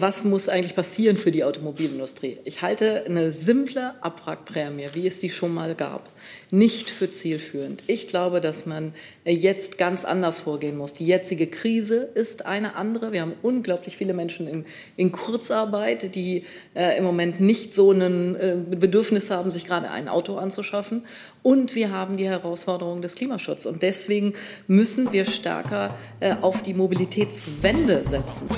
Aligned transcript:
was 0.00 0.24
muss 0.24 0.48
eigentlich 0.48 0.74
passieren 0.74 1.16
für 1.16 1.30
die 1.30 1.44
Automobilindustrie? 1.44 2.38
Ich 2.44 2.62
halte 2.62 3.04
eine 3.04 3.32
simple 3.32 3.94
Abwrackprämie, 4.02 4.88
wie 4.94 5.06
es 5.06 5.20
die 5.20 5.30
schon 5.30 5.54
mal 5.54 5.74
gab, 5.74 6.10
nicht 6.50 6.90
für 6.90 7.10
zielführend. 7.10 7.82
Ich 7.86 8.08
glaube, 8.08 8.40
dass 8.40 8.66
man 8.66 8.92
jetzt 9.24 9.78
ganz 9.78 10.04
anders 10.04 10.40
vorgehen 10.40 10.76
muss. 10.76 10.94
Die 10.94 11.06
jetzige 11.06 11.46
Krise 11.46 12.08
ist 12.14 12.46
eine 12.46 12.76
andere. 12.76 13.12
Wir 13.12 13.22
haben 13.22 13.34
unglaublich 13.42 13.96
viele 13.96 14.14
Menschen 14.14 14.48
in, 14.48 14.64
in 14.96 15.12
Kurzarbeit, 15.12 16.14
die 16.14 16.44
äh, 16.74 16.96
im 16.98 17.04
Moment 17.04 17.40
nicht 17.40 17.74
so 17.74 17.92
ein 17.92 18.36
äh, 18.36 18.56
Bedürfnis 18.76 19.30
haben, 19.30 19.50
sich 19.50 19.66
gerade 19.66 19.90
ein 19.90 20.08
Auto 20.08 20.36
anzuschaffen. 20.36 21.04
Und 21.42 21.74
wir 21.74 21.92
haben 21.92 22.16
die 22.16 22.28
Herausforderung 22.28 23.02
des 23.02 23.14
Klimaschutzes. 23.14 23.66
Und 23.66 23.82
deswegen 23.82 24.34
müssen 24.66 25.12
wir 25.12 25.24
stärker 25.24 25.94
äh, 26.20 26.34
auf 26.40 26.62
die 26.62 26.74
Mobilitätswende 26.74 28.04
setzen. 28.04 28.48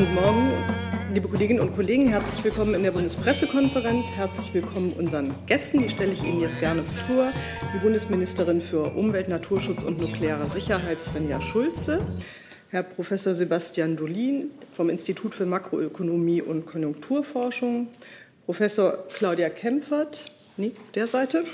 Guten 0.00 0.14
Morgen, 0.14 0.50
liebe 1.12 1.28
Kolleginnen 1.28 1.60
und 1.60 1.74
Kollegen. 1.74 2.08
Herzlich 2.08 2.42
willkommen 2.42 2.72
in 2.72 2.82
der 2.82 2.90
Bundespressekonferenz. 2.90 4.10
Herzlich 4.12 4.54
willkommen 4.54 4.94
unseren 4.94 5.34
Gästen. 5.44 5.82
Die 5.82 5.90
stelle 5.90 6.12
ich 6.14 6.24
Ihnen 6.24 6.40
jetzt 6.40 6.58
gerne 6.58 6.84
vor. 6.84 7.30
Die 7.74 7.78
Bundesministerin 7.80 8.62
für 8.62 8.94
Umwelt, 8.94 9.28
Naturschutz 9.28 9.82
und 9.82 10.00
nukleare 10.00 10.48
Sicherheit, 10.48 11.00
Svenja 11.00 11.42
Schulze. 11.42 12.00
Herr 12.70 12.82
Professor 12.82 13.34
Sebastian 13.34 13.96
Dolin 13.96 14.52
vom 14.72 14.88
Institut 14.88 15.34
für 15.34 15.44
Makroökonomie 15.44 16.40
und 16.40 16.64
Konjunkturforschung. 16.64 17.88
Professor 18.46 19.06
Claudia 19.08 19.50
Kempfert, 19.50 20.32
nee, 20.56 20.72
auf 20.82 20.92
der 20.92 21.08
Seite, 21.08 21.44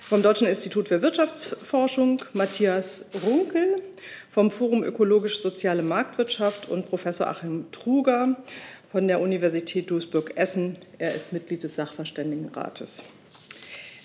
vom 0.00 0.22
Deutschen 0.22 0.46
Institut 0.46 0.88
für 0.88 1.02
Wirtschaftsforschung, 1.02 2.22
Matthias 2.32 3.04
Runkel 3.22 3.76
vom 4.36 4.50
Forum 4.50 4.84
Ökologisch-Soziale 4.84 5.80
Marktwirtschaft 5.80 6.68
und 6.68 6.84
Professor 6.84 7.26
Achim 7.26 7.72
Truger 7.72 8.36
von 8.92 9.08
der 9.08 9.22
Universität 9.22 9.90
Duisburg-Essen. 9.90 10.76
Er 10.98 11.14
ist 11.14 11.32
Mitglied 11.32 11.62
des 11.62 11.76
Sachverständigenrates. 11.76 13.02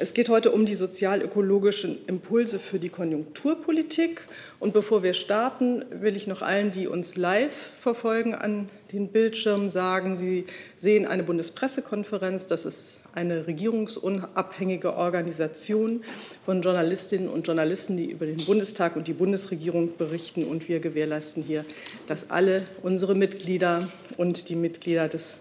Es 0.02 0.16
geht 0.16 0.30
heute 0.30 0.50
um 0.50 0.66
die 0.66 0.74
sozial-ökologischen 0.74 2.00
Impulse 2.08 2.58
für 2.58 2.80
die 2.80 2.90
Konjunkturpolitik. 2.90 4.26
Und 4.60 4.74
bevor 4.74 5.04
wir 5.04 5.14
starten, 5.14 5.86
will 5.92 6.16
ich 6.16 6.26
noch 6.26 6.42
allen, 6.42 6.72
die 6.72 6.88
uns 6.88 7.18
live 7.18 7.70
verfolgen, 7.80 8.34
an 8.34 8.68
den 8.92 9.10
Bildschirmen 9.10 9.70
sagen, 9.70 10.18
Sie 10.18 10.46
sehen 10.76 11.06
eine 11.06 11.22
Bundespressekonferenz. 11.22 12.48
Das 12.48 12.66
ist 12.66 13.00
eine 13.14 13.46
regierungsunabhängige 13.46 14.96
Organisation 14.96 16.04
von 16.42 16.64
Journalistinnen 16.64 17.30
und 17.30 17.46
Journalisten, 17.46 17.96
die 17.96 18.10
über 18.10 18.26
den 18.26 18.44
Bundestag 18.44 18.96
und 18.96 19.08
die 19.08 19.14
Bundesregierung 19.14 19.98
berichten. 19.98 20.46
Und 20.46 20.68
wir 20.68 20.80
gewährleisten 20.80 21.44
hier, 21.44 21.64
dass 22.08 22.32
alle 22.32 22.64
unsere 22.82 23.14
Mitglieder 23.14 23.92
und 24.18 24.50
die 24.50 24.56
Mitglieder, 24.56 25.08
des, 25.08 25.38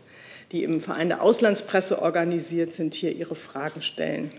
die 0.53 0.65
im 0.65 0.81
Verein 0.81 1.09
der 1.09 1.23
Auslandspresse 1.23 2.03
organisiert 2.03 2.75
sind, 2.75 2.93
hier 2.93 3.17
ihre 3.17 3.37
Fragen 3.37 3.81
stellen 3.81 4.31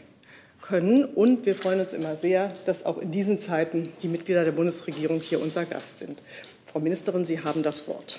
können. 0.62 1.06
Und 1.06 1.46
wir 1.46 1.56
freuen 1.56 1.80
uns 1.80 1.94
immer 1.94 2.16
sehr, 2.16 2.54
dass 2.66 2.86
auch 2.86 2.98
in 2.98 3.12
diesen 3.12 3.40
Zeiten 3.40 3.92
die 4.02 4.08
Mitglieder 4.08 4.46
der 4.46 4.52
Bundesregierung 4.52 5.20
hier 5.20 5.42
unser 5.42 5.66
Gast 5.66 6.00
sind. 6.00 6.20
Frau 6.66 6.80
Ministerin, 6.80 7.26
Sie 7.26 7.40
haben 7.40 7.64
das 7.64 7.88
Wort. 7.88 8.18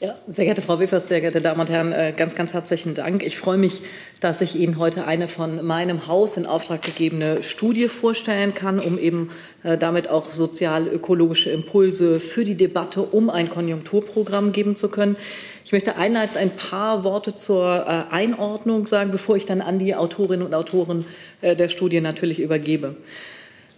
Ja, 0.00 0.14
sehr 0.26 0.46
geehrte 0.46 0.62
Frau 0.62 0.80
Wiffers, 0.80 1.08
sehr 1.08 1.20
geehrte 1.20 1.42
Damen 1.42 1.60
und 1.60 1.68
Herren, 1.68 1.92
äh, 1.92 2.14
ganz, 2.16 2.34
ganz 2.34 2.54
herzlichen 2.54 2.94
Dank. 2.94 3.22
Ich 3.22 3.36
freue 3.36 3.58
mich, 3.58 3.82
dass 4.20 4.40
ich 4.40 4.56
Ihnen 4.56 4.78
heute 4.78 5.06
eine 5.06 5.28
von 5.28 5.62
meinem 5.62 6.06
Haus 6.06 6.38
in 6.38 6.46
Auftrag 6.46 6.80
gegebene 6.80 7.42
Studie 7.42 7.86
vorstellen 7.86 8.54
kann, 8.54 8.78
um 8.78 8.98
eben 8.98 9.28
äh, 9.62 9.76
damit 9.76 10.08
auch 10.08 10.30
sozial-ökologische 10.30 11.50
Impulse 11.50 12.18
für 12.18 12.46
die 12.46 12.54
Debatte 12.54 13.02
um 13.02 13.28
ein 13.28 13.50
Konjunkturprogramm 13.50 14.52
geben 14.52 14.74
zu 14.74 14.88
können. 14.88 15.18
Ich 15.70 15.72
möchte 15.72 15.94
einleitend 15.94 16.36
ein 16.36 16.50
paar 16.50 17.04
Worte 17.04 17.36
zur 17.36 17.62
äh, 17.64 18.12
Einordnung 18.12 18.88
sagen, 18.88 19.12
bevor 19.12 19.36
ich 19.36 19.46
dann 19.46 19.60
an 19.60 19.78
die 19.78 19.94
Autorinnen 19.94 20.44
und 20.44 20.52
Autoren 20.52 21.04
der 21.42 21.68
Studie 21.68 22.00
natürlich 22.00 22.40
übergebe. 22.40 22.96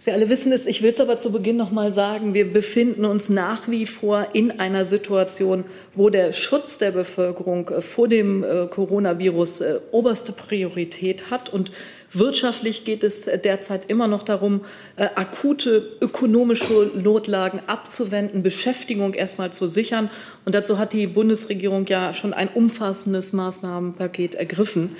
Sie 0.03 0.11
alle 0.11 0.27
wissen 0.27 0.51
es, 0.51 0.65
ich 0.65 0.81
will 0.81 0.91
es 0.91 0.99
aber 0.99 1.17
zu 1.17 1.31
Beginn 1.31 1.55
noch 1.55 1.71
mal 1.71 1.93
sagen, 1.93 2.33
wir 2.33 2.51
befinden 2.51 3.05
uns 3.05 3.29
nach 3.29 3.69
wie 3.69 3.85
vor 3.85 4.27
in 4.33 4.59
einer 4.59 4.83
Situation, 4.83 5.63
wo 5.93 6.09
der 6.09 6.33
Schutz 6.33 6.77
der 6.77 6.91
Bevölkerung 6.91 7.69
äh, 7.69 7.81
vor 7.81 8.09
dem 8.09 8.43
äh, 8.43 8.67
Coronavirus 8.67 9.61
äh, 9.61 9.79
oberste 9.91 10.33
Priorität 10.33 11.31
hat 11.31 11.53
und 11.53 11.71
Wirtschaftlich 12.13 12.83
geht 12.83 13.03
es 13.03 13.25
derzeit 13.25 13.89
immer 13.89 14.07
noch 14.07 14.23
darum, 14.23 14.61
akute 14.95 15.97
ökonomische 15.99 16.91
Notlagen 16.95 17.61
abzuwenden, 17.65 18.43
Beschäftigung 18.43 19.13
erstmal 19.13 19.51
zu 19.51 19.67
sichern. 19.67 20.09
Und 20.45 20.53
dazu 20.53 20.77
hat 20.77 20.93
die 20.93 21.07
Bundesregierung 21.07 21.85
ja 21.87 22.13
schon 22.13 22.33
ein 22.33 22.49
umfassendes 22.49 23.33
Maßnahmenpaket 23.33 24.35
ergriffen. 24.35 24.95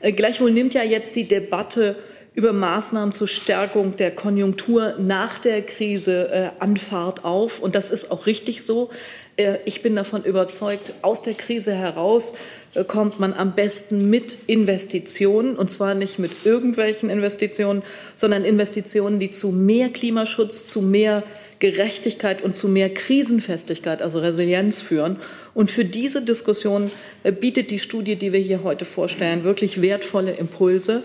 Gleichwohl 0.00 0.50
nimmt 0.50 0.74
ja 0.74 0.82
jetzt 0.82 1.14
die 1.16 1.28
Debatte 1.28 1.96
über 2.36 2.52
Maßnahmen 2.52 3.12
zur 3.12 3.28
Stärkung 3.28 3.96
der 3.96 4.14
Konjunktur 4.14 4.96
nach 4.98 5.38
der 5.38 5.62
Krise 5.62 6.28
äh, 6.30 6.50
Anfahrt 6.58 7.24
auf. 7.24 7.60
Und 7.60 7.74
das 7.74 7.88
ist 7.88 8.10
auch 8.10 8.26
richtig 8.26 8.62
so. 8.62 8.90
Äh, 9.36 9.58
ich 9.64 9.82
bin 9.82 9.96
davon 9.96 10.24
überzeugt, 10.24 10.94
aus 11.02 11.22
der 11.22 11.34
Krise 11.34 11.74
heraus 11.74 12.34
äh, 12.74 12.84
kommt 12.84 13.20
man 13.20 13.32
am 13.34 13.54
besten 13.54 14.10
mit 14.10 14.38
Investitionen, 14.46 15.56
und 15.56 15.70
zwar 15.70 15.94
nicht 15.94 16.18
mit 16.18 16.30
irgendwelchen 16.44 17.10
Investitionen, 17.10 17.82
sondern 18.14 18.44
Investitionen, 18.44 19.20
die 19.20 19.30
zu 19.30 19.52
mehr 19.52 19.88
Klimaschutz, 19.88 20.66
zu 20.66 20.82
mehr 20.82 21.22
Gerechtigkeit 21.58 22.42
und 22.42 22.54
zu 22.54 22.68
mehr 22.68 22.92
Krisenfestigkeit, 22.92 24.02
also 24.02 24.18
Resilienz 24.18 24.82
führen. 24.82 25.16
Und 25.54 25.70
für 25.70 25.84
diese 25.84 26.22
Diskussion 26.22 26.90
äh, 27.22 27.32
bietet 27.32 27.70
die 27.70 27.78
Studie, 27.78 28.16
die 28.16 28.32
wir 28.32 28.40
hier 28.40 28.62
heute 28.62 28.84
vorstellen, 28.84 29.44
wirklich 29.44 29.80
wertvolle 29.82 30.32
Impulse. 30.32 31.02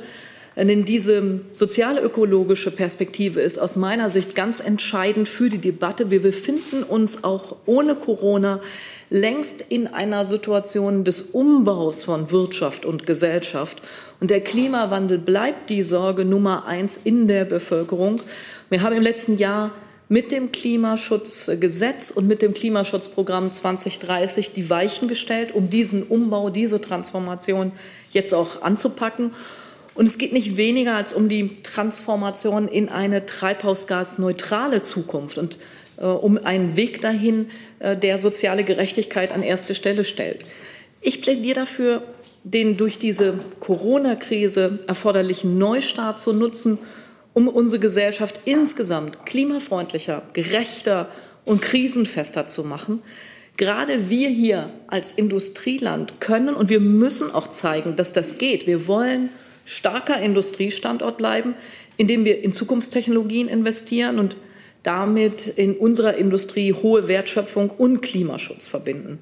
Denn 0.56 0.84
diese 0.84 1.40
sozialökologische 1.54 2.72
Perspektive 2.72 3.40
ist 3.40 3.58
aus 3.58 3.78
meiner 3.78 4.10
Sicht 4.10 4.36
ganz 4.36 4.60
entscheidend 4.60 5.30
für 5.30 5.50
die 5.50 5.60
Debatte. 5.60 6.12
Wir 6.12 6.22
befinden 6.22 6.84
uns 6.84 7.24
auch 7.24 7.56
ohne 7.66 7.96
Corona 7.96 8.60
längst 9.10 9.64
in 9.70 9.88
einer 9.88 10.26
Situation 10.26 11.06
des 11.06 11.22
Umbaus 11.22 12.04
von 12.04 12.32
Wirtschaft 12.32 12.86
und 12.86 13.06
Gesellschaft. 13.06 13.82
Und 14.20 14.30
der 14.30 14.42
Klimawandel 14.42 15.20
bleibt 15.20 15.70
die 15.70 15.84
Sorge 15.84 16.26
Nummer 16.26 16.66
eins 16.66 17.00
in 17.02 17.28
der 17.28 17.46
Bevölkerung. 17.46 18.22
Wir 18.70 18.82
haben 18.82 18.96
im 18.96 19.02
letzten 19.02 19.38
Jahr 19.38 19.72
mit 20.10 20.34
dem 20.34 20.52
Klimaschutzgesetz 20.52 22.12
und 22.12 22.28
mit 22.28 22.42
dem 22.42 22.54
Klimaschutzprogramm 22.54 23.54
2030 23.54 24.52
die 24.52 24.70
Weichen 24.70 25.08
gestellt, 25.08 25.56
um 25.56 25.70
diesen 25.70 26.04
Umbau, 26.04 26.50
diese 26.50 26.82
Transformation 26.82 27.72
jetzt 28.12 28.34
auch 28.34 28.62
anzupacken. 28.62 29.32
Und 29.94 30.08
es 30.08 30.18
geht 30.18 30.34
nicht 30.34 30.58
weniger 30.58 30.96
als 30.96 31.14
um 31.14 31.28
die 31.28 31.62
Transformation 31.64 32.68
in 32.68 32.90
eine 32.90 33.26
treibhausgasneutrale 33.26 34.82
Zukunft 34.82 35.38
und 35.38 35.60
äh, 35.98 36.06
um 36.06 36.38
einen 36.38 36.76
Weg 36.78 37.02
dahin, 37.02 37.50
äh, 37.80 37.98
der 37.98 38.18
soziale 38.18 38.64
Gerechtigkeit 38.64 39.32
an 39.32 39.44
erste 39.44 39.76
Stelle 39.76 40.04
stellt. 40.04 40.46
Ich 41.02 41.22
plädiere 41.22 41.56
dafür, 41.56 42.04
den 42.44 42.78
durch 42.78 42.98
diese 42.98 43.40
Corona-Krise 43.60 44.80
erforderlichen 44.88 45.58
Neustart 45.58 46.20
zu 46.20 46.34
nutzen, 46.34 46.80
um 47.34 47.48
unsere 47.48 47.80
Gesellschaft 47.80 48.40
insgesamt 48.46 49.26
klimafreundlicher, 49.26 50.24
gerechter 50.34 51.10
und 51.46 51.62
krisenfester 51.62 52.46
zu 52.46 52.64
machen. 52.64 53.02
Gerade 53.58 54.10
wir 54.10 54.30
hier 54.30 54.70
als 54.88 55.12
Industrieland 55.12 56.20
können 56.20 56.56
und 56.56 56.70
wir 56.70 56.80
müssen 56.80 57.34
auch 57.34 57.48
zeigen, 57.48 57.96
dass 57.96 58.14
das 58.14 58.38
geht. 58.38 58.66
Wir 58.66 58.88
wollen 58.88 59.30
starker 59.66 60.20
Industriestandort 60.20 61.18
bleiben, 61.18 61.56
indem 61.98 62.26
wir 62.26 62.44
in 62.44 62.52
Zukunftstechnologien 62.52 63.48
investieren 63.48 64.20
und 64.20 64.36
damit 64.84 65.48
in 65.48 65.76
unserer 65.76 66.16
Industrie 66.16 66.74
hohe 66.74 67.08
Wertschöpfung 67.08 67.70
und 67.70 68.02
Klimaschutz 68.02 68.68
verbinden. 68.68 69.20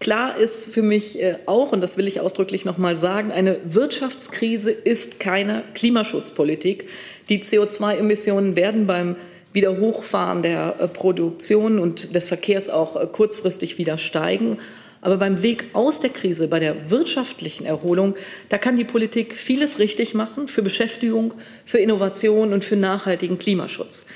Klar 0.00 0.38
ist 0.38 0.72
für 0.72 0.82
mich 0.82 1.20
äh, 1.20 1.36
auch, 1.44 1.72
und 1.72 1.82
das 1.82 1.98
will 1.98 2.08
ich 2.08 2.20
ausdrücklich 2.20 2.64
noch 2.64 2.78
mal 2.78 2.96
sagen, 2.96 3.30
eine 3.30 3.58
Wirtschaftskrise 3.64 4.70
ist 4.70 5.20
keine 5.20 5.62
Klimaschutzpolitik. 5.74 6.88
Die 7.28 7.42
CO2-Emissionen 7.42 8.56
werden 8.56 8.86
beim 8.86 9.16
Wiederhochfahren 9.52 10.42
der 10.42 10.76
äh, 10.78 10.88
Produktion 10.88 11.78
und 11.78 12.14
des 12.14 12.28
Verkehrs 12.28 12.70
auch 12.70 12.96
äh, 12.96 13.06
kurzfristig 13.06 13.76
wieder 13.76 13.98
steigen. 13.98 14.56
Aber 15.00 15.16
beim 15.16 15.42
Weg 15.42 15.66
aus 15.72 16.00
der 16.00 16.10
Krise, 16.10 16.48
bei 16.48 16.60
der 16.60 16.90
wirtschaftlichen 16.90 17.64
Erholung, 17.64 18.14
da 18.48 18.58
kann 18.58 18.76
die 18.76 18.84
Politik 18.84 19.34
vieles 19.34 19.78
richtig 19.78 20.14
machen 20.14 20.46
für 20.46 20.62
Beschäftigung, 20.62 21.34
für 21.64 21.78
Innovation 21.78 22.52
und 22.52 22.64
für 22.64 22.76
nachhaltigen 22.76 23.38
Klimaschutz. 23.38 24.06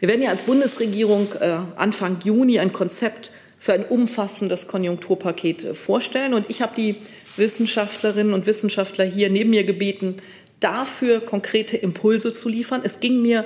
Wir 0.00 0.08
werden 0.08 0.22
ja 0.22 0.30
als 0.30 0.42
Bundesregierung 0.42 1.28
äh, 1.40 1.58
Anfang 1.76 2.18
Juni 2.24 2.58
ein 2.58 2.72
Konzept 2.72 3.30
für 3.58 3.72
ein 3.72 3.84
umfassendes 3.84 4.68
Konjunkturpaket 4.68 5.64
äh, 5.64 5.74
vorstellen. 5.74 6.34
Und 6.34 6.46
ich 6.48 6.62
habe 6.62 6.74
die 6.76 6.96
Wissenschaftlerinnen 7.36 8.34
und 8.34 8.46
Wissenschaftler 8.46 9.04
hier 9.04 9.30
neben 9.30 9.50
mir 9.50 9.64
gebeten, 9.64 10.16
dafür 10.60 11.20
konkrete 11.20 11.76
Impulse 11.76 12.32
zu 12.32 12.48
liefern. 12.48 12.80
Es 12.84 13.00
ging 13.00 13.22
mir 13.22 13.44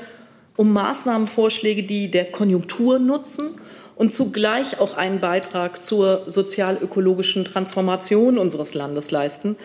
um 0.56 0.72
Maßnahmenvorschläge, 0.72 1.84
die 1.84 2.10
der 2.10 2.24
Konjunktur 2.24 2.98
nutzen 2.98 3.50
und 3.98 4.12
zugleich 4.12 4.78
auch 4.78 4.94
einen 4.94 5.20
Beitrag 5.20 5.82
zur 5.82 6.22
sozial-ökologischen 6.26 7.44
Transformation 7.44 8.38
unseres 8.38 8.72
Landes 8.72 9.10
leisten. 9.10 9.56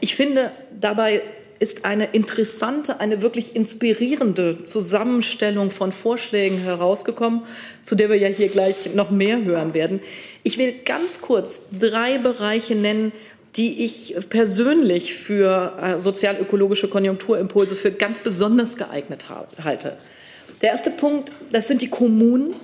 Ich 0.00 0.14
finde, 0.14 0.52
dabei 0.78 1.22
ist 1.58 1.84
eine 1.84 2.04
interessante, 2.12 3.00
eine 3.00 3.22
wirklich 3.22 3.56
inspirierende 3.56 4.64
Zusammenstellung 4.64 5.70
von 5.70 5.90
Vorschlägen 5.90 6.58
herausgekommen, 6.58 7.42
zu 7.82 7.96
der 7.96 8.10
wir 8.10 8.16
ja 8.16 8.28
hier 8.28 8.48
gleich 8.48 8.94
noch 8.94 9.10
mehr 9.10 9.42
hören 9.42 9.74
werden. 9.74 10.00
Ich 10.44 10.58
will 10.58 10.74
ganz 10.84 11.20
kurz 11.20 11.70
drei 11.76 12.18
Bereiche 12.18 12.76
nennen, 12.76 13.12
die 13.56 13.82
ich 13.82 14.14
persönlich 14.28 15.14
für 15.14 15.72
äh, 15.82 15.98
sozial-ökologische 15.98 16.88
Konjunkturimpulse 16.88 17.74
für 17.74 17.90
ganz 17.90 18.20
besonders 18.20 18.76
geeignet 18.76 19.26
halte. 19.64 19.96
Der 20.60 20.70
erste 20.70 20.90
Punkt, 20.90 21.32
das 21.50 21.66
sind 21.66 21.82
die 21.82 21.88
Kommunen. 21.88 22.54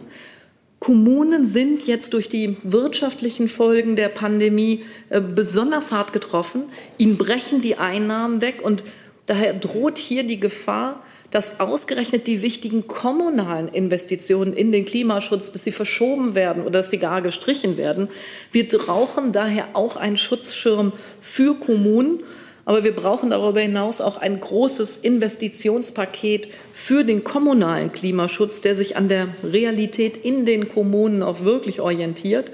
Kommunen 0.84 1.46
sind 1.46 1.86
jetzt 1.86 2.12
durch 2.12 2.28
die 2.28 2.58
wirtschaftlichen 2.62 3.48
Folgen 3.48 3.96
der 3.96 4.10
Pandemie 4.10 4.84
äh, 5.08 5.18
besonders 5.18 5.92
hart 5.92 6.12
getroffen. 6.12 6.64
Ihnen 6.98 7.16
brechen 7.16 7.62
die 7.62 7.76
Einnahmen 7.76 8.42
weg 8.42 8.60
und 8.62 8.84
daher 9.24 9.54
droht 9.54 9.96
hier 9.96 10.24
die 10.24 10.38
Gefahr, 10.38 11.02
dass 11.30 11.58
ausgerechnet 11.58 12.26
die 12.26 12.42
wichtigen 12.42 12.86
kommunalen 12.86 13.68
Investitionen 13.68 14.52
in 14.52 14.72
den 14.72 14.84
Klimaschutz, 14.84 15.52
dass 15.52 15.64
sie 15.64 15.72
verschoben 15.72 16.34
werden 16.34 16.62
oder 16.64 16.80
dass 16.80 16.90
sie 16.90 16.98
gar 16.98 17.22
gestrichen 17.22 17.78
werden. 17.78 18.08
Wir 18.52 18.68
brauchen 18.68 19.32
daher 19.32 19.68
auch 19.72 19.96
einen 19.96 20.18
Schutzschirm 20.18 20.92
für 21.18 21.54
Kommunen. 21.54 22.20
Aber 22.64 22.82
wir 22.82 22.94
brauchen 22.94 23.30
darüber 23.30 23.60
hinaus 23.60 24.00
auch 24.00 24.16
ein 24.16 24.40
großes 24.40 24.98
Investitionspaket 24.98 26.48
für 26.72 27.04
den 27.04 27.22
kommunalen 27.22 27.92
Klimaschutz, 27.92 28.60
der 28.60 28.74
sich 28.74 28.96
an 28.96 29.08
der 29.08 29.28
Realität 29.42 30.16
in 30.16 30.46
den 30.46 30.68
Kommunen 30.68 31.22
auch 31.22 31.40
wirklich 31.44 31.80
orientiert. 31.80 32.50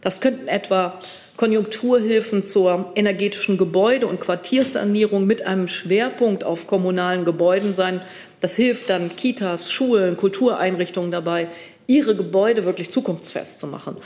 Das 0.00 0.20
könnten 0.20 0.46
etwa 0.46 0.98
Konjunkturhilfen 1.36 2.44
zur 2.44 2.92
energetischen 2.96 3.58
Gebäude- 3.58 4.08
und 4.08 4.20
Quartiersanierung 4.20 5.26
mit 5.26 5.46
einem 5.46 5.68
Schwerpunkt 5.68 6.42
auf 6.42 6.66
kommunalen 6.66 7.24
Gebäuden 7.24 7.74
sein. 7.74 8.00
Das 8.40 8.56
hilft 8.56 8.90
dann 8.90 9.14
Kitas, 9.14 9.70
Schulen, 9.70 10.16
Kultureinrichtungen 10.16 11.12
dabei, 11.12 11.48
ihre 11.86 12.16
Gebäude 12.16 12.64
wirklich 12.64 12.90
zukunftsfest 12.90 13.60
zu 13.60 13.68
machen. 13.68 13.96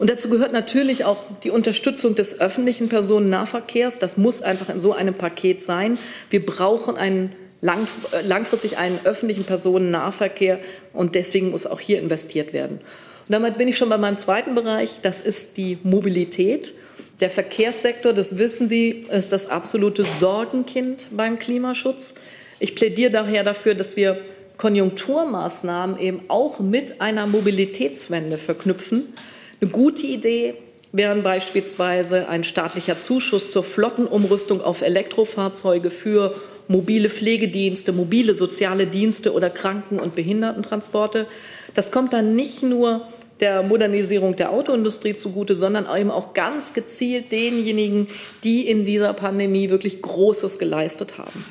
Und 0.00 0.08
dazu 0.08 0.30
gehört 0.30 0.54
natürlich 0.54 1.04
auch 1.04 1.18
die 1.44 1.50
Unterstützung 1.50 2.14
des 2.14 2.40
öffentlichen 2.40 2.88
Personennahverkehrs. 2.88 3.98
Das 3.98 4.16
muss 4.16 4.40
einfach 4.40 4.70
in 4.70 4.80
so 4.80 4.94
einem 4.94 5.12
Paket 5.12 5.60
sein. 5.60 5.98
Wir 6.30 6.44
brauchen 6.44 6.96
einen 6.96 7.32
äh, 7.60 8.22
langfristig 8.22 8.78
einen 8.78 8.98
öffentlichen 9.04 9.44
Personennahverkehr 9.44 10.58
und 10.94 11.14
deswegen 11.14 11.50
muss 11.50 11.66
auch 11.66 11.80
hier 11.80 11.98
investiert 11.98 12.54
werden. 12.54 12.78
Und 12.78 13.32
damit 13.32 13.58
bin 13.58 13.68
ich 13.68 13.76
schon 13.76 13.90
bei 13.90 13.98
meinem 13.98 14.16
zweiten 14.16 14.54
Bereich. 14.54 15.00
Das 15.02 15.20
ist 15.20 15.58
die 15.58 15.76
Mobilität. 15.82 16.72
Der 17.20 17.28
Verkehrssektor, 17.28 18.14
das 18.14 18.38
wissen 18.38 18.70
Sie, 18.70 19.04
ist 19.10 19.34
das 19.34 19.50
absolute 19.50 20.04
Sorgenkind 20.04 21.10
beim 21.12 21.38
Klimaschutz. 21.38 22.14
Ich 22.58 22.74
plädiere 22.74 23.10
daher 23.10 23.44
dafür, 23.44 23.74
dass 23.74 23.96
wir 23.96 24.18
Konjunkturmaßnahmen 24.56 25.98
eben 25.98 26.22
auch 26.28 26.58
mit 26.58 27.02
einer 27.02 27.26
Mobilitätswende 27.26 28.38
verknüpfen. 28.38 29.12
Eine 29.60 29.70
gute 29.70 30.06
Idee 30.06 30.54
wären 30.92 31.22
beispielsweise 31.22 32.28
ein 32.28 32.44
staatlicher 32.44 32.98
Zuschuss 32.98 33.52
zur 33.52 33.62
Flottenumrüstung 33.62 34.62
auf 34.62 34.80
Elektrofahrzeuge 34.80 35.90
für 35.90 36.34
mobile 36.66 37.10
Pflegedienste, 37.10 37.92
mobile 37.92 38.34
soziale 38.34 38.86
Dienste 38.86 39.34
oder 39.34 39.50
Kranken- 39.50 40.00
und 40.00 40.14
Behindertentransporte. 40.14 41.26
Das 41.74 41.92
kommt 41.92 42.14
dann 42.14 42.34
nicht 42.34 42.62
nur 42.62 43.06
der 43.40 43.62
Modernisierung 43.62 44.36
der 44.36 44.50
Autoindustrie 44.50 45.14
zugute, 45.14 45.54
sondern 45.54 45.86
eben 45.94 46.10
auch 46.10 46.32
ganz 46.32 46.72
gezielt 46.72 47.30
denjenigen, 47.30 48.06
die 48.44 48.66
in 48.66 48.84
dieser 48.84 49.12
Pandemie 49.12 49.68
wirklich 49.68 50.00
Großes 50.00 50.58
geleistet 50.58 51.18
haben. 51.18 51.44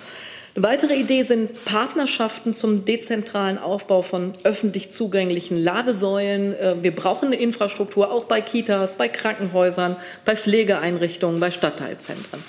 Eine 0.55 0.63
weitere 0.63 0.95
Idee 0.95 1.21
sind 1.21 1.63
Partnerschaften 1.65 2.53
zum 2.53 2.83
dezentralen 2.83 3.59
Aufbau 3.59 4.01
von 4.01 4.33
öffentlich 4.43 4.89
zugänglichen 4.89 5.55
Ladesäulen. 5.55 6.53
Äh, 6.53 6.75
wir 6.81 6.93
brauchen 6.93 7.27
eine 7.27 7.35
Infrastruktur 7.35 8.11
auch 8.11 8.25
bei 8.25 8.41
Kitas, 8.41 8.97
bei 8.97 9.07
Krankenhäusern, 9.07 9.95
bei 10.25 10.35
Pflegeeinrichtungen, 10.35 11.39
bei 11.39 11.51
Stadtteilzentren. 11.51 12.43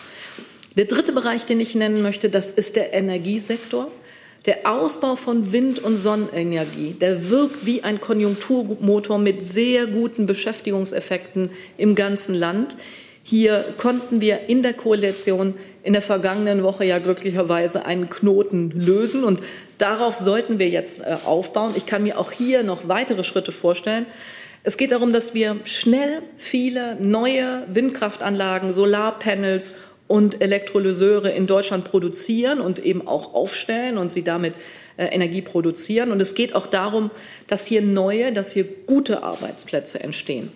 Der 0.76 0.86
dritte 0.86 1.12
Bereich, 1.12 1.44
den 1.44 1.60
ich 1.60 1.74
nennen 1.74 2.00
möchte, 2.00 2.30
das 2.30 2.50
ist 2.50 2.76
der 2.76 2.94
Energiesektor. 2.94 3.90
Der 4.46 4.70
Ausbau 4.70 5.16
von 5.16 5.52
Wind- 5.52 5.80
und 5.80 5.98
Sonnenenergie, 5.98 6.92
der 6.92 7.28
wirkt 7.28 7.66
wie 7.66 7.82
ein 7.82 8.00
Konjunkturmotor 8.00 9.18
mit 9.18 9.42
sehr 9.42 9.86
guten 9.86 10.24
Beschäftigungseffekten 10.24 11.50
im 11.76 11.94
ganzen 11.94 12.34
Land. 12.34 12.76
Hier 13.30 13.64
konnten 13.76 14.20
wir 14.20 14.48
in 14.48 14.64
der 14.64 14.74
Koalition 14.74 15.54
in 15.84 15.92
der 15.92 16.02
vergangenen 16.02 16.64
Woche 16.64 16.84
ja 16.84 16.98
glücklicherweise 16.98 17.86
einen 17.86 18.10
Knoten 18.10 18.72
lösen 18.72 19.22
und 19.22 19.38
darauf 19.78 20.18
sollten 20.18 20.58
wir 20.58 20.68
jetzt 20.68 21.00
äh, 21.00 21.16
aufbauen. 21.24 21.74
Ich 21.76 21.86
kann 21.86 22.02
mir 22.02 22.18
auch 22.18 22.32
hier 22.32 22.64
noch 22.64 22.88
weitere 22.88 23.22
Schritte 23.22 23.52
vorstellen. 23.52 24.06
Es 24.64 24.76
geht 24.76 24.90
darum, 24.90 25.12
dass 25.12 25.32
wir 25.32 25.60
schnell 25.62 26.22
viele 26.36 26.96
neue 26.96 27.62
Windkraftanlagen, 27.72 28.72
Solarpanels 28.72 29.76
und 30.08 30.42
Elektrolyseure 30.42 31.30
in 31.30 31.46
Deutschland 31.46 31.84
produzieren 31.84 32.60
und 32.60 32.80
eben 32.80 33.06
auch 33.06 33.32
aufstellen 33.32 33.96
und 33.96 34.10
sie 34.10 34.24
damit 34.24 34.54
äh, 34.96 35.04
Energie 35.04 35.40
produzieren. 35.40 36.10
Und 36.10 36.20
es 36.20 36.34
geht 36.34 36.56
auch 36.56 36.66
darum, 36.66 37.12
dass 37.46 37.64
hier 37.64 37.80
neue, 37.80 38.32
dass 38.32 38.50
hier 38.50 38.64
gute 38.86 39.22
Arbeitsplätze 39.22 40.00
entstehen. 40.02 40.50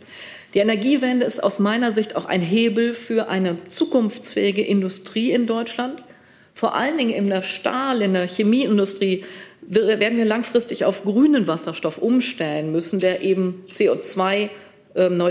Die 0.54 0.60
Energiewende 0.60 1.26
ist 1.26 1.42
aus 1.42 1.58
meiner 1.58 1.90
Sicht 1.90 2.14
auch 2.14 2.26
ein 2.26 2.40
Hebel 2.40 2.94
für 2.94 3.28
eine 3.28 3.56
zukunftsfähige 3.68 4.62
Industrie 4.62 5.32
in 5.32 5.46
Deutschland. 5.46 6.04
Vor 6.54 6.76
allen 6.76 6.96
Dingen 6.96 7.10
in 7.10 7.26
der 7.26 7.42
Stahl-, 7.42 8.02
in 8.02 8.14
der 8.14 8.28
Chemieindustrie 8.28 9.24
werden 9.62 10.18
wir 10.18 10.24
langfristig 10.24 10.84
auf 10.84 11.02
grünen 11.02 11.48
Wasserstoff 11.48 11.98
umstellen 11.98 12.70
müssen, 12.70 13.00
der 13.00 13.22
eben 13.22 13.64
CO2 13.68 14.50
ähm, 14.94 15.22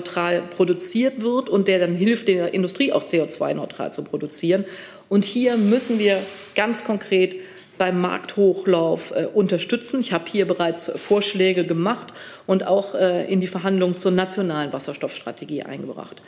produziert 0.49 1.21
wird 1.21 1.49
und 1.49 1.69
der 1.69 1.79
dann 1.79 1.95
hilft 1.95 2.27
der 2.27 2.53
Industrie 2.53 2.91
auch 2.91 3.03
CO2-neutral 3.03 3.93
zu 3.93 4.03
produzieren. 4.03 4.65
Und 5.07 5.23
hier 5.23 5.55
müssen 5.55 5.99
wir 5.99 6.21
ganz 6.55 6.83
konkret 6.83 7.35
beim 7.77 8.01
Markthochlauf 8.01 9.11
äh, 9.11 9.25
unterstützen. 9.25 9.99
Ich 9.99 10.13
habe 10.13 10.25
hier 10.29 10.47
bereits 10.47 10.91
Vorschläge 10.95 11.65
gemacht 11.65 12.13
und 12.45 12.67
auch 12.67 12.95
äh, 12.95 13.31
in 13.31 13.39
die 13.39 13.47
Verhandlungen 13.47 13.97
zur 13.97 14.11
nationalen 14.11 14.71
Wasserstoffstrategie 14.73 15.63
eingebracht. 15.63 16.21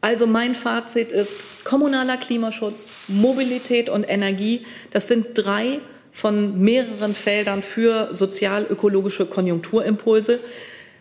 Also 0.00 0.26
mein 0.26 0.54
Fazit 0.54 1.10
ist 1.10 1.64
kommunaler 1.64 2.16
Klimaschutz, 2.16 2.92
Mobilität 3.08 3.88
und 3.90 4.08
Energie. 4.08 4.64
Das 4.92 5.08
sind 5.08 5.28
drei 5.34 5.80
von 6.12 6.60
mehreren 6.60 7.14
Feldern 7.14 7.62
für 7.62 8.08
sozial-ökologische 8.12 9.26
Konjunkturimpulse. 9.26 10.38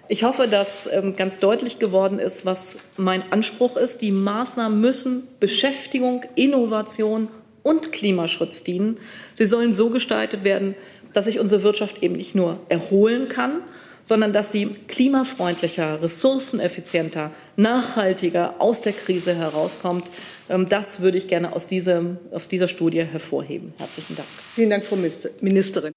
Ich 0.10 0.24
hoffe, 0.24 0.48
dass 0.48 0.90
ähm, 0.92 1.16
ganz 1.16 1.40
deutlich 1.40 1.80
geworden 1.80 2.18
ist, 2.18 2.46
was 2.46 2.80
mein 2.96 3.24
Anspruch 3.32 3.76
ist. 3.78 4.02
Die 4.02 4.12
Maßnahmen 4.12 4.80
müssen 4.80 5.28
Beschäftigung, 5.40 6.24
Innovation 6.36 7.28
und 7.68 7.92
Klimaschutz 7.92 8.64
dienen. 8.64 8.98
Sie 9.34 9.46
sollen 9.46 9.74
so 9.74 9.90
gestaltet 9.90 10.44
werden, 10.44 10.76
dass 11.14 11.26
sich 11.26 11.40
unsere 11.40 11.64
Wirtschaft 11.64 12.02
eben 12.02 12.16
nicht 12.16 12.34
nur 12.34 12.60
erholen 12.70 13.28
kann, 13.28 13.62
sondern 14.02 14.32
dass 14.32 14.54
sie 14.54 14.76
klimafreundlicher, 14.88 16.02
ressourceneffizienter, 16.02 17.32
nachhaltiger 17.58 18.56
aus 18.60 18.82
der 18.82 18.94
Krise 18.94 19.36
herauskommt. 19.36 20.06
Ähm, 20.48 20.70
das 20.70 21.02
würde 21.02 21.18
ich 21.18 21.28
gerne 21.28 21.54
aus, 21.54 21.68
diesem, 21.68 22.18
aus 22.32 22.48
dieser 22.48 22.70
Studie 22.70 23.04
hervorheben. 23.04 23.74
Herzlichen 23.78 24.16
Dank. 24.16 24.30
Vielen 24.56 24.70
Dank, 24.70 24.86
Frau 24.86 24.98
Ministerin. 25.42 25.97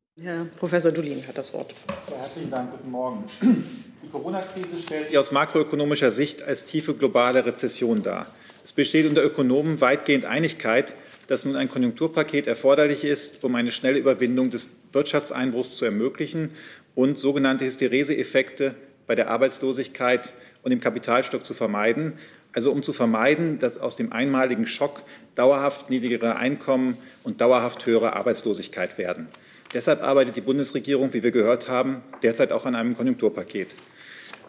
Herr 0.23 0.45
Professor 0.55 0.91
Dulin 0.91 1.25
hat 1.27 1.35
das 1.35 1.51
Wort. 1.51 1.73
Herzlichen 2.15 2.51
Dank, 2.51 2.69
guten 2.69 2.91
Morgen. 2.91 3.23
Die 3.41 4.09
Corona-Krise 4.11 4.79
stellt 4.83 5.07
sich 5.07 5.17
aus 5.17 5.31
makroökonomischer 5.31 6.11
Sicht 6.11 6.43
als 6.43 6.65
tiefe 6.65 6.93
globale 6.93 7.43
Rezession 7.43 8.03
dar. 8.03 8.27
Es 8.63 8.71
besteht 8.71 9.07
unter 9.07 9.23
Ökonomen 9.23 9.81
weitgehend 9.81 10.25
Einigkeit, 10.25 10.93
dass 11.25 11.43
nun 11.43 11.55
ein 11.55 11.69
Konjunkturpaket 11.69 12.45
erforderlich 12.45 13.03
ist, 13.03 13.43
um 13.43 13.55
eine 13.55 13.71
schnelle 13.71 13.97
Überwindung 13.97 14.51
des 14.51 14.69
Wirtschaftseinbruchs 14.93 15.77
zu 15.77 15.85
ermöglichen 15.85 16.51
und 16.93 17.17
sogenannte 17.17 17.65
Hysterese-Effekte 17.65 18.75
bei 19.07 19.15
der 19.15 19.31
Arbeitslosigkeit 19.31 20.35
und 20.61 20.69
dem 20.69 20.81
Kapitalstock 20.81 21.47
zu 21.47 21.55
vermeiden. 21.55 22.13
Also 22.53 22.71
um 22.71 22.83
zu 22.83 22.93
vermeiden, 22.93 23.57
dass 23.57 23.79
aus 23.79 23.95
dem 23.95 24.13
einmaligen 24.13 24.67
Schock 24.67 25.01
dauerhaft 25.33 25.89
niedrigere 25.89 26.35
Einkommen 26.35 26.97
und 27.23 27.41
dauerhaft 27.41 27.87
höhere 27.87 28.13
Arbeitslosigkeit 28.13 28.99
werden. 28.99 29.27
Deshalb 29.73 30.03
arbeitet 30.03 30.35
die 30.35 30.41
Bundesregierung, 30.41 31.13
wie 31.13 31.23
wir 31.23 31.31
gehört 31.31 31.69
haben, 31.69 32.03
derzeit 32.23 32.51
auch 32.51 32.65
an 32.65 32.75
einem 32.75 32.95
Konjunkturpaket. 32.95 33.75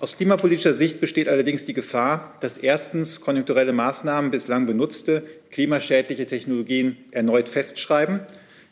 Aus 0.00 0.16
klimapolitischer 0.16 0.74
Sicht 0.74 1.00
besteht 1.00 1.28
allerdings 1.28 1.64
die 1.64 1.74
Gefahr, 1.74 2.36
dass 2.40 2.58
erstens 2.58 3.20
konjunkturelle 3.20 3.72
Maßnahmen 3.72 4.32
bislang 4.32 4.66
benutzte 4.66 5.22
klimaschädliche 5.52 6.26
Technologien 6.26 6.96
erneut 7.12 7.48
festschreiben. 7.48 8.20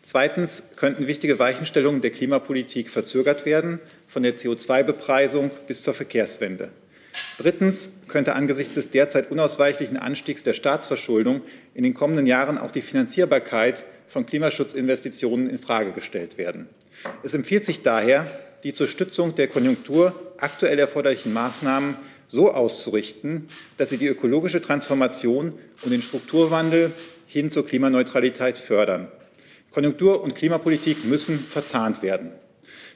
Zweitens 0.02 0.71
könnten 0.75 1.07
wichtige 1.07 1.38
Weichenstellungen 1.38 2.00
der 2.00 2.11
Klimapolitik 2.11 2.90
verzögert 2.90 3.47
werden, 3.47 3.78
von 4.09 4.25
der 4.25 4.37
CO2-Bepreisung 4.37 5.52
bis 5.69 5.85
zur 5.85 5.95
Verkehrswende. 5.95 6.71
Drittens 7.38 7.92
könnte 8.09 8.35
angesichts 8.35 8.75
des 8.75 8.90
derzeit 8.90 9.30
unausweichlichen 9.30 9.97
Anstiegs 9.97 10.42
der 10.42 10.54
Staatsverschuldung 10.54 11.42
in 11.75 11.85
den 11.85 11.95
kommenden 11.95 12.26
Jahren 12.26 12.59
auch 12.59 12.73
die 12.73 12.83
Finanzierbarkeit 12.83 13.85
von 14.11 14.26
Klimaschutzinvestitionen 14.26 15.49
in 15.49 15.59
Frage 15.59 15.93
gestellt 15.93 16.37
werden. 16.37 16.69
Es 17.23 17.33
empfiehlt 17.33 17.64
sich 17.64 17.83
daher, 17.83 18.26
die 18.64 18.73
zur 18.73 18.88
Stützung 18.88 19.37
der 19.37 19.47
Konjunktur 19.47 20.35
aktuell 20.37 20.79
erforderlichen 20.79 21.33
Maßnahmen 21.33 21.97
so 22.26 22.50
auszurichten, 22.52 23.47
dass 23.76 23.90
sie 23.90 23.99
die 23.99 24.09
ökologische 24.09 24.61
Transformation 24.61 25.55
und 25.83 25.90
den 25.93 26.02
Strukturwandel 26.02 26.93
hin 27.26 27.50
zur 27.50 27.64
Klimaneutralität 27.64 28.59
fördern. 28.59 29.09
Konjunktur- 29.71 30.23
und 30.23 30.35
Klimapolitik 30.35 31.05
müssen 31.05 31.38
verzahnt 31.38 32.02
werden. 32.02 32.33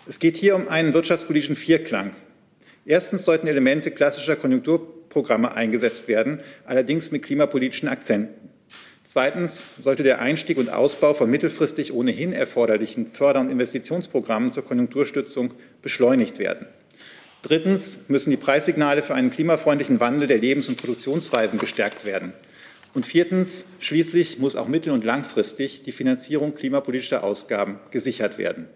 Es 0.08 0.18
geht 0.18 0.36
hier 0.36 0.56
um 0.56 0.68
einen 0.68 0.94
wirtschaftspolitischen 0.94 1.56
Vierklang. 1.56 2.16
Erstens 2.84 3.24
sollten 3.24 3.46
Elemente 3.46 3.92
klassischer 3.92 4.34
Konjunkturprogramme 4.34 5.54
eingesetzt 5.54 6.08
werden, 6.08 6.40
allerdings 6.64 7.12
mit 7.12 7.22
klimapolitischen 7.22 7.88
Akzenten. 7.88 8.53
Zweitens 9.06 9.66
sollte 9.78 10.02
der 10.02 10.22
Einstieg 10.22 10.56
und 10.56 10.70
Ausbau 10.70 11.12
von 11.12 11.30
mittelfristig 11.30 11.92
ohnehin 11.92 12.32
erforderlichen 12.32 13.06
Förder- 13.06 13.40
und 13.40 13.50
Investitionsprogrammen 13.50 14.50
zur 14.50 14.64
Konjunkturstützung 14.64 15.52
beschleunigt 15.82 16.38
werden. 16.38 16.66
Drittens 17.42 18.04
müssen 18.08 18.30
die 18.30 18.38
Preissignale 18.38 19.02
für 19.02 19.14
einen 19.14 19.30
klimafreundlichen 19.30 20.00
Wandel 20.00 20.26
der 20.26 20.38
Lebens- 20.38 20.70
und 20.70 20.78
Produktionsweisen 20.78 21.58
gestärkt 21.58 22.06
werden. 22.06 22.32
Und 22.94 23.04
viertens, 23.04 23.72
schließlich 23.80 24.38
muss 24.38 24.56
auch 24.56 24.68
mittel- 24.68 24.94
und 24.94 25.04
langfristig 25.04 25.82
die 25.82 25.92
Finanzierung 25.92 26.54
klimapolitischer 26.54 27.24
Ausgaben 27.24 27.80
gesichert 27.90 28.38
werden. 28.38 28.68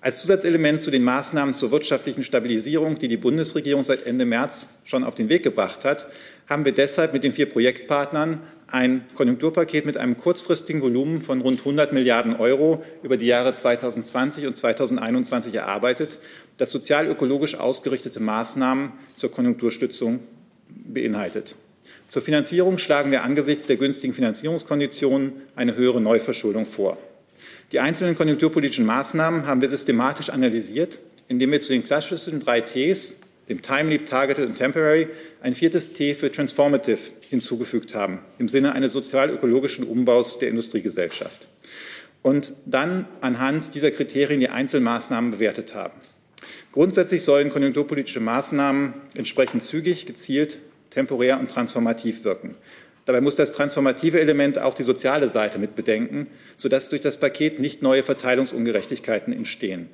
Als 0.00 0.18
Zusatzelement 0.18 0.82
zu 0.82 0.90
den 0.90 1.04
Maßnahmen 1.04 1.54
zur 1.54 1.70
wirtschaftlichen 1.70 2.24
Stabilisierung, 2.24 2.98
die 2.98 3.08
die 3.08 3.16
Bundesregierung 3.16 3.84
seit 3.84 4.04
Ende 4.04 4.26
März 4.26 4.68
schon 4.82 5.04
auf 5.04 5.14
den 5.14 5.28
Weg 5.28 5.44
gebracht 5.44 5.84
hat, 5.84 6.08
haben 6.48 6.64
wir 6.64 6.72
deshalb 6.72 7.12
mit 7.12 7.22
den 7.22 7.32
vier 7.32 7.48
Projektpartnern 7.48 8.40
ein 8.74 9.04
Konjunkturpaket 9.14 9.86
mit 9.86 9.96
einem 9.96 10.18
kurzfristigen 10.18 10.82
Volumen 10.82 11.22
von 11.22 11.40
rund 11.40 11.60
100 11.60 11.92
Milliarden 11.92 12.34
Euro 12.34 12.84
über 13.04 13.16
die 13.16 13.26
Jahre 13.26 13.52
2020 13.52 14.48
und 14.48 14.56
2021 14.56 15.54
erarbeitet, 15.54 16.18
das 16.56 16.70
sozial-ökologisch 16.70 17.54
ausgerichtete 17.54 18.18
Maßnahmen 18.18 18.90
zur 19.14 19.30
Konjunkturstützung 19.30 20.18
beinhaltet. 20.68 21.54
Zur 22.08 22.20
Finanzierung 22.20 22.78
schlagen 22.78 23.12
wir 23.12 23.22
angesichts 23.22 23.66
der 23.66 23.76
günstigen 23.76 24.12
Finanzierungskonditionen 24.12 25.34
eine 25.54 25.76
höhere 25.76 26.00
Neuverschuldung 26.00 26.66
vor. 26.66 26.98
Die 27.70 27.78
einzelnen 27.78 28.16
konjunkturpolitischen 28.16 28.86
Maßnahmen 28.86 29.46
haben 29.46 29.60
wir 29.60 29.68
systematisch 29.68 30.30
analysiert, 30.30 30.98
indem 31.28 31.52
wir 31.52 31.60
zu 31.60 31.68
den 31.68 31.84
klassischen 31.84 32.40
drei 32.40 32.60
Ts 32.60 33.20
dem 33.48 33.62
Timely, 33.62 33.98
Targeted 33.98 34.46
und 34.46 34.54
Temporary, 34.54 35.08
ein 35.42 35.54
viertes 35.54 35.92
T 35.92 36.14
für 36.14 36.32
Transformative 36.32 36.98
hinzugefügt 37.28 37.94
haben, 37.94 38.20
im 38.38 38.48
Sinne 38.48 38.72
eines 38.72 38.92
sozial-ökologischen 38.92 39.84
Umbaus 39.84 40.38
der 40.38 40.48
Industriegesellschaft. 40.48 41.48
Und 42.22 42.54
dann 42.64 43.06
anhand 43.20 43.74
dieser 43.74 43.90
Kriterien 43.90 44.40
die 44.40 44.48
Einzelmaßnahmen 44.48 45.32
bewertet 45.32 45.74
haben. 45.74 46.00
Grundsätzlich 46.72 47.22
sollen 47.22 47.50
konjunkturpolitische 47.50 48.20
Maßnahmen 48.20 48.94
entsprechend 49.14 49.62
zügig, 49.62 50.06
gezielt, 50.06 50.58
temporär 50.90 51.38
und 51.38 51.50
transformativ 51.50 52.24
wirken. 52.24 52.56
Dabei 53.04 53.20
muss 53.20 53.36
das 53.36 53.52
transformative 53.52 54.18
Element 54.18 54.58
auch 54.58 54.74
die 54.74 54.82
soziale 54.82 55.28
Seite 55.28 55.58
mit 55.58 55.76
bedenken, 55.76 56.28
sodass 56.56 56.88
durch 56.88 57.02
das 57.02 57.18
Paket 57.18 57.60
nicht 57.60 57.82
neue 57.82 58.02
Verteilungsungerechtigkeiten 58.02 59.32
entstehen. 59.32 59.90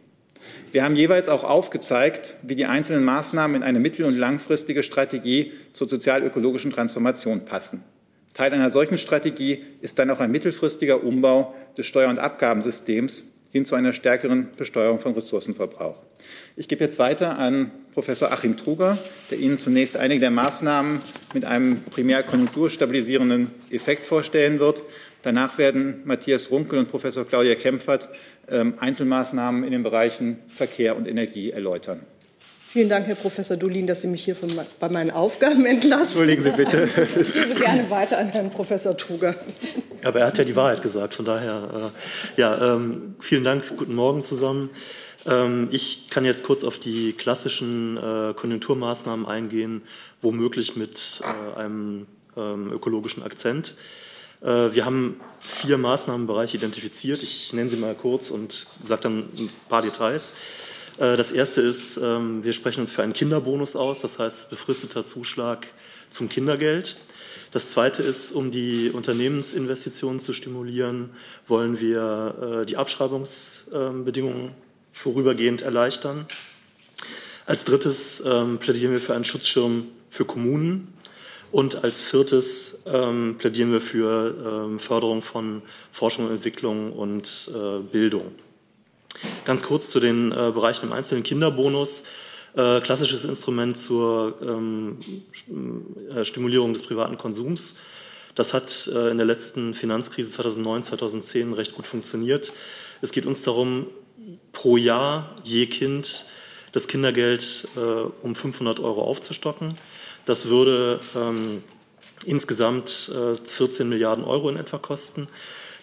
Wir 0.73 0.85
haben 0.85 0.95
jeweils 0.95 1.29
auch 1.29 1.43
aufgezeigt, 1.43 2.37
wie 2.43 2.55
die 2.55 2.67
einzelnen 2.67 3.05
Maßnahmen 3.05 3.57
in 3.57 3.63
eine 3.65 3.81
mittel- 3.81 4.07
und 4.07 4.17
langfristige 4.17 4.85
Strategie 4.85 5.53
zur 5.73 5.89
sozial-ökologischen 5.89 6.71
Transformation 6.71 7.45
passen. 7.45 7.83
Teil 8.35 8.53
einer 8.53 8.71
solchen 8.71 8.97
Strategie 8.97 9.65
ist 9.81 9.99
dann 9.99 10.11
auch 10.11 10.21
ein 10.21 10.31
mittelfristiger 10.31 11.03
Umbau 11.03 11.55
des 11.77 11.87
Steuer- 11.87 12.09
und 12.09 12.21
Abgabensystems 12.21 13.25
hin 13.51 13.65
zu 13.65 13.75
einer 13.75 13.93
stärkeren 13.93 14.51
Besteuerung 14.57 15.01
von 15.01 15.15
Ressourcenverbrauch. 15.15 15.97
Ich 16.55 16.69
gebe 16.69 16.85
jetzt 16.85 17.01
weiter 17.01 17.37
an 17.37 17.73
Professor 17.93 18.31
Achim 18.31 18.57
Truger, 18.57 18.97
der 19.33 19.39
Ihnen 19.39 19.59
zunächst 19.59 19.97
einige 19.97 20.21
der 20.21 20.31
Maßnahmen 20.31 21.01
mit 21.35 21.45
einem 21.45 21.83
primär 21.83 22.23
konjunkturstabilisierenden 22.23 23.51
Effekt 23.71 24.07
vorstellen 24.07 24.61
wird. 24.61 24.85
Danach 25.23 25.59
werden 25.59 26.03
Matthias 26.05 26.51
Runkel 26.51 26.79
und 26.79 26.89
Professor 26.89 27.27
Claudia 27.27 27.55
Kempfert 27.55 28.09
ähm, 28.49 28.75
Einzelmaßnahmen 28.79 29.65
in 29.65 29.73
den 29.73 29.83
Bereichen 29.83 30.39
Verkehr 30.55 30.97
und 30.97 31.07
Energie 31.07 31.51
erläutern. 31.51 32.01
Vielen 32.73 32.89
Dank, 32.89 33.09
Herr 33.09 33.17
Professor 33.17 33.57
Dolin, 33.57 33.89
dass 33.89 34.03
Sie 34.03 34.07
mich 34.07 34.25
hier 34.25 34.37
von, 34.37 34.49
bei 34.79 34.89
meinen 34.89 35.11
Aufgaben 35.11 35.67
entlassen. 35.67 36.21
Entschuldigen 36.21 36.45
Sie 36.45 36.53
bitte. 36.53 36.89
Ich 37.21 37.35
gebe 37.35 37.55
gerne 37.55 37.91
weiter 37.91 38.19
an 38.19 38.29
Herrn 38.29 38.49
Professor 38.51 38.97
Truger. 38.97 39.35
Aber 40.05 40.21
er 40.21 40.29
hat 40.29 40.39
ja 40.39 40.45
die 40.45 40.55
Wahrheit 40.55 40.81
gesagt, 40.81 41.15
von 41.15 41.25
daher, 41.25 41.93
äh, 42.37 42.41
ja, 42.41 42.77
ähm, 42.77 43.17
vielen 43.19 43.43
Dank, 43.43 43.77
guten 43.77 43.97
Morgen 43.97 44.23
zusammen. 44.23 44.71
Ähm, 45.27 45.67
ich 45.73 46.11
kann 46.11 46.25
jetzt 46.25 46.45
kurz 46.45 46.63
auf 46.63 46.79
die 46.79 47.13
klassischen 47.13 47.97
äh, 47.97 48.35
Konjunkturmaßnahmen 48.35 49.27
eingehen, 49.27 49.83
womöglich 50.23 50.77
mit 50.77 51.23
äh, 51.25 51.59
einem 51.59 52.07
ähm, 52.37 52.71
ökologischen 52.73 53.25
Akzent. 53.25 53.75
Äh, 54.43 54.75
wir 54.75 54.85
haben 54.85 55.21
vier 55.41 55.79
Maßnahmenbereiche 55.79 56.57
identifiziert. 56.57 57.23
Ich 57.23 57.53
nenne 57.53 57.71
sie 57.71 57.77
mal 57.77 57.95
kurz 57.95 58.31
und 58.31 58.67
sage 58.81 59.03
dann 59.03 59.19
ein 59.39 59.51
paar 59.69 59.83
Details. 59.83 60.33
Äh, 60.99 61.17
das 61.17 61.33
erste 61.33 61.61
ist, 61.61 61.97
ähm, 61.97 62.45
wir 62.45 62.53
sprechen 62.53 62.83
uns 62.83 62.93
für 62.93 63.03
einen 63.03 63.13
Kinderbonus 63.13 63.77
aus, 63.77 64.01
das 64.01 64.19
heißt 64.19 64.51
befristeter 64.51 65.05
Zuschlag 65.05 65.67
zum 66.11 66.29
Kindergeld. 66.29 66.97
Das 67.53 67.71
zweite 67.71 68.03
ist, 68.03 68.33
um 68.33 68.51
die 68.51 68.91
Unternehmensinvestitionen 68.91 70.21
zu 70.21 70.33
stimulieren, 70.33 71.11
wollen 71.49 71.81
wir 71.81 72.63
äh, 72.63 72.67
die 72.67 72.77
Abschreibungsbedingungen 72.77 74.53
vorübergehend 74.93 75.63
erleichtern. 75.63 76.27
Als 77.47 77.65
drittes 77.65 78.23
ähm, 78.25 78.59
plädieren 78.59 78.93
wir 78.93 79.01
für 79.01 79.15
einen 79.15 79.25
Schutzschirm 79.25 79.87
für 80.11 80.25
Kommunen. 80.25 80.93
Und 81.53 81.83
als 81.83 82.01
viertes 82.01 82.79
ähm, 82.87 83.37
plädieren 83.39 83.73
wir 83.73 83.81
für 83.81 84.67
ähm, 84.67 84.79
Förderung 84.79 85.21
von 85.21 85.63
Forschung 85.91 86.27
und 86.27 86.33
Entwicklung 86.33 86.93
und 86.93 87.51
äh, 87.53 87.81
Bildung. 87.81 88.33
Ganz 89.45 89.63
kurz 89.63 89.91
zu 89.91 89.99
den 89.99 90.31
äh, 90.31 90.53
Bereichen 90.53 90.87
im 90.87 90.93
Einzelnen 90.93 91.25
Kinderbonus. 91.25 92.05
Äh, 92.57 92.81
klassisches 92.81 93.25
Instrument 93.25 93.77
zur 93.77 94.37
ähm, 94.43 94.99
äh, 96.15 96.25
Stimulierung 96.25 96.73
des 96.73 96.83
privaten 96.83 97.17
Konsums. 97.17 97.77
Das 98.35 98.55
hat 98.55 98.91
äh, 98.93 99.11
in 99.11 99.19
der 99.19 99.27
letzten 99.27 99.73
Finanzkrise 99.73 100.33
2009, 100.33 100.83
2010 100.83 101.53
recht 101.53 101.75
gut 101.75 101.87
funktioniert. 101.87 102.53
Es 103.03 103.13
geht 103.13 103.27
uns 103.27 103.43
darum, 103.43 103.87
pro 104.53 104.77
Jahr 104.77 105.37
je 105.45 105.67
Kind 105.67 106.27
das 106.73 106.87
Kindergeld 106.87 107.67
um 108.23 108.35
500 108.37 108.79
Euro 108.79 109.03
aufzustocken. 109.03 109.71
Das 110.25 110.49
würde 110.49 111.01
ähm, 111.17 111.63
insgesamt 112.25 113.11
äh, 113.15 113.37
14 113.37 113.89
Milliarden 113.89 114.25
Euro 114.25 114.49
in 114.49 114.57
etwa 114.57 114.79
kosten. 114.79 115.29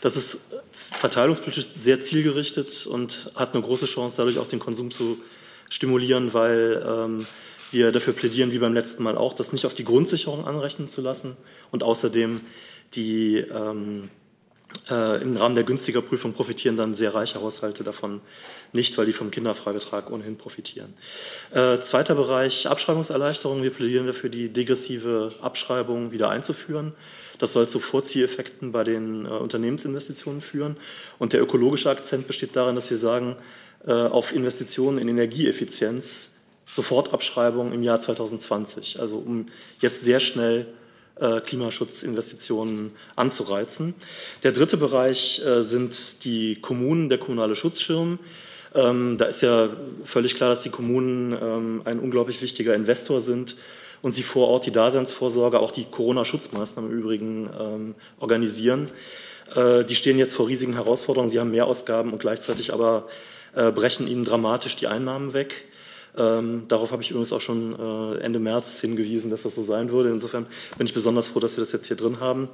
Das 0.01 0.15
ist 0.15 0.39
verteilungspolitisch 0.71 1.67
sehr 1.75 1.99
zielgerichtet 1.99 2.85
und 2.85 3.31
hat 3.35 3.53
eine 3.53 3.63
große 3.63 3.85
Chance, 3.85 4.17
dadurch 4.17 4.37
auch 4.37 4.47
den 4.47 4.59
Konsum 4.59 4.91
zu 4.91 5.17
stimulieren, 5.69 6.33
weil 6.33 6.83
ähm, 6.87 7.25
wir 7.71 7.91
dafür 7.91 8.13
plädieren, 8.13 8.51
wie 8.51 8.59
beim 8.59 8.73
letzten 8.73 9.03
Mal 9.03 9.17
auch, 9.17 9.33
das 9.33 9.53
nicht 9.53 9.65
auf 9.65 9.73
die 9.73 9.83
Grundsicherung 9.83 10.45
anrechnen 10.45 10.87
zu 10.87 11.01
lassen 11.01 11.35
und 11.71 11.83
außerdem 11.83 12.41
die, 12.93 13.37
ähm, 13.37 14.09
Äh, 14.89 15.21
Im 15.21 15.37
Rahmen 15.37 15.55
der 15.55 15.63
günstiger 15.63 16.01
Prüfung 16.01 16.33
profitieren 16.33 16.77
dann 16.77 16.93
sehr 16.93 17.13
reiche 17.13 17.41
Haushalte 17.41 17.83
davon 17.83 18.21
nicht, 18.73 18.97
weil 18.97 19.05
die 19.05 19.13
vom 19.13 19.31
Kinderfreibetrag 19.31 20.11
ohnehin 20.11 20.37
profitieren. 20.37 20.93
Äh, 21.51 21.79
zweiter 21.79 22.15
Bereich 22.15 22.67
Abschreibungserleichterung. 22.67 23.63
Wir 23.63 23.71
plädieren 23.71 24.07
dafür, 24.07 24.29
die 24.29 24.49
degressive 24.49 25.33
Abschreibung 25.41 26.11
wieder 26.11 26.29
einzuführen. 26.29 26.93
Das 27.39 27.53
soll 27.53 27.67
zu 27.67 27.79
Vorzieheffekten 27.79 28.71
bei 28.71 28.83
den 28.83 29.25
äh, 29.25 29.29
Unternehmensinvestitionen 29.29 30.41
führen. 30.41 30.77
Und 31.17 31.33
der 31.33 31.41
ökologische 31.41 31.89
Akzent 31.89 32.27
besteht 32.27 32.55
darin, 32.55 32.75
dass 32.75 32.89
wir 32.89 32.97
sagen, 32.97 33.35
äh, 33.85 33.91
auf 33.91 34.33
Investitionen 34.33 34.97
in 34.97 35.07
Energieeffizienz 35.07 36.31
Sofortabschreibung 36.65 37.71
im 37.71 37.83
Jahr 37.83 37.99
2020. 37.99 38.99
Also 38.99 39.17
um 39.17 39.47
jetzt 39.79 40.03
sehr 40.03 40.19
schnell 40.19 40.67
äh, 41.19 41.41
Klimaschutzinvestitionen 41.41 42.91
anzureizen. 43.15 43.95
Der 44.43 44.51
dritte 44.51 44.77
Bereich 44.77 45.41
äh, 45.45 45.63
sind 45.63 46.23
die 46.25 46.61
Kommunen, 46.61 47.09
der 47.09 47.17
kommunale 47.17 47.55
Schutzschirm. 47.55 48.19
Ähm, 48.75 49.17
da 49.17 49.25
ist 49.25 49.41
ja 49.41 49.69
völlig 50.03 50.35
klar, 50.35 50.49
dass 50.49 50.63
die 50.63 50.69
Kommunen 50.69 51.33
ähm, 51.33 51.81
ein 51.85 51.99
unglaublich 51.99 52.41
wichtiger 52.41 52.75
Investor 52.75 53.21
sind 53.21 53.55
und 54.01 54.13
sie 54.13 54.23
vor 54.23 54.47
Ort 54.47 54.65
die 54.65 54.71
Daseinsvorsorge, 54.71 55.59
auch 55.59 55.71
die 55.71 55.85
Corona-Schutzmaßnahmen 55.85 56.91
im 56.91 56.97
Übrigen 56.97 57.49
ähm, 57.59 57.95
organisieren. 58.19 58.89
Äh, 59.55 59.85
die 59.85 59.95
stehen 59.95 60.19
jetzt 60.19 60.35
vor 60.35 60.47
riesigen 60.47 60.73
Herausforderungen. 60.73 61.29
Sie 61.29 61.39
haben 61.39 61.51
Mehrausgaben 61.51 62.13
und 62.13 62.19
gleichzeitig 62.19 62.73
aber 62.73 63.07
brechen 63.73 64.07
ihnen 64.07 64.23
dramatisch 64.23 64.75
die 64.75 64.85
Einnahmen 64.85 65.33
weg. 65.33 65.65
Ähm, 66.15 66.65
darauf 66.67 66.91
habe 66.91 67.01
ich 67.01 67.09
übrigens 67.09 67.33
auch 67.33 67.41
schon 67.41 67.75
äh, 67.77 68.19
Ende 68.19 68.37
März 68.39 68.79
hingewiesen, 68.81 69.31
dass 69.31 69.41
das 69.43 69.55
so 69.55 69.63
sein 69.63 69.91
würde. 69.91 70.09
Insofern 70.09 70.47
bin 70.77 70.87
ich 70.87 70.93
besonders 70.93 71.27
froh, 71.29 71.39
dass 71.39 71.57
wir 71.57 71.61
das 71.61 71.71
jetzt 71.71 71.87
hier 71.87 71.97
drin 71.97 72.19
haben. 72.19 72.49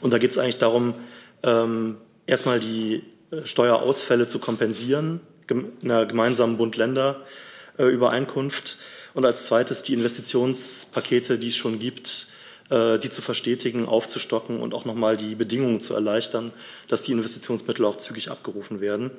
Und 0.00 0.12
da 0.12 0.18
geht 0.18 0.30
es 0.30 0.38
eigentlich 0.38 0.58
darum, 0.58 0.94
ähm, 1.42 1.96
erstmal 2.26 2.60
die 2.60 3.02
äh, 3.30 3.44
Steuerausfälle 3.44 4.26
zu 4.26 4.38
kompensieren 4.38 5.20
in 5.48 5.72
einer 5.84 6.06
gemeinsamen 6.06 6.56
Bund-Länder-Übereinkunft 6.56 8.78
und 9.14 9.24
als 9.24 9.46
zweites 9.46 9.84
die 9.84 9.94
Investitionspakete, 9.94 11.38
die 11.38 11.48
es 11.48 11.56
schon 11.56 11.78
gibt, 11.78 12.08
äh, 12.08 12.35
die 12.68 13.10
zu 13.10 13.22
verstetigen, 13.22 13.86
aufzustocken 13.86 14.58
und 14.58 14.74
auch 14.74 14.84
nochmal 14.84 15.16
die 15.16 15.36
Bedingungen 15.36 15.80
zu 15.80 15.94
erleichtern, 15.94 16.52
dass 16.88 17.04
die 17.04 17.12
Investitionsmittel 17.12 17.84
auch 17.84 17.96
zügig 17.96 18.30
abgerufen 18.30 18.80
werden. 18.80 19.12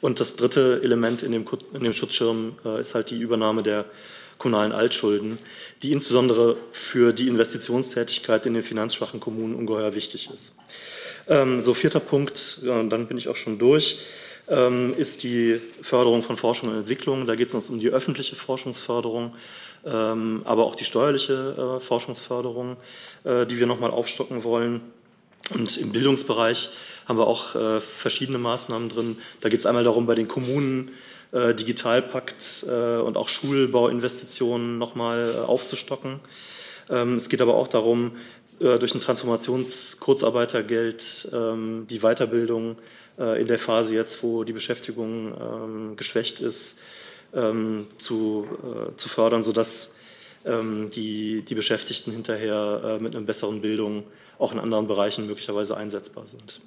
Und 0.00 0.20
das 0.20 0.36
dritte 0.36 0.80
Element 0.84 1.24
in 1.24 1.32
dem, 1.32 1.44
in 1.74 1.82
dem 1.82 1.92
Schutzschirm 1.92 2.54
äh, 2.64 2.80
ist 2.80 2.94
halt 2.94 3.10
die 3.10 3.18
Übernahme 3.18 3.64
der 3.64 3.86
kommunalen 4.38 4.72
Altschulden, 4.72 5.36
die 5.82 5.92
insbesondere 5.92 6.56
für 6.72 7.12
die 7.12 7.28
Investitionstätigkeit 7.28 8.44
in 8.46 8.54
den 8.54 8.64
finanzschwachen 8.64 9.20
Kommunen 9.20 9.54
ungeheuer 9.54 9.94
wichtig 9.94 10.30
ist. 10.34 10.52
Ähm, 11.28 11.60
so 11.60 11.74
vierter 11.74 12.00
Punkt, 12.00 12.58
dann 12.64 13.06
bin 13.06 13.18
ich 13.18 13.28
auch 13.28 13.36
schon 13.36 13.60
durch, 13.60 13.98
ähm, 14.48 14.94
ist 14.96 15.22
die 15.22 15.60
Förderung 15.80 16.24
von 16.24 16.36
Forschung 16.36 16.70
und 16.70 16.76
Entwicklung. 16.76 17.26
Da 17.26 17.36
geht 17.36 17.48
es 17.48 17.54
uns 17.54 17.70
um 17.70 17.78
die 17.78 17.90
öffentliche 17.90 18.34
Forschungsförderung 18.34 19.34
aber 19.84 20.64
auch 20.64 20.76
die 20.76 20.84
steuerliche 20.84 21.78
äh, 21.78 21.80
Forschungsförderung, 21.80 22.76
äh, 23.24 23.46
die 23.46 23.58
wir 23.58 23.66
nochmal 23.66 23.90
aufstocken 23.90 24.44
wollen. 24.44 24.80
Und 25.52 25.76
im 25.76 25.90
Bildungsbereich 25.90 26.70
haben 27.06 27.18
wir 27.18 27.26
auch 27.26 27.56
äh, 27.56 27.80
verschiedene 27.80 28.38
Maßnahmen 28.38 28.88
drin. 28.88 29.16
Da 29.40 29.48
geht 29.48 29.58
es 29.58 29.66
einmal 29.66 29.82
darum, 29.84 30.06
bei 30.06 30.14
den 30.14 30.28
Kommunen 30.28 30.92
Digitalpakt 31.34 32.66
und 32.68 33.16
auch 33.16 33.30
Schulbauinvestitionen 33.30 34.76
nochmal 34.76 35.46
aufzustocken. 35.46 36.20
Ähm, 36.90 37.16
es 37.16 37.30
geht 37.30 37.40
aber 37.40 37.54
auch 37.54 37.68
darum, 37.68 38.18
durch 38.58 38.94
ein 38.94 39.00
Transformationskurzarbeitergeld 39.00 41.30
ähm, 41.32 41.86
die 41.88 42.00
Weiterbildung 42.00 42.76
in 43.16 43.46
der 43.46 43.58
Phase 43.58 43.94
jetzt, 43.94 44.22
wo 44.22 44.44
die 44.44 44.52
Beschäftigung 44.52 45.96
geschwächt 45.96 46.40
ist, 46.40 46.76
ähm, 47.34 47.86
zu, 47.98 48.46
äh, 48.62 48.96
zu 48.96 49.08
fördern, 49.08 49.42
sodass 49.42 49.90
ähm, 50.44 50.90
die, 50.90 51.42
die 51.42 51.54
Beschäftigten 51.54 52.12
hinterher 52.12 52.98
äh, 52.98 53.02
mit 53.02 53.14
einer 53.14 53.24
besseren 53.24 53.60
Bildung 53.60 54.04
auch 54.38 54.52
in 54.52 54.58
anderen 54.58 54.86
Bereichen 54.88 55.26
möglicherweise 55.26 55.76
einsetzbar 55.76 56.26
sind. 56.26 56.60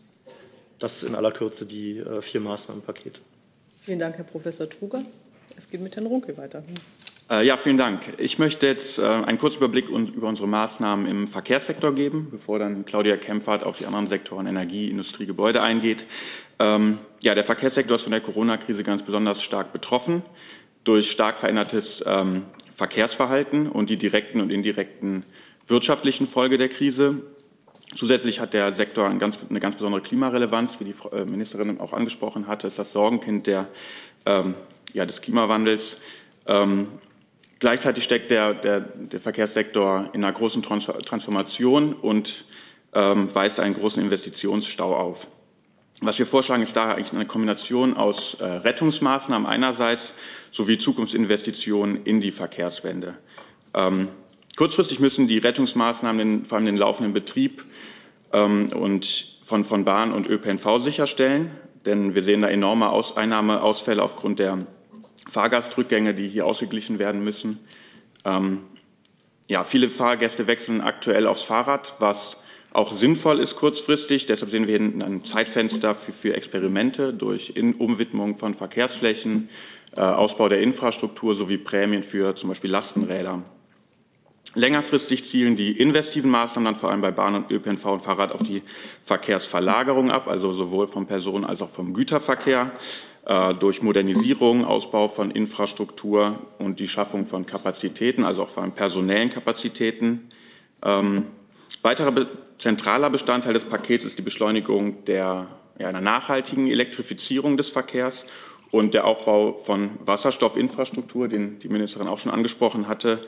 Das 0.79 1.03
in 1.03 1.15
aller 1.15 1.31
Kürze 1.31 1.65
die 1.65 1.99
äh, 1.99 2.21
vier 2.21 2.41
Maßnahmenpakete. 2.41 3.21
Vielen 3.81 3.99
Dank, 3.99 4.17
Herr 4.17 4.23
Professor 4.23 4.69
Truger. 4.69 5.03
Es 5.57 5.67
geht 5.67 5.81
mit 5.81 5.95
Herrn 5.95 6.05
Runke 6.07 6.37
weiter. 6.37 6.63
Äh, 7.29 7.45
ja, 7.45 7.57
vielen 7.57 7.77
Dank. 7.77 8.13
Ich 8.17 8.39
möchte 8.39 8.67
jetzt 8.67 8.99
äh, 8.99 9.03
einen 9.03 9.37
kurzen 9.37 9.57
Überblick 9.57 9.89
über 9.89 10.27
unsere 10.27 10.47
Maßnahmen 10.47 11.07
im 11.07 11.27
Verkehrssektor 11.27 11.93
geben, 11.93 12.27
bevor 12.31 12.59
dann 12.59 12.85
Claudia 12.85 13.17
Kempfert 13.17 13.63
auf 13.63 13.77
die 13.77 13.85
anderen 13.85 14.07
Sektoren 14.07 14.47
Energie, 14.47 14.89
Industrie, 14.89 15.25
Gebäude 15.25 15.61
eingeht. 15.61 16.05
Ähm, 16.59 16.99
ja, 17.23 17.35
der 17.35 17.43
Verkehrssektor 17.43 17.95
ist 17.95 18.03
von 18.03 18.11
der 18.11 18.21
Corona-Krise 18.21 18.83
ganz 18.83 19.01
besonders 19.01 19.41
stark 19.41 19.73
betroffen 19.73 20.23
durch 20.85 21.11
stark 21.11 21.37
verändertes 21.39 22.01
ähm, 22.07 22.43
Verkehrsverhalten 22.71 23.67
und 23.67 23.89
die 23.89 23.97
direkten 23.97 24.39
und 24.39 24.51
indirekten 24.51 25.25
wirtschaftlichen 25.67 26.27
Folge 26.27 26.57
der 26.57 26.69
Krise. 26.69 27.23
Zusätzlich 27.95 28.39
hat 28.39 28.53
der 28.53 28.73
Sektor 28.73 29.05
eine 29.07 29.17
ganz, 29.17 29.37
eine 29.49 29.59
ganz 29.59 29.75
besondere 29.75 30.01
Klimarelevanz, 30.01 30.79
wie 30.79 30.85
die 30.85 30.95
äh, 31.11 31.25
Ministerin 31.25 31.79
auch 31.79 31.93
angesprochen 31.93 32.47
hatte, 32.47 32.67
ist 32.67 32.79
das 32.79 32.91
Sorgenkind 32.91 33.47
der, 33.47 33.67
ähm, 34.25 34.55
ja, 34.93 35.05
des 35.05 35.21
Klimawandels. 35.21 35.97
Ähm, 36.45 36.87
gleichzeitig 37.59 38.03
steckt 38.03 38.31
der, 38.31 38.53
der, 38.53 38.81
der, 38.81 39.19
Verkehrssektor 39.19 40.09
in 40.13 40.23
einer 40.23 40.33
großen 40.33 40.61
Transformation 40.61 41.93
und 41.93 42.45
ähm, 42.93 43.33
weist 43.33 43.59
einen 43.59 43.73
großen 43.73 44.03
Investitionsstau 44.03 44.95
auf. 44.95 45.27
Was 46.01 46.19
wir 46.19 46.25
vorschlagen, 46.25 46.61
ist 46.61 46.75
daher 46.75 46.95
eigentlich 46.95 47.13
eine 47.13 47.25
Kombination 47.25 47.95
aus 47.95 48.35
äh, 48.35 48.45
Rettungsmaßnahmen 48.45 49.47
einerseits 49.47 50.13
sowie 50.51 50.77
Zukunftsinvestitionen 50.77 52.03
in 52.03 52.19
die 52.19 52.31
Verkehrswende. 52.31 53.15
Ähm, 53.73 54.09
kurzfristig 54.57 54.99
müssen 54.99 55.27
die 55.27 55.37
Rettungsmaßnahmen 55.37 56.17
den, 56.17 56.45
vor 56.45 56.57
allem 56.57 56.65
den 56.65 56.77
laufenden 56.77 57.13
Betrieb 57.13 57.63
ähm, 58.33 58.67
und 58.75 59.37
von, 59.43 59.63
von 59.63 59.85
Bahn 59.85 60.11
und 60.11 60.27
ÖPNV 60.27 60.79
sicherstellen, 60.79 61.51
denn 61.85 62.13
wir 62.13 62.23
sehen 62.23 62.41
da 62.41 62.49
enorme 62.49 62.89
Aus 62.89 63.15
Einnahmeausfälle 63.15 64.03
aufgrund 64.03 64.39
der 64.39 64.65
Fahrgastrückgänge, 65.29 66.13
die 66.13 66.27
hier 66.27 66.45
ausgeglichen 66.45 66.99
werden 66.99 67.23
müssen. 67.23 67.59
Ähm, 68.25 68.63
ja, 69.47 69.63
viele 69.63 69.89
Fahrgäste 69.89 70.47
wechseln 70.47 70.81
aktuell 70.81 71.27
aufs 71.27 71.43
Fahrrad, 71.43 71.93
was 71.99 72.41
auch 72.75 72.91
sinnvoll 72.91 73.39
ist 73.39 73.55
kurzfristig. 73.55 74.25
Deshalb 74.25 74.51
sehen 74.51 74.67
wir 74.67 74.73
hinten 74.77 75.01
ein 75.01 75.23
Zeitfenster 75.23 75.95
für, 75.95 76.11
für 76.11 76.33
Experimente 76.35 77.13
durch 77.13 77.53
In 77.55 77.73
Umwidmung 77.73 78.35
von 78.35 78.53
Verkehrsflächen, 78.53 79.49
äh, 79.95 80.01
Ausbau 80.01 80.49
der 80.49 80.61
Infrastruktur 80.61 81.35
sowie 81.35 81.57
Prämien 81.57 82.03
für 82.03 82.35
zum 82.35 82.49
Beispiel 82.49 82.69
Lastenräder. 82.69 83.43
Längerfristig 84.55 85.25
zielen 85.25 85.55
die 85.55 85.71
investiven 85.71 86.29
Maßnahmen 86.31 86.65
dann 86.65 86.75
vor 86.75 86.91
allem 86.91 87.01
bei 87.01 87.11
Bahn 87.11 87.35
und 87.35 87.51
ÖPNV 87.51 87.85
und 87.85 88.01
Fahrrad 88.01 88.31
auf 88.31 88.41
die 88.41 88.61
Verkehrsverlagerung 89.03 90.11
ab, 90.11 90.27
also 90.27 90.53
sowohl 90.53 90.87
vom 90.87 91.07
Personen- 91.07 91.45
als 91.45 91.61
auch 91.61 91.69
vom 91.69 91.93
Güterverkehr, 91.93 92.71
äh, 93.25 93.53
durch 93.53 93.81
Modernisierung, 93.81 94.63
Ausbau 94.63 95.07
von 95.07 95.31
Infrastruktur 95.31 96.39
und 96.57 96.79
die 96.79 96.87
Schaffung 96.87 97.25
von 97.25 97.45
Kapazitäten, 97.45 98.23
also 98.23 98.43
auch 98.43 98.49
vor 98.49 98.63
allem 98.63 98.71
personellen 98.71 99.29
Kapazitäten. 99.29 100.29
Ähm, 100.83 101.25
weiterer 101.85 102.13
zentraler 102.57 103.09
Bestandteil 103.09 103.53
des 103.53 103.63
Pakets 103.63 104.05
ist 104.05 104.17
die 104.17 104.23
Beschleunigung 104.23 105.05
der, 105.05 105.47
ja, 105.77 105.87
einer 105.87 106.01
nachhaltigen 106.01 106.67
Elektrifizierung 106.67 107.57
des 107.57 107.69
Verkehrs 107.69 108.25
und 108.71 108.93
der 108.95 109.05
Aufbau 109.05 109.57
von 109.59 109.91
Wasserstoffinfrastruktur, 110.03 111.27
den 111.27 111.59
die 111.59 111.69
Ministerin 111.69 112.07
auch 112.07 112.19
schon 112.19 112.31
angesprochen 112.31 112.87
hatte. 112.87 113.21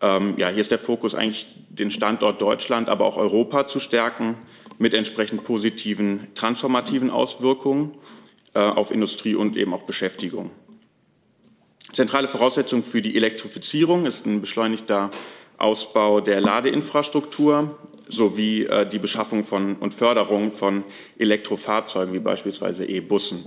Ähm, 0.00 0.34
ja, 0.38 0.48
hier 0.48 0.62
ist 0.62 0.70
der 0.70 0.78
Fokus 0.78 1.14
eigentlich, 1.14 1.48
den 1.68 1.90
Standort 1.90 2.40
Deutschland, 2.40 2.88
aber 2.88 3.04
auch 3.04 3.18
Europa 3.18 3.66
zu 3.66 3.78
stärken 3.78 4.36
mit 4.78 4.94
entsprechend 4.94 5.44
positiven 5.44 6.28
transformativen 6.34 7.10
Auswirkungen 7.10 7.94
äh, 8.54 8.60
auf 8.60 8.90
Industrie 8.90 9.34
und 9.34 9.56
eben 9.56 9.74
auch 9.74 9.82
Beschäftigung. 9.82 10.50
Zentrale 11.92 12.28
Voraussetzung 12.28 12.82
für 12.82 13.02
die 13.02 13.16
Elektrifizierung 13.16 14.06
ist 14.06 14.24
ein 14.24 14.40
beschleunigter 14.40 15.10
Ausbau 15.58 16.20
der 16.20 16.40
Ladeinfrastruktur 16.40 17.76
sowie 18.08 18.64
äh, 18.64 18.86
die 18.86 18.98
Beschaffung 18.98 19.44
von 19.44 19.76
und 19.76 19.94
Förderung 19.94 20.52
von 20.52 20.84
Elektrofahrzeugen 21.18 22.14
wie 22.14 22.18
beispielsweise 22.18 22.86
E-Bussen. 22.86 23.46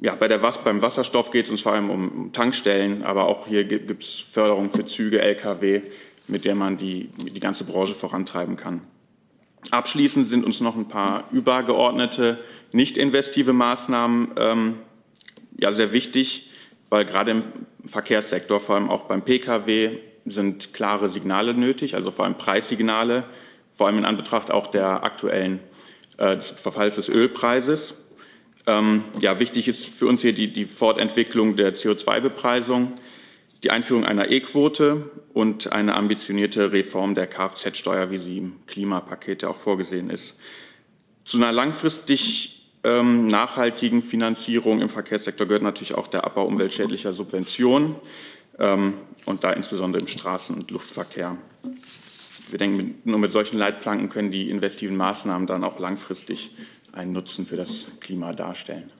Ja, 0.00 0.14
bei 0.14 0.28
der, 0.28 0.38
beim 0.38 0.82
Wasserstoff 0.82 1.30
geht 1.30 1.46
es 1.46 1.50
uns 1.50 1.62
vor 1.62 1.72
allem 1.72 1.90
um 1.90 2.32
Tankstellen, 2.32 3.02
aber 3.02 3.26
auch 3.26 3.46
hier 3.46 3.64
gibt 3.64 4.02
es 4.02 4.20
Förderung 4.30 4.70
für 4.70 4.84
Züge, 4.84 5.20
Lkw, 5.20 5.82
mit 6.28 6.44
der 6.44 6.54
man 6.54 6.76
die, 6.76 7.08
die 7.18 7.40
ganze 7.40 7.64
Branche 7.64 7.94
vorantreiben 7.94 8.56
kann. 8.56 8.82
Abschließend 9.70 10.28
sind 10.28 10.44
uns 10.44 10.60
noch 10.60 10.76
ein 10.76 10.88
paar 10.88 11.24
übergeordnete, 11.32 12.38
nicht 12.72 12.98
investive 12.98 13.52
Maßnahmen 13.52 14.32
ähm, 14.36 14.74
ja, 15.58 15.72
sehr 15.72 15.92
wichtig, 15.92 16.50
weil 16.90 17.04
gerade 17.04 17.30
im 17.32 17.42
Verkehrssektor, 17.84 18.60
vor 18.60 18.76
allem 18.76 18.90
auch 18.90 19.02
beim 19.02 19.22
Pkw, 19.22 19.98
sind 20.26 20.72
klare 20.72 21.08
Signale 21.08 21.54
nötig, 21.54 21.94
also 21.94 22.10
vor 22.10 22.24
allem 22.24 22.38
Preissignale, 22.38 23.24
vor 23.70 23.86
allem 23.86 23.98
in 23.98 24.04
Anbetracht 24.04 24.50
auch 24.50 24.68
der 24.68 25.04
aktuellen 25.04 25.60
äh, 26.18 26.36
des 26.36 26.50
Verfalls 26.50 26.94
des 26.96 27.08
Ölpreises. 27.08 27.94
Ähm, 28.66 29.04
ja, 29.20 29.40
wichtig 29.40 29.68
ist 29.68 29.86
für 29.86 30.06
uns 30.06 30.22
hier 30.22 30.32
die, 30.32 30.52
die 30.52 30.64
Fortentwicklung 30.64 31.56
der 31.56 31.74
CO2-Bepreisung, 31.74 32.92
die 33.62 33.70
Einführung 33.70 34.04
einer 34.04 34.30
E-Quote 34.30 35.10
und 35.34 35.72
eine 35.72 35.94
ambitionierte 35.94 36.72
Reform 36.72 37.14
der 37.14 37.26
Kfz-Steuer, 37.26 38.10
wie 38.10 38.18
sie 38.18 38.38
im 38.38 38.66
Klimapaket 38.66 39.44
auch 39.44 39.56
vorgesehen 39.56 40.08
ist. 40.08 40.36
Zu 41.24 41.38
einer 41.38 41.52
langfristig 41.52 42.70
ähm, 42.84 43.26
nachhaltigen 43.26 44.02
Finanzierung 44.02 44.80
im 44.80 44.90
Verkehrssektor 44.90 45.46
gehört 45.46 45.62
natürlich 45.62 45.94
auch 45.94 46.06
der 46.06 46.24
Abbau 46.24 46.44
umweltschädlicher 46.44 47.12
Subventionen 47.12 47.96
und 48.58 49.44
da 49.44 49.52
insbesondere 49.52 50.02
im 50.02 50.08
Straßen- 50.08 50.54
und 50.54 50.70
Luftverkehr. 50.70 51.36
Wir 52.50 52.58
denken, 52.58 53.00
nur 53.04 53.18
mit 53.18 53.32
solchen 53.32 53.58
Leitplanken 53.58 54.08
können 54.08 54.30
die 54.30 54.50
investiven 54.50 54.96
Maßnahmen 54.96 55.46
dann 55.46 55.64
auch 55.64 55.78
langfristig 55.78 56.54
einen 56.92 57.12
Nutzen 57.12 57.46
für 57.46 57.56
das 57.56 57.86
Klima 58.00 58.32
darstellen. 58.32 58.90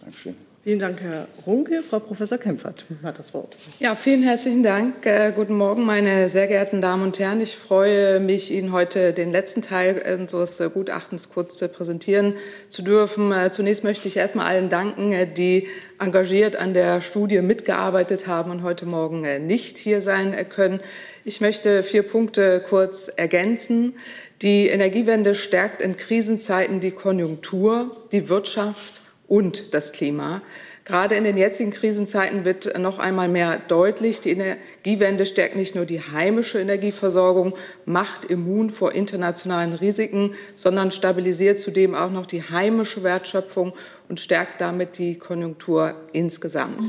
Dankeschön. 0.00 0.49
Vielen 0.62 0.78
Dank, 0.78 1.00
Herr 1.00 1.26
Runke. 1.46 1.82
Frau 1.82 2.00
Professor 2.00 2.36
Kempfert 2.36 2.84
hat 3.02 3.18
das 3.18 3.32
Wort. 3.32 3.56
Ja, 3.78 3.94
vielen 3.94 4.22
herzlichen 4.22 4.62
Dank. 4.62 5.06
Äh, 5.06 5.32
guten 5.34 5.54
Morgen, 5.54 5.86
meine 5.86 6.28
sehr 6.28 6.48
geehrten 6.48 6.82
Damen 6.82 7.02
und 7.02 7.18
Herren. 7.18 7.40
Ich 7.40 7.56
freue 7.56 8.20
mich, 8.20 8.52
Ihnen 8.52 8.70
heute 8.70 9.14
den 9.14 9.32
letzten 9.32 9.62
Teil 9.62 10.02
unseres 10.20 10.62
Gutachtens 10.74 11.30
kurz 11.30 11.66
präsentieren 11.72 12.34
zu 12.68 12.82
dürfen. 12.82 13.32
Äh, 13.32 13.50
zunächst 13.52 13.84
möchte 13.84 14.06
ich 14.06 14.18
erstmal 14.18 14.48
allen 14.48 14.68
danken, 14.68 15.12
äh, 15.12 15.26
die 15.26 15.66
engagiert 15.98 16.56
an 16.56 16.74
der 16.74 17.00
Studie 17.00 17.40
mitgearbeitet 17.40 18.26
haben 18.26 18.50
und 18.50 18.62
heute 18.62 18.84
Morgen 18.84 19.24
äh, 19.24 19.38
nicht 19.38 19.78
hier 19.78 20.02
sein 20.02 20.34
äh, 20.34 20.44
können. 20.44 20.80
Ich 21.24 21.40
möchte 21.40 21.82
vier 21.82 22.02
Punkte 22.02 22.62
kurz 22.68 23.08
ergänzen. 23.08 23.94
Die 24.42 24.68
Energiewende 24.68 25.34
stärkt 25.34 25.80
in 25.80 25.96
Krisenzeiten 25.96 26.80
die 26.80 26.90
Konjunktur, 26.90 27.96
die 28.12 28.28
Wirtschaft 28.28 28.99
und 29.30 29.72
das 29.74 29.92
Klima. 29.92 30.42
Gerade 30.84 31.14
in 31.14 31.22
den 31.22 31.36
jetzigen 31.36 31.70
Krisenzeiten 31.70 32.44
wird 32.44 32.76
noch 32.78 32.98
einmal 32.98 33.28
mehr 33.28 33.60
deutlich, 33.68 34.20
die 34.20 34.30
Energiewende 34.30 35.24
stärkt 35.24 35.54
nicht 35.54 35.76
nur 35.76 35.84
die 35.84 36.00
heimische 36.00 36.58
Energieversorgung, 36.58 37.54
macht 37.84 38.24
immun 38.24 38.70
vor 38.70 38.92
internationalen 38.92 39.72
Risiken, 39.72 40.34
sondern 40.56 40.90
stabilisiert 40.90 41.60
zudem 41.60 41.94
auch 41.94 42.10
noch 42.10 42.26
die 42.26 42.42
heimische 42.42 43.04
Wertschöpfung 43.04 43.72
und 44.08 44.18
stärkt 44.18 44.60
damit 44.60 44.98
die 44.98 45.16
Konjunktur 45.16 45.94
insgesamt. 46.12 46.82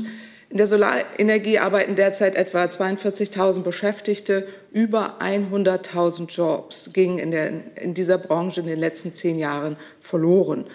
In 0.48 0.58
der 0.58 0.66
Solarenergie 0.66 1.60
arbeiten 1.60 1.94
derzeit 1.94 2.34
etwa 2.34 2.64
42.000 2.64 3.62
Beschäftigte. 3.62 4.46
Über 4.70 5.18
100.000 5.20 6.28
Jobs 6.28 6.92
gingen 6.92 7.18
in, 7.18 7.30
der, 7.30 7.52
in 7.80 7.94
dieser 7.94 8.18
Branche 8.18 8.60
in 8.60 8.66
den 8.66 8.78
letzten 8.78 9.12
zehn 9.12 9.38
Jahren 9.38 9.76
verloren. 10.00 10.66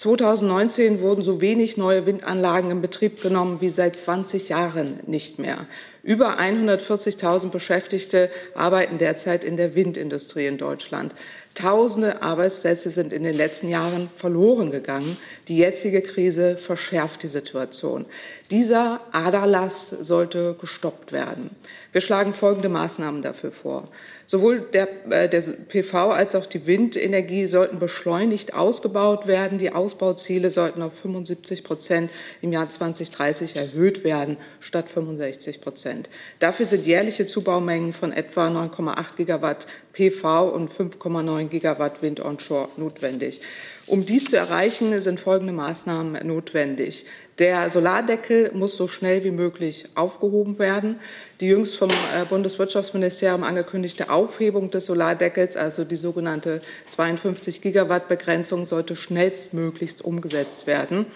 2019 0.00 1.02
wurden 1.02 1.20
so 1.20 1.42
wenig 1.42 1.76
neue 1.76 2.06
Windanlagen 2.06 2.70
in 2.70 2.80
Betrieb 2.80 3.20
genommen 3.20 3.60
wie 3.60 3.68
seit 3.68 3.96
20 3.96 4.48
Jahren 4.48 4.98
nicht 5.06 5.38
mehr. 5.38 5.66
Über 6.02 6.38
140.000 6.40 7.50
Beschäftigte 7.50 8.30
arbeiten 8.54 8.96
derzeit 8.96 9.44
in 9.44 9.58
der 9.58 9.74
Windindustrie 9.74 10.46
in 10.46 10.56
Deutschland. 10.56 11.14
Tausende 11.54 12.22
Arbeitsplätze 12.22 12.90
sind 12.90 13.12
in 13.12 13.24
den 13.24 13.36
letzten 13.36 13.68
Jahren 13.68 14.08
verloren 14.16 14.70
gegangen. 14.70 15.18
Die 15.50 15.58
jetzige 15.58 16.00
Krise 16.00 16.56
verschärft 16.56 17.24
die 17.24 17.26
Situation. 17.26 18.06
Dieser 18.52 19.00
Aderlass 19.10 19.88
sollte 19.88 20.54
gestoppt 20.60 21.10
werden. 21.10 21.50
Wir 21.90 22.00
schlagen 22.00 22.34
folgende 22.34 22.68
Maßnahmen 22.68 23.20
dafür 23.20 23.50
vor. 23.50 23.88
Sowohl 24.26 24.60
der, 24.60 24.88
äh, 25.10 25.28
der 25.28 25.40
PV 25.40 26.12
als 26.12 26.36
auch 26.36 26.46
die 26.46 26.68
Windenergie 26.68 27.46
sollten 27.46 27.80
beschleunigt 27.80 28.54
ausgebaut 28.54 29.26
werden. 29.26 29.58
Die 29.58 29.72
Ausbauziele 29.72 30.52
sollten 30.52 30.82
auf 30.82 30.96
75 30.96 31.64
Prozent 31.64 32.12
im 32.42 32.52
Jahr 32.52 32.70
2030 32.70 33.56
erhöht 33.56 34.04
werden, 34.04 34.36
statt 34.60 34.88
65 34.88 35.60
Prozent. 35.60 36.08
Dafür 36.38 36.66
sind 36.66 36.86
jährliche 36.86 37.26
Zubaumengen 37.26 37.92
von 37.92 38.12
etwa 38.12 38.46
9,8 38.46 39.16
Gigawatt 39.16 39.66
PV 39.94 40.48
und 40.48 40.70
5,9 40.70 41.48
Gigawatt 41.48 42.02
Wind 42.02 42.20
onshore 42.20 42.68
notwendig. 42.76 43.40
Um 43.90 44.06
dies 44.06 44.26
zu 44.26 44.36
erreichen, 44.36 45.00
sind 45.00 45.18
folgende 45.18 45.52
Maßnahmen 45.52 46.24
notwendig. 46.24 47.06
Der 47.40 47.68
Solardeckel 47.70 48.52
muss 48.54 48.76
so 48.76 48.86
schnell 48.86 49.24
wie 49.24 49.32
möglich 49.32 49.86
aufgehoben 49.96 50.60
werden. 50.60 51.00
Die 51.40 51.48
jüngst 51.48 51.76
vom 51.76 51.88
äh, 51.90 52.24
Bundeswirtschaftsministerium 52.24 53.42
angekündigte 53.42 54.08
Aufhebung 54.08 54.70
des 54.70 54.86
Solardeckels, 54.86 55.56
also 55.56 55.82
die 55.82 55.96
sogenannte 55.96 56.62
52 56.86 57.62
Gigawatt 57.62 58.06
Begrenzung, 58.06 58.64
sollte 58.64 58.94
schnellstmöglichst 58.94 60.04
umgesetzt 60.04 60.68
werden. 60.68 61.06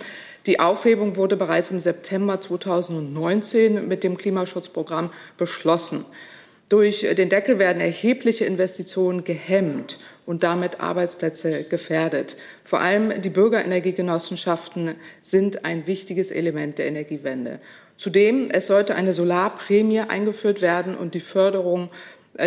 Die 0.46 0.58
Aufhebung 0.58 1.14
wurde 1.14 1.36
bereits 1.36 1.70
im 1.70 1.78
September 1.78 2.40
2019 2.40 3.86
mit 3.86 4.02
dem 4.02 4.16
Klimaschutzprogramm 4.16 5.12
beschlossen. 5.38 6.04
Durch 6.70 7.02
den 7.02 7.28
Deckel 7.28 7.60
werden 7.60 7.80
erhebliche 7.80 8.46
Investitionen 8.46 9.22
gehemmt 9.22 10.00
und 10.26 10.42
damit 10.42 10.80
Arbeitsplätze 10.80 11.64
gefährdet. 11.64 12.36
Vor 12.62 12.80
allem 12.80 13.20
die 13.20 13.30
Bürgerenergiegenossenschaften 13.30 14.94
sind 15.20 15.64
ein 15.64 15.86
wichtiges 15.86 16.30
Element 16.30 16.78
der 16.78 16.86
Energiewende. 16.86 17.58
Zudem, 17.96 18.50
es 18.50 18.66
sollte 18.66 18.94
eine 18.94 19.12
Solarprämie 19.12 20.00
eingeführt 20.00 20.60
werden 20.60 20.96
und 20.96 21.14
die 21.14 21.20
Förderung 21.20 21.90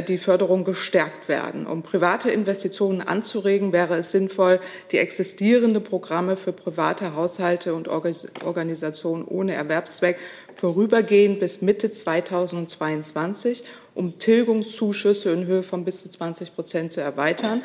die 0.07 0.17
Förderung 0.17 0.63
gestärkt 0.63 1.29
werden. 1.29 1.65
Um 1.65 1.81
private 1.81 2.29
Investitionen 2.29 3.01
anzuregen, 3.01 3.71
wäre 3.71 3.95
es 3.95 4.11
sinnvoll, 4.11 4.59
die 4.91 4.97
existierenden 4.97 5.83
Programme 5.83 6.35
für 6.35 6.51
private 6.51 7.15
Haushalte 7.15 7.73
und 7.73 7.87
Organisationen 7.87 9.23
ohne 9.25 9.53
Erwerbszweck 9.53 10.17
vorübergehend 10.55 11.39
bis 11.39 11.61
Mitte 11.61 11.89
2022 11.89 13.63
um 13.93 14.19
Tilgungszuschüsse 14.19 15.31
in 15.31 15.45
Höhe 15.47 15.63
von 15.63 15.83
bis 15.83 16.01
zu 16.01 16.09
20 16.09 16.53
Prozent 16.53 16.93
zu 16.93 17.01
erweitern 17.01 17.63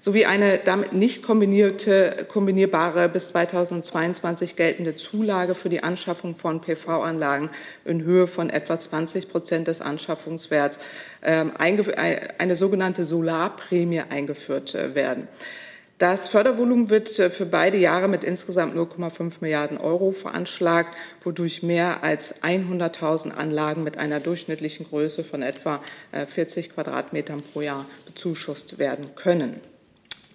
sowie 0.00 0.24
eine 0.24 0.58
damit 0.58 0.94
nicht 0.94 1.22
kombinierte, 1.22 2.26
kombinierbare 2.26 3.08
bis 3.08 3.28
2022 3.28 4.56
geltende 4.56 4.96
Zulage 4.96 5.54
für 5.54 5.68
die 5.68 5.82
Anschaffung 5.82 6.34
von 6.34 6.60
PV-Anlagen 6.60 7.50
in 7.84 8.02
Höhe 8.02 8.26
von 8.26 8.50
etwa 8.50 8.78
20 8.78 9.28
Prozent 9.28 9.68
des 9.68 9.80
Anschaffungswerts, 9.82 10.78
ähm, 11.22 11.52
eine 11.58 12.56
sogenannte 12.56 13.04
Solarprämie 13.04 14.02
eingeführt 14.08 14.74
äh, 14.74 14.94
werden. 14.94 15.28
Das 15.98 16.28
Fördervolumen 16.28 16.88
wird 16.88 17.18
äh, 17.18 17.28
für 17.28 17.44
beide 17.44 17.76
Jahre 17.76 18.08
mit 18.08 18.24
insgesamt 18.24 18.74
0,5 18.74 19.34
Milliarden 19.40 19.76
Euro 19.76 20.12
veranschlagt, 20.12 20.96
wodurch 21.22 21.62
mehr 21.62 22.02
als 22.02 22.42
100.000 22.42 23.32
Anlagen 23.32 23.84
mit 23.84 23.98
einer 23.98 24.18
durchschnittlichen 24.18 24.86
Größe 24.86 25.24
von 25.24 25.42
etwa 25.42 25.82
40 26.26 26.64
äh, 26.64 26.68
Quadratmetern 26.70 27.42
pro 27.42 27.60
Jahr 27.60 27.84
bezuschusst 28.06 28.78
werden 28.78 29.14
können. 29.14 29.60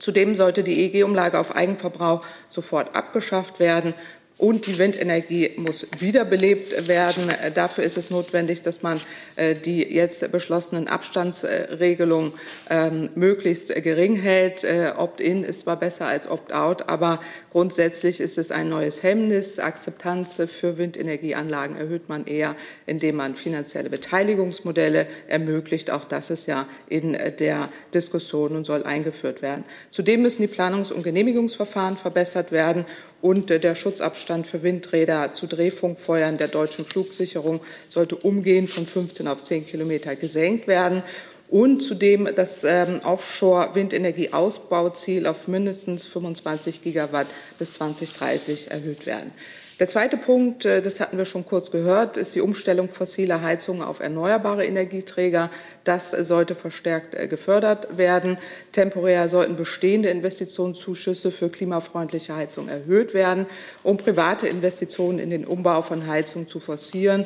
Zudem 0.05 0.35
sollte 0.35 0.61
die 0.61 0.83
EEG-Umlage 0.83 1.39
auf 1.39 1.55
Eigenverbrauch 1.55 2.23
sofort 2.47 2.93
abgeschafft 2.93 3.59
werden. 3.59 3.95
Und 4.37 4.67
die 4.67 4.77
Windenergie 4.77 5.51
muss 5.55 5.87
wiederbelebt 5.97 6.89
werden. 6.89 7.31
Dafür 7.53 7.85
ist 7.85 7.95
es 7.95 8.09
notwendig, 8.09 8.61
dass 8.61 8.81
man 8.81 8.99
äh, 9.37 9.55
die 9.55 9.81
jetzt 9.81 10.29
beschlossenen 10.29 10.89
Abstandsregelungen 10.89 12.33
ähm, 12.69 13.09
möglichst 13.15 13.73
gering 13.81 14.17
hält. 14.17 14.65
Äh, 14.65 14.91
Opt-in 14.97 15.45
ist 15.45 15.61
zwar 15.61 15.79
besser 15.79 16.07
als 16.07 16.29
Opt-out, 16.29 16.89
aber 16.89 17.21
grundsätzlich 17.51 18.19
ist 18.19 18.37
es 18.37 18.51
ein 18.51 18.67
neues 18.67 19.03
Hemmnis. 19.03 19.57
Akzeptanz 19.57 20.41
für 20.47 20.77
Windenergieanlagen 20.77 21.77
erhöht 21.77 22.09
man 22.09 22.25
eher, 22.25 22.57
indem 22.85 23.15
man 23.15 23.35
finanzielle 23.35 23.89
Beteiligungsmodelle 23.89 25.07
ermöglicht. 25.29 25.91
Auch 25.91 26.03
das 26.03 26.29
ist 26.29 26.45
ja 26.45 26.67
in 26.89 27.13
der 27.13 27.69
Diskussion 27.93 28.53
und 28.57 28.65
soll 28.65 28.83
eingeführt 28.83 29.41
werden. 29.41 29.63
Zudem 29.89 30.23
müssen 30.23 30.41
die 30.41 30.49
Planungs- 30.49 30.91
und 30.91 31.03
Genehmigungsverfahren 31.03 31.95
verbessert 31.95 32.51
werden 32.51 32.83
und 33.21 33.49
der 33.49 33.75
Schutzabstand 33.75 34.47
für 34.47 34.63
Windräder 34.63 35.33
zu 35.33 35.47
Drehfunkfeuern 35.47 36.37
der 36.37 36.47
deutschen 36.47 36.85
Flugsicherung 36.85 37.59
sollte 37.87 38.15
umgehend 38.15 38.69
von 38.69 38.85
15 38.85 39.27
auf 39.27 39.43
10 39.43 39.67
Kilometer 39.67 40.15
gesenkt 40.15 40.67
werden 40.67 41.03
und 41.49 41.81
zudem 41.81 42.29
das 42.35 42.63
ähm, 42.63 43.01
Offshore-Windenergie-Ausbauziel 43.03 45.27
auf 45.27 45.47
mindestens 45.47 46.05
25 46.05 46.81
Gigawatt 46.81 47.27
bis 47.59 47.73
2030 47.73 48.71
erhöht 48.71 49.05
werden. 49.05 49.31
Der 49.77 49.89
zweite 49.89 50.15
Punkt, 50.15 50.63
äh, 50.63 50.81
das 50.81 51.01
hatten 51.01 51.17
wir 51.17 51.25
schon 51.25 51.45
kurz 51.45 51.69
gehört, 51.69 52.15
ist 52.15 52.33
die 52.33 52.39
Umstellung 52.39 52.87
fossiler 52.87 53.41
Heizungen 53.41 53.81
auf 53.81 53.99
erneuerbare 53.99 54.65
Energieträger. 54.65 55.49
Das 55.83 56.11
sollte 56.11 56.55
verstärkt 56.55 57.13
äh, 57.13 57.27
gefördert 57.27 57.97
werden. 57.97 58.37
Temporär 58.71 59.27
sollten 59.27 59.57
bestehende 59.57 60.09
Investitionszuschüsse 60.09 61.29
für 61.29 61.49
klimafreundliche 61.49 62.37
Heizung 62.37 62.69
erhöht 62.69 63.13
werden, 63.13 63.47
um 63.83 63.97
private 63.97 64.47
Investitionen 64.47 65.19
in 65.19 65.29
den 65.29 65.45
Umbau 65.45 65.81
von 65.81 66.07
Heizungen 66.07 66.47
zu 66.47 66.61
forcieren. 66.61 67.25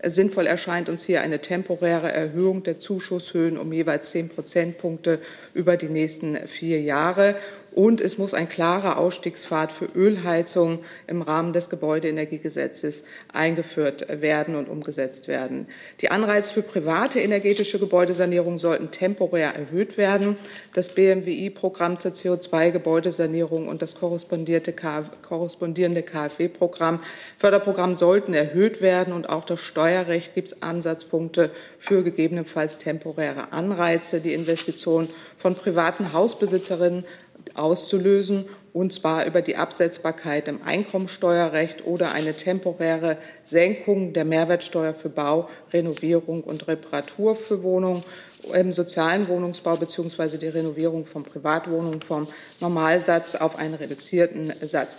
Sinnvoll 0.00 0.46
erscheint 0.46 0.88
uns 0.88 1.02
hier 1.04 1.22
eine 1.22 1.40
temporäre 1.40 2.12
Erhöhung 2.12 2.62
der 2.62 2.78
Zuschusshöhen 2.78 3.58
um 3.58 3.72
jeweils 3.72 4.10
zehn 4.10 4.28
Prozentpunkte 4.28 5.18
über 5.54 5.76
die 5.76 5.88
nächsten 5.88 6.46
vier 6.46 6.80
Jahre. 6.80 7.34
Und 7.72 8.00
es 8.00 8.18
muss 8.18 8.34
ein 8.34 8.48
klarer 8.48 8.98
Ausstiegspfad 8.98 9.72
für 9.72 9.84
Ölheizung 9.94 10.80
im 11.06 11.22
Rahmen 11.22 11.52
des 11.52 11.70
Gebäudeenergiegesetzes 11.70 13.04
eingeführt 13.32 14.06
werden 14.20 14.56
und 14.56 14.68
umgesetzt 14.68 15.28
werden. 15.28 15.68
Die 16.00 16.10
Anreize 16.10 16.52
für 16.52 16.62
private 16.62 17.20
energetische 17.20 17.78
Gebäudesanierung 17.78 18.58
sollten 18.58 18.90
temporär 18.90 19.54
erhöht 19.54 19.96
werden. 19.96 20.36
Das 20.72 20.94
BMWI-Programm 20.94 22.00
zur 22.00 22.12
CO2-Gebäudesanierung 22.12 23.68
und 23.68 23.82
das 23.82 23.94
korrespondierende 23.94 24.72
KfW-Programm, 26.02 27.00
Förderprogramm 27.38 27.94
sollten 27.94 28.34
erhöht 28.34 28.80
werden. 28.80 29.12
Und 29.12 29.28
auch 29.28 29.44
das 29.44 29.60
Steuerrecht 29.60 30.34
gibt 30.34 30.48
es 30.48 30.62
Ansatzpunkte 30.62 31.50
für 31.78 32.02
gegebenenfalls 32.02 32.78
temporäre 32.78 33.52
Anreize, 33.52 34.20
die 34.20 34.34
Investition 34.34 35.08
von 35.36 35.54
privaten 35.54 36.12
Hausbesitzerinnen 36.12 37.04
auszulösen, 37.58 38.46
und 38.72 38.92
zwar 38.92 39.26
über 39.26 39.42
die 39.42 39.56
Absetzbarkeit 39.56 40.46
im 40.46 40.62
Einkommensteuerrecht 40.62 41.86
oder 41.86 42.12
eine 42.12 42.34
temporäre 42.34 43.16
Senkung 43.42 44.12
der 44.12 44.24
Mehrwertsteuer 44.24 44.94
für 44.94 45.08
Bau, 45.08 45.48
Renovierung 45.72 46.42
und 46.44 46.68
Reparatur 46.68 47.34
für 47.34 47.62
Wohnungen 47.62 48.04
im 48.52 48.72
sozialen 48.72 49.26
Wohnungsbau 49.28 49.76
bzw. 49.76 50.36
die 50.38 50.48
Renovierung 50.48 51.04
von 51.04 51.24
Privatwohnungen 51.24 52.02
vom 52.02 52.28
Normalsatz 52.60 53.34
auf 53.34 53.58
einen 53.58 53.74
reduzierten 53.74 54.52
Satz. 54.62 54.96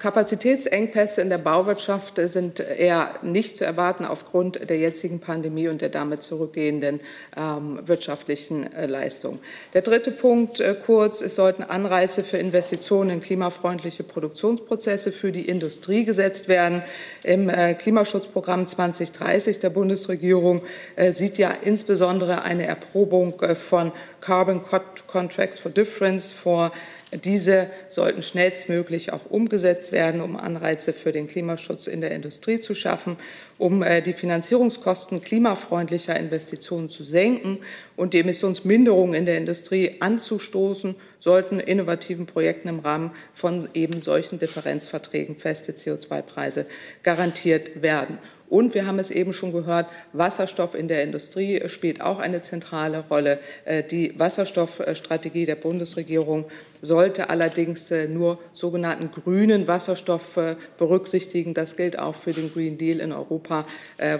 Kapazitätsengpässe 0.00 1.22
in 1.22 1.30
der 1.30 1.38
Bauwirtschaft 1.38 2.20
sind 2.24 2.58
eher 2.58 3.14
nicht 3.22 3.56
zu 3.56 3.64
erwarten 3.64 4.04
aufgrund 4.04 4.68
der 4.68 4.78
jetzigen 4.78 5.20
Pandemie 5.20 5.68
und 5.68 5.80
der 5.80 5.90
damit 5.90 6.22
zurückgehenden 6.22 7.00
ähm, 7.36 7.78
wirtschaftlichen 7.86 8.72
äh, 8.72 8.86
Leistung. 8.86 9.38
Der 9.72 9.82
dritte 9.82 10.10
Punkt 10.10 10.60
äh, 10.60 10.74
kurz, 10.74 11.22
es 11.22 11.36
sollten 11.36 11.62
Anreize 11.62 12.24
für 12.24 12.36
Investitionen 12.36 13.10
in 13.10 13.20
klimafreundliche 13.20 14.02
Produktionsprozesse 14.02 15.12
für 15.12 15.30
die 15.30 15.48
Industrie 15.48 16.04
gesetzt 16.04 16.48
werden. 16.48 16.82
Im 17.22 17.48
äh, 17.48 17.74
Klimaschutzprogramm 17.74 18.66
2030 18.66 19.60
der 19.60 19.70
Bundesregierung 19.70 20.62
äh, 20.96 21.12
sieht 21.12 21.38
ja 21.38 21.50
insbesondere 21.50 22.42
eine 22.42 22.66
Erprobung 22.66 23.40
äh, 23.40 23.54
von 23.54 23.92
Carbon 24.20 24.62
Contracts 25.06 25.58
for 25.58 25.70
Difference 25.70 26.32
vor 26.32 26.72
diese 27.18 27.68
sollten 27.88 28.22
schnellstmöglich 28.22 29.12
auch 29.12 29.30
umgesetzt 29.30 29.92
werden, 29.92 30.20
um 30.20 30.36
Anreize 30.36 30.92
für 30.92 31.12
den 31.12 31.28
Klimaschutz 31.28 31.86
in 31.86 32.00
der 32.00 32.12
Industrie 32.12 32.58
zu 32.58 32.74
schaffen, 32.74 33.16
um 33.58 33.82
äh, 33.82 34.02
die 34.02 34.12
Finanzierungskosten 34.12 35.22
klimafreundlicher 35.22 36.16
Investitionen 36.16 36.88
zu 36.88 37.04
senken 37.04 37.58
und 37.96 38.14
die 38.14 38.20
Emissionsminderung 38.20 39.14
in 39.14 39.26
der 39.26 39.38
Industrie 39.38 39.96
anzustoßen, 40.00 40.96
sollten 41.18 41.60
innovativen 41.60 42.26
Projekten 42.26 42.68
im 42.68 42.80
Rahmen 42.80 43.12
von 43.32 43.68
eben 43.74 44.00
solchen 44.00 44.38
Differenzverträgen 44.38 45.36
feste 45.36 45.72
CO2-Preise 45.72 46.66
garantiert 47.02 47.82
werden. 47.82 48.18
Und 48.54 48.72
wir 48.72 48.86
haben 48.86 49.00
es 49.00 49.10
eben 49.10 49.32
schon 49.32 49.52
gehört, 49.52 49.88
Wasserstoff 50.12 50.76
in 50.76 50.86
der 50.86 51.02
Industrie 51.02 51.60
spielt 51.68 52.00
auch 52.00 52.20
eine 52.20 52.40
zentrale 52.40 53.00
Rolle. 53.10 53.40
Äh, 53.64 53.82
die 53.82 54.16
Wasserstoffstrategie 54.16 55.44
der 55.44 55.56
Bundesregierung 55.56 56.44
sollte 56.80 57.30
allerdings 57.30 57.90
äh, 57.90 58.06
nur 58.06 58.38
sogenannten 58.52 59.10
grünen 59.10 59.66
Wasserstoff 59.66 60.36
äh, 60.36 60.54
berücksichtigen. 60.78 61.52
Das 61.52 61.74
gilt 61.74 61.98
auch 61.98 62.14
für 62.14 62.32
den 62.32 62.52
Green 62.52 62.78
Deal 62.78 63.00
in 63.00 63.12
Europa, 63.12 63.66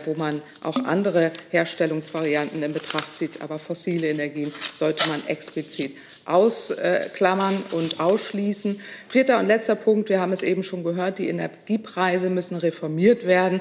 wo 0.04 0.14
man 0.14 0.42
auch 0.64 0.84
andere 0.84 1.30
Herstellungsvarianten 1.50 2.60
in 2.62 2.72
Betracht 2.72 3.14
zieht. 3.14 3.40
Aber 3.40 3.60
fossile 3.60 4.08
Energien 4.08 4.52
sollte 4.72 5.08
man 5.08 5.24
explizit 5.28 5.92
ausklammern 6.24 7.62
und 7.70 8.00
ausschließen. 8.00 8.80
Vierter 9.08 9.38
und 9.38 9.46
letzter 9.46 9.76
Punkt, 9.76 10.08
wir 10.08 10.20
haben 10.20 10.32
es 10.32 10.42
eben 10.42 10.64
schon 10.64 10.82
gehört, 10.82 11.18
die 11.18 11.28
Energiepreise 11.28 12.30
müssen 12.30 12.56
reformiert 12.56 13.26
werden 13.26 13.60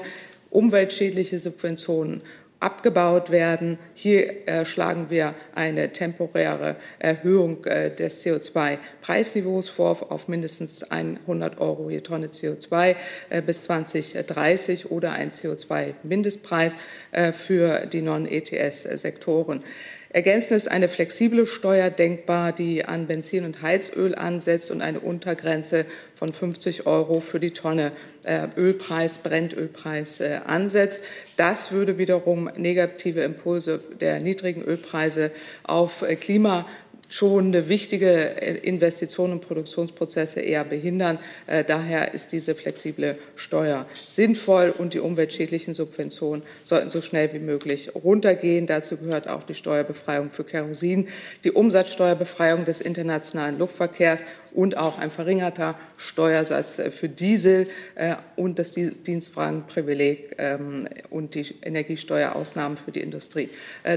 umweltschädliche 0.54 1.38
Subventionen 1.38 2.22
abgebaut 2.60 3.30
werden. 3.30 3.78
Hier 3.92 4.48
äh, 4.48 4.64
schlagen 4.64 5.10
wir 5.10 5.34
eine 5.54 5.92
temporäre 5.92 6.76
Erhöhung 6.98 7.64
äh, 7.66 7.94
des 7.94 8.24
CO2-Preisniveaus 8.24 9.68
vor 9.68 10.10
auf 10.10 10.28
mindestens 10.28 10.82
100 10.82 11.60
Euro 11.60 11.90
je 11.90 12.00
Tonne 12.00 12.28
CO2 12.28 12.96
äh, 13.28 13.42
bis 13.42 13.64
2030 13.64 14.90
oder 14.90 15.12
ein 15.12 15.30
CO2-Mindestpreis 15.30 16.76
äh, 17.12 17.32
für 17.32 17.84
die 17.86 18.00
Non-ETS-Sektoren. 18.00 19.62
Ergänzend 20.14 20.58
ist 20.58 20.70
eine 20.70 20.86
flexible 20.86 21.44
Steuer 21.44 21.90
denkbar, 21.90 22.52
die 22.52 22.84
an 22.84 23.08
Benzin 23.08 23.44
und 23.44 23.62
Heizöl 23.62 24.14
ansetzt 24.14 24.70
und 24.70 24.80
eine 24.80 25.00
Untergrenze 25.00 25.86
von 26.14 26.32
50 26.32 26.86
Euro 26.86 27.18
für 27.18 27.40
die 27.40 27.50
Tonne 27.50 27.90
äh, 28.22 28.46
Ölpreis, 28.56 29.18
Brennölpreis 29.18 30.20
äh, 30.20 30.38
ansetzt. 30.46 31.02
Das 31.36 31.72
würde 31.72 31.98
wiederum 31.98 32.48
negative 32.56 33.22
Impulse 33.22 33.80
der 34.00 34.20
niedrigen 34.20 34.62
Ölpreise 34.62 35.32
auf 35.64 36.02
äh, 36.02 36.14
Klima 36.14 36.64
schonende, 37.14 37.68
wichtige 37.68 38.42
äh, 38.42 38.58
Investitionen 38.58 39.34
und 39.34 39.40
Produktionsprozesse 39.40 40.40
eher 40.40 40.64
behindern. 40.64 41.20
Äh, 41.46 41.62
daher 41.62 42.12
ist 42.12 42.32
diese 42.32 42.56
flexible 42.56 43.16
Steuer 43.36 43.86
sinnvoll 44.08 44.74
und 44.76 44.94
die 44.94 44.98
umweltschädlichen 44.98 45.74
Subventionen 45.74 46.42
sollten 46.64 46.90
so 46.90 47.00
schnell 47.02 47.32
wie 47.32 47.38
möglich 47.38 47.94
runtergehen. 47.94 48.66
Dazu 48.66 48.96
gehört 48.96 49.28
auch 49.28 49.44
die 49.44 49.54
Steuerbefreiung 49.54 50.30
für 50.30 50.42
Kerosin, 50.42 51.06
die 51.44 51.52
Umsatzsteuerbefreiung 51.52 52.64
des 52.64 52.80
internationalen 52.80 53.58
Luftverkehrs 53.58 54.24
und 54.52 54.76
auch 54.76 54.98
ein 54.98 55.12
verringerter 55.12 55.76
Steuersatz 55.96 56.80
äh, 56.80 56.90
für 56.90 57.08
Diesel 57.08 57.68
und 58.36 58.58
das 58.58 58.72
Dienstwagenprivileg 58.74 60.34
ähm, 60.38 60.88
und 61.10 61.34
die 61.34 61.54
Energiesteuerausnahmen 61.62 62.76
für 62.76 62.90
die 62.90 63.00
Industrie. 63.00 63.50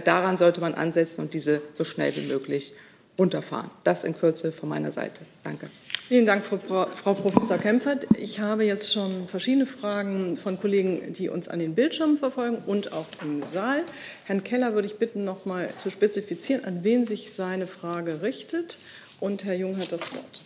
Daran 0.03 0.37
sollte 0.37 0.61
man 0.61 0.73
ansetzen 0.75 1.21
und 1.21 1.33
diese 1.33 1.61
so 1.73 1.83
schnell 1.83 2.15
wie 2.15 2.27
möglich 2.27 2.73
runterfahren. 3.17 3.69
Das 3.83 4.03
in 4.03 4.17
Kürze 4.17 4.51
von 4.51 4.69
meiner 4.69 4.91
Seite. 4.91 5.21
Danke. 5.43 5.69
Vielen 6.07 6.25
Dank, 6.25 6.43
Frau, 6.45 6.87
Frau 6.93 7.13
Professor 7.13 7.57
Kempfert. 7.57 8.07
Ich 8.17 8.39
habe 8.39 8.63
jetzt 8.63 8.93
schon 8.93 9.27
verschiedene 9.27 9.65
Fragen 9.65 10.37
von 10.37 10.59
Kollegen, 10.59 11.13
die 11.13 11.29
uns 11.29 11.47
an 11.47 11.59
den 11.59 11.75
Bildschirmen 11.75 12.17
verfolgen 12.17 12.59
und 12.65 12.93
auch 12.93 13.07
im 13.21 13.43
Saal. 13.43 13.83
Herrn 14.25 14.43
Keller 14.43 14.73
würde 14.73 14.87
ich 14.87 14.97
bitten, 14.97 15.25
noch 15.25 15.45
mal 15.45 15.69
zu 15.77 15.89
spezifizieren, 15.89 16.63
an 16.63 16.83
wen 16.83 17.05
sich 17.05 17.31
seine 17.31 17.67
Frage 17.67 18.21
richtet. 18.21 18.77
Und 19.19 19.43
Herr 19.43 19.55
Jung 19.55 19.77
hat 19.77 19.91
das 19.91 20.13
Wort. 20.13 20.41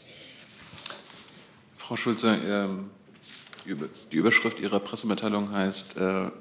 Frau 1.76 1.96
Schulze, 1.96 2.40
ähm, 2.48 2.90
die 3.66 4.16
Überschrift 4.16 4.60
Ihrer 4.60 4.80
Pressemitteilung 4.80 5.52
heißt 5.52 5.98
äh, 5.98 6.32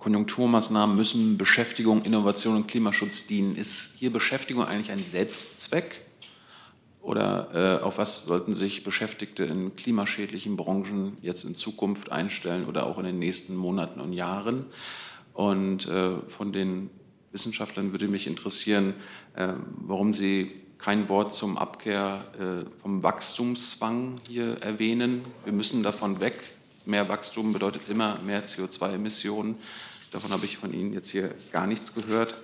Konjunkturmaßnahmen 0.00 0.96
müssen 0.96 1.38
Beschäftigung, 1.38 2.02
Innovation 2.02 2.56
und 2.56 2.66
Klimaschutz 2.68 3.26
dienen. 3.26 3.54
Ist 3.54 3.94
hier 3.98 4.10
Beschäftigung 4.10 4.64
eigentlich 4.64 4.90
ein 4.90 5.04
Selbstzweck? 5.04 6.00
Oder 7.02 7.78
äh, 7.80 7.84
auf 7.84 7.98
was 7.98 8.24
sollten 8.24 8.54
sich 8.54 8.82
Beschäftigte 8.82 9.44
in 9.44 9.76
klimaschädlichen 9.76 10.56
Branchen 10.56 11.16
jetzt 11.22 11.44
in 11.44 11.54
Zukunft 11.54 12.12
einstellen 12.12 12.66
oder 12.66 12.86
auch 12.86 12.98
in 12.98 13.04
den 13.04 13.18
nächsten 13.18 13.54
Monaten 13.54 14.00
und 14.00 14.12
Jahren? 14.12 14.66
Und 15.34 15.86
äh, 15.86 16.12
von 16.28 16.52
den 16.52 16.90
Wissenschaftlern 17.32 17.92
würde 17.92 18.08
mich 18.08 18.26
interessieren, 18.26 18.94
äh, 19.34 19.48
warum 19.82 20.12
Sie 20.14 20.50
kein 20.78 21.10
Wort 21.10 21.34
zum 21.34 21.58
Abkehr 21.58 22.24
äh, 22.38 22.80
vom 22.80 23.02
Wachstumszwang 23.02 24.16
hier 24.26 24.62
erwähnen. 24.62 25.24
Wir 25.44 25.52
müssen 25.52 25.82
davon 25.82 26.20
weg. 26.20 26.42
Mehr 26.86 27.08
Wachstum 27.08 27.52
bedeutet 27.52 27.82
immer 27.88 28.18
mehr 28.24 28.46
CO2-Emissionen. 28.46 29.56
Davon 30.10 30.30
habe 30.32 30.44
ich 30.44 30.58
von 30.58 30.72
Ihnen 30.72 30.92
jetzt 30.92 31.10
hier 31.10 31.34
gar 31.52 31.66
nichts 31.66 31.94
gehört. 31.94 32.34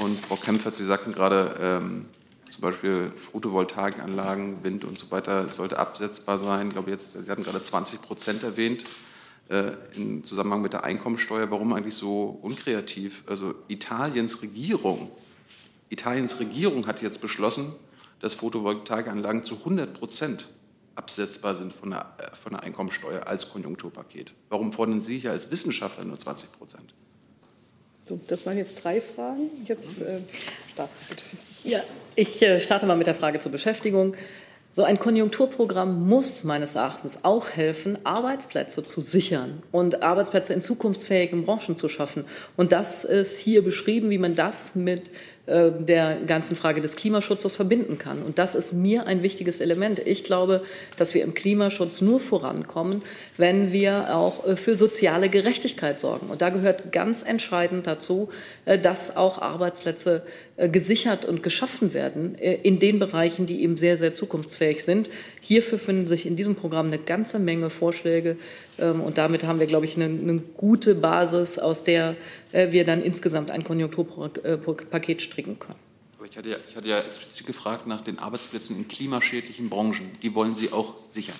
Und 0.00 0.18
Frau 0.18 0.36
Kempfert, 0.36 0.74
Sie 0.74 0.84
sagten 0.84 1.12
gerade, 1.12 1.56
ähm, 1.60 2.06
zum 2.48 2.60
Beispiel 2.62 3.10
Photovoltaikanlagen, 3.10 4.62
Wind 4.62 4.84
und 4.84 4.98
so 4.98 5.10
weiter 5.10 5.50
sollte 5.50 5.78
absetzbar 5.78 6.38
sein. 6.38 6.68
Ich 6.68 6.72
glaube, 6.72 6.90
jetzt, 6.90 7.12
Sie 7.12 7.30
hatten 7.30 7.42
gerade 7.42 7.62
20 7.62 8.02
Prozent 8.02 8.42
erwähnt 8.42 8.84
äh, 9.48 9.72
im 9.94 10.24
Zusammenhang 10.24 10.62
mit 10.62 10.72
der 10.72 10.84
Einkommensteuer. 10.84 11.50
Warum 11.50 11.72
eigentlich 11.72 11.94
so 11.94 12.38
unkreativ? 12.42 13.24
Also 13.26 13.54
Italiens 13.68 14.42
Regierung, 14.42 15.10
Italiens 15.88 16.38
Regierung 16.38 16.86
hat 16.86 17.02
jetzt 17.02 17.20
beschlossen, 17.20 17.72
dass 18.20 18.34
Photovoltaikanlagen 18.34 19.42
zu 19.42 19.56
100 19.56 19.92
Prozent 19.94 20.48
absetzbar 21.00 21.54
sind 21.54 21.72
von 21.72 21.90
der, 21.90 22.12
äh, 22.18 22.36
von 22.36 22.52
der 22.52 22.62
Einkommensteuer 22.62 23.26
als 23.26 23.48
Konjunkturpaket. 23.48 24.32
Warum 24.50 24.72
fordern 24.72 25.00
Sie 25.00 25.18
hier 25.18 25.32
als 25.32 25.50
Wissenschaftler 25.50 26.04
nur 26.04 26.18
20 26.18 26.52
Prozent? 26.52 26.94
So, 28.06 28.20
das 28.26 28.44
waren 28.44 28.58
jetzt 28.58 28.84
drei 28.84 29.00
Fragen. 29.00 29.50
Jetzt 29.64 30.02
äh, 30.02 30.20
starten 30.72 30.92
Sie 30.94 31.04
bitte. 31.08 31.22
Ja, 31.64 31.80
ich 32.16 32.42
äh, 32.42 32.60
starte 32.60 32.84
mal 32.84 32.96
mit 32.96 33.06
der 33.06 33.14
Frage 33.14 33.38
zur 33.38 33.50
Beschäftigung. 33.50 34.14
So 34.72 34.84
ein 34.84 35.00
Konjunkturprogramm 35.00 36.06
muss 36.06 36.44
meines 36.44 36.76
Erachtens 36.76 37.24
auch 37.24 37.50
helfen, 37.50 37.98
Arbeitsplätze 38.04 38.84
zu 38.84 39.00
sichern 39.00 39.64
und 39.72 40.04
Arbeitsplätze 40.04 40.52
in 40.54 40.62
zukunftsfähigen 40.62 41.44
Branchen 41.44 41.74
zu 41.74 41.88
schaffen. 41.88 42.24
Und 42.56 42.70
das 42.70 43.04
ist 43.04 43.38
hier 43.38 43.64
beschrieben, 43.64 44.10
wie 44.10 44.18
man 44.18 44.36
das 44.36 44.76
mit 44.76 45.10
äh, 45.50 45.72
der 45.72 46.20
ganzen 46.28 46.54
Frage 46.54 46.80
des 46.80 46.94
Klimaschutzes 46.94 47.56
verbinden 47.56 47.98
kann. 47.98 48.22
Und 48.22 48.38
das 48.38 48.54
ist 48.54 48.72
mir 48.72 49.08
ein 49.08 49.24
wichtiges 49.24 49.60
Element. 49.60 49.98
Ich 49.98 50.22
glaube, 50.22 50.62
dass 50.96 51.12
wir 51.12 51.24
im 51.24 51.34
Klimaschutz 51.34 52.02
nur 52.02 52.20
vorankommen, 52.20 53.02
wenn 53.36 53.72
wir 53.72 54.14
auch 54.14 54.46
äh, 54.46 54.54
für 54.54 54.76
soziale 54.76 55.28
Gerechtigkeit 55.28 55.98
sorgen. 55.98 56.28
Und 56.30 56.40
da 56.40 56.50
gehört 56.50 56.92
ganz 56.92 57.24
entscheidend 57.24 57.88
dazu, 57.88 58.28
äh, 58.64 58.78
dass 58.78 59.16
auch 59.16 59.42
Arbeitsplätze 59.42 60.22
gesichert 60.56 61.24
und 61.24 61.42
geschaffen 61.42 61.94
werden 61.94 62.34
in 62.34 62.78
den 62.78 62.98
Bereichen, 62.98 63.46
die 63.46 63.62
eben 63.62 63.78
sehr, 63.78 63.96
sehr 63.96 64.12
zukunftsfähig 64.12 64.84
sind. 64.84 65.08
Hierfür 65.40 65.78
finden 65.78 66.06
sich 66.06 66.26
in 66.26 66.36
diesem 66.36 66.54
Programm 66.54 66.88
eine 66.88 66.98
ganze 66.98 67.38
Menge 67.38 67.70
Vorschläge. 67.70 68.36
Ähm, 68.78 69.00
und 69.00 69.16
damit 69.16 69.44
haben 69.44 69.58
wir, 69.58 69.66
glaube 69.66 69.86
ich, 69.86 69.96
eine, 69.96 70.04
eine 70.04 70.42
gute 70.58 70.94
Basis, 70.94 71.58
aus 71.58 71.82
der 71.82 72.14
wir 72.52 72.84
dann 72.84 73.00
insgesamt 73.00 73.52
ein 73.52 73.62
Konjunkturpaket 73.62 75.22
stricken 75.22 75.39
stricken 75.40 75.58
können. 75.58 75.78
Aber 76.18 76.26
ich 76.26 76.36
hatte, 76.36 76.50
ja, 76.50 76.56
ich 76.68 76.76
hatte 76.76 76.88
ja 76.88 76.98
explizit 76.98 77.46
gefragt 77.46 77.86
nach 77.86 78.02
den 78.02 78.18
Arbeitsplätzen 78.18 78.76
in 78.76 78.88
klimaschädlichen 78.88 79.70
Branchen. 79.70 80.10
Die 80.22 80.34
wollen 80.34 80.54
Sie 80.54 80.70
auch 80.70 80.94
sichern? 81.08 81.36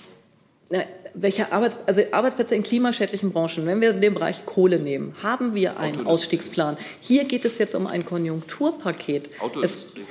Na, 0.70 0.84
welche 1.14 1.52
Arbeits 1.52 1.76
also 1.86 2.00
Arbeitsplätze 2.12 2.54
in 2.54 2.62
klimaschädlichen 2.62 3.32
Branchen? 3.32 3.66
Wenn 3.66 3.80
wir 3.80 3.92
den 3.92 4.14
Bereich 4.14 4.46
Kohle 4.46 4.78
nehmen, 4.78 5.14
haben 5.22 5.54
wir 5.54 5.78
einen 5.78 6.06
Ausstiegsplan. 6.06 6.78
Hier 7.00 7.24
geht 7.24 7.44
es 7.44 7.58
jetzt 7.58 7.74
um 7.74 7.86
ein 7.86 8.04
Konjunkturpaket. 8.04 9.30
Autoindustrie. 9.40 10.04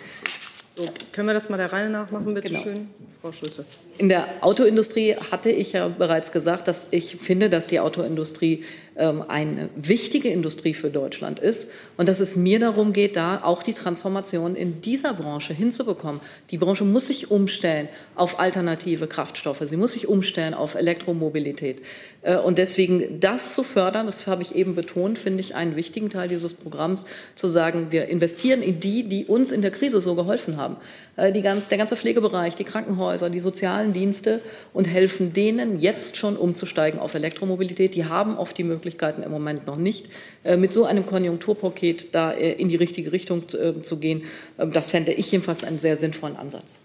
So, 0.75 0.85
können 1.11 1.27
wir 1.27 1.33
das 1.33 1.49
mal 1.49 1.57
der 1.57 1.71
Reihe 1.71 1.89
nach 1.89 2.11
machen, 2.11 2.33
bitte 2.33 2.49
genau. 2.49 2.61
schön, 2.61 2.89
Frau 3.21 3.31
Schulze? 3.31 3.65
In 3.99 4.07
der 4.07 4.29
Autoindustrie 4.39 5.17
hatte 5.29 5.49
ich 5.49 5.73
ja 5.73 5.89
bereits 5.89 6.31
gesagt, 6.31 6.69
dass 6.69 6.87
ich 6.91 7.17
finde, 7.17 7.49
dass 7.49 7.67
die 7.67 7.81
Autoindustrie 7.81 8.63
ähm, 8.95 9.25
eine 9.27 9.67
wichtige 9.75 10.29
Industrie 10.29 10.73
für 10.73 10.89
Deutschland 10.89 11.39
ist 11.39 11.71
und 11.97 12.07
dass 12.07 12.21
es 12.21 12.37
mir 12.37 12.59
darum 12.59 12.93
geht, 12.93 13.17
da 13.17 13.41
auch 13.43 13.61
die 13.61 13.73
Transformation 13.73 14.55
in 14.55 14.79
dieser 14.79 15.13
Branche 15.13 15.53
hinzubekommen. 15.53 16.21
Die 16.49 16.57
Branche 16.57 16.85
muss 16.85 17.07
sich 17.07 17.29
umstellen 17.29 17.89
auf 18.15 18.39
alternative 18.39 19.07
Kraftstoffe, 19.07 19.63
sie 19.63 19.75
muss 19.75 19.91
sich 19.91 20.07
umstellen 20.07 20.53
auf 20.53 20.75
Elektromobilität. 20.75 21.81
Äh, 22.21 22.37
und 22.37 22.57
deswegen 22.57 23.19
das 23.19 23.53
zu 23.53 23.63
fördern, 23.63 24.05
das 24.05 24.27
habe 24.27 24.43
ich 24.43 24.55
eben 24.55 24.75
betont, 24.75 25.17
finde 25.17 25.41
ich 25.41 25.55
einen 25.55 25.75
wichtigen 25.75 26.09
Teil 26.09 26.29
dieses 26.29 26.53
Programms, 26.53 27.05
zu 27.35 27.47
sagen, 27.47 27.87
wir 27.91 28.07
investieren 28.07 28.61
in 28.61 28.79
die, 28.79 29.03
die 29.03 29.25
uns 29.25 29.51
in 29.51 29.61
der 29.61 29.71
Krise 29.71 29.99
so 29.99 30.15
geholfen 30.15 30.55
haben. 30.55 30.77
Äh, 31.15 31.31
die 31.31 31.41
ganz, 31.41 31.67
der 31.67 31.77
ganze 31.77 31.95
Pflegebereich, 31.95 32.55
die 32.55 32.63
Krankenhäuser, 32.63 33.29
die 33.29 33.39
sozialen 33.39 33.88
Dienste 33.93 34.41
und 34.73 34.85
helfen 34.85 35.33
denen 35.33 35.79
jetzt 35.79 36.17
schon 36.17 36.37
umzusteigen 36.37 36.99
auf 36.99 37.13
Elektromobilität. 37.13 37.95
Die 37.95 38.05
haben 38.05 38.37
oft 38.37 38.57
die 38.57 38.63
Möglichkeiten 38.63 39.23
im 39.23 39.31
Moment 39.31 39.67
noch 39.67 39.77
nicht. 39.77 40.07
Äh, 40.43 40.57
mit 40.57 40.73
so 40.73 40.85
einem 40.85 41.05
Konjunkturpaket 41.05 42.13
da 42.13 42.31
äh, 42.31 42.53
in 42.53 42.69
die 42.69 42.75
richtige 42.75 43.11
Richtung 43.11 43.43
äh, 43.53 43.81
zu 43.81 43.97
gehen, 43.97 44.23
das 44.57 44.89
fände 44.89 45.13
ich 45.13 45.31
jedenfalls 45.31 45.63
einen 45.63 45.79
sehr 45.79 45.97
sinnvollen 45.97 46.35
Ansatz. 46.35 46.81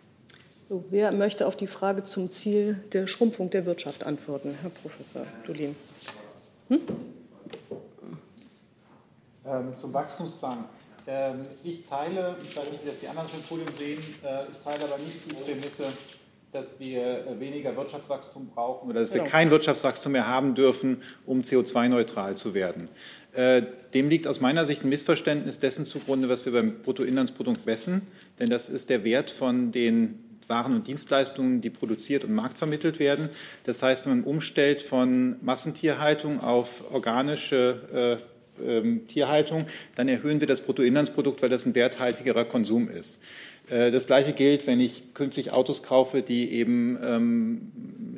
So, 0.69 0.85
wer 0.91 1.13
möchte 1.13 1.47
auf 1.47 1.57
die 1.57 1.67
Frage 1.67 2.05
zum 2.05 2.29
Ziel 2.29 2.83
der 2.93 3.07
Schrumpfung 3.07 3.51
der 3.51 3.67
Wirtschaft 3.67 4.05
antworten? 4.05 4.57
Herr 4.63 4.71
Professor 4.71 5.27
Dulin. 5.47 5.77
Hm? 6.69 6.81
Ähm, 9.47 9.77
zum 9.77 9.93
Wachstumszahn. 9.93 10.65
Ähm, 11.07 11.45
ich 11.63 11.85
teile, 11.85 12.37
ich 12.43 12.57
weiß 12.57 12.71
nicht, 12.71 12.83
wie 12.83 12.89
das 12.89 13.01
die 13.01 13.09
anderen 13.09 13.29
im 13.35 13.43
Podium 13.43 13.71
sehen, 13.73 14.03
äh, 14.25 14.45
ich 14.51 14.59
teile 14.59 14.85
aber 14.85 14.97
nicht 14.97 15.31
die 15.31 15.35
Prämisse, 15.35 15.85
dass 16.55 16.79
wir 16.79 17.27
äh, 17.27 17.41
weniger 17.41 17.77
Wirtschaftswachstum 17.77 18.49
brauchen 18.55 18.89
oder 18.89 19.01
dass 19.01 19.13
wir 19.13 19.23
genau. 19.23 19.31
kein 19.31 19.51
Wirtschaftswachstum 19.51 20.13
mehr 20.13 20.29
haben 20.29 20.55
dürfen, 20.55 21.03
um 21.27 21.41
CO2-neutral 21.41 22.37
zu 22.37 22.55
werden. 22.55 22.89
Äh, 23.33 23.63
dem 23.93 24.09
liegt 24.09 24.29
aus 24.29 24.41
meiner 24.41 24.65
Sicht 24.65 24.85
ein 24.85 24.89
Missverständnis 24.89 25.59
dessen 25.59 25.85
zugrunde, 25.85 26.29
was 26.29 26.45
wir 26.45 26.53
beim 26.53 26.81
Bruttoinlandsprodukt 26.83 27.67
messen, 27.67 28.03
denn 28.39 28.51
das 28.51 28.69
ist 28.69 28.89
der 28.89 29.03
Wert 29.03 29.31
von 29.31 29.73
den 29.73 30.21
waren 30.47 30.75
und 30.75 30.87
Dienstleistungen, 30.87 31.61
die 31.63 31.71
produziert 31.71 32.23
und 32.25 32.35
marktvermittelt 32.35 32.99
werden. 32.99 33.31
Das 33.65 33.83
heißt, 33.83 34.05
wenn 34.05 34.19
man 34.19 34.25
umstellt 34.25 34.83
von 34.83 35.37
Massentierhaltung 35.43 36.41
auf 36.41 36.85
organische 36.93 38.21
äh, 38.21 38.35
äh, 38.63 39.01
Tierhaltung, 39.09 39.67
dann 39.97 40.09
erhöhen 40.09 40.41
wir 40.41 40.47
das 40.47 40.61
Bruttoinlandsprodukt, 40.61 41.43
weil 41.43 41.49
das 41.49 41.67
ein 41.67 41.75
werthaltigerer 41.75 42.45
Konsum 42.45 42.89
ist. 42.89 43.23
Äh, 43.69 43.91
das 43.91 44.07
gleiche 44.07 44.33
gilt, 44.33 44.67
wenn 44.67 44.81
ich 44.81 45.15
künftig 45.15 45.53
Autos 45.53 45.83
kaufe, 45.83 46.23
die 46.23 46.53
eben 46.53 46.99
ähm, 47.03 47.73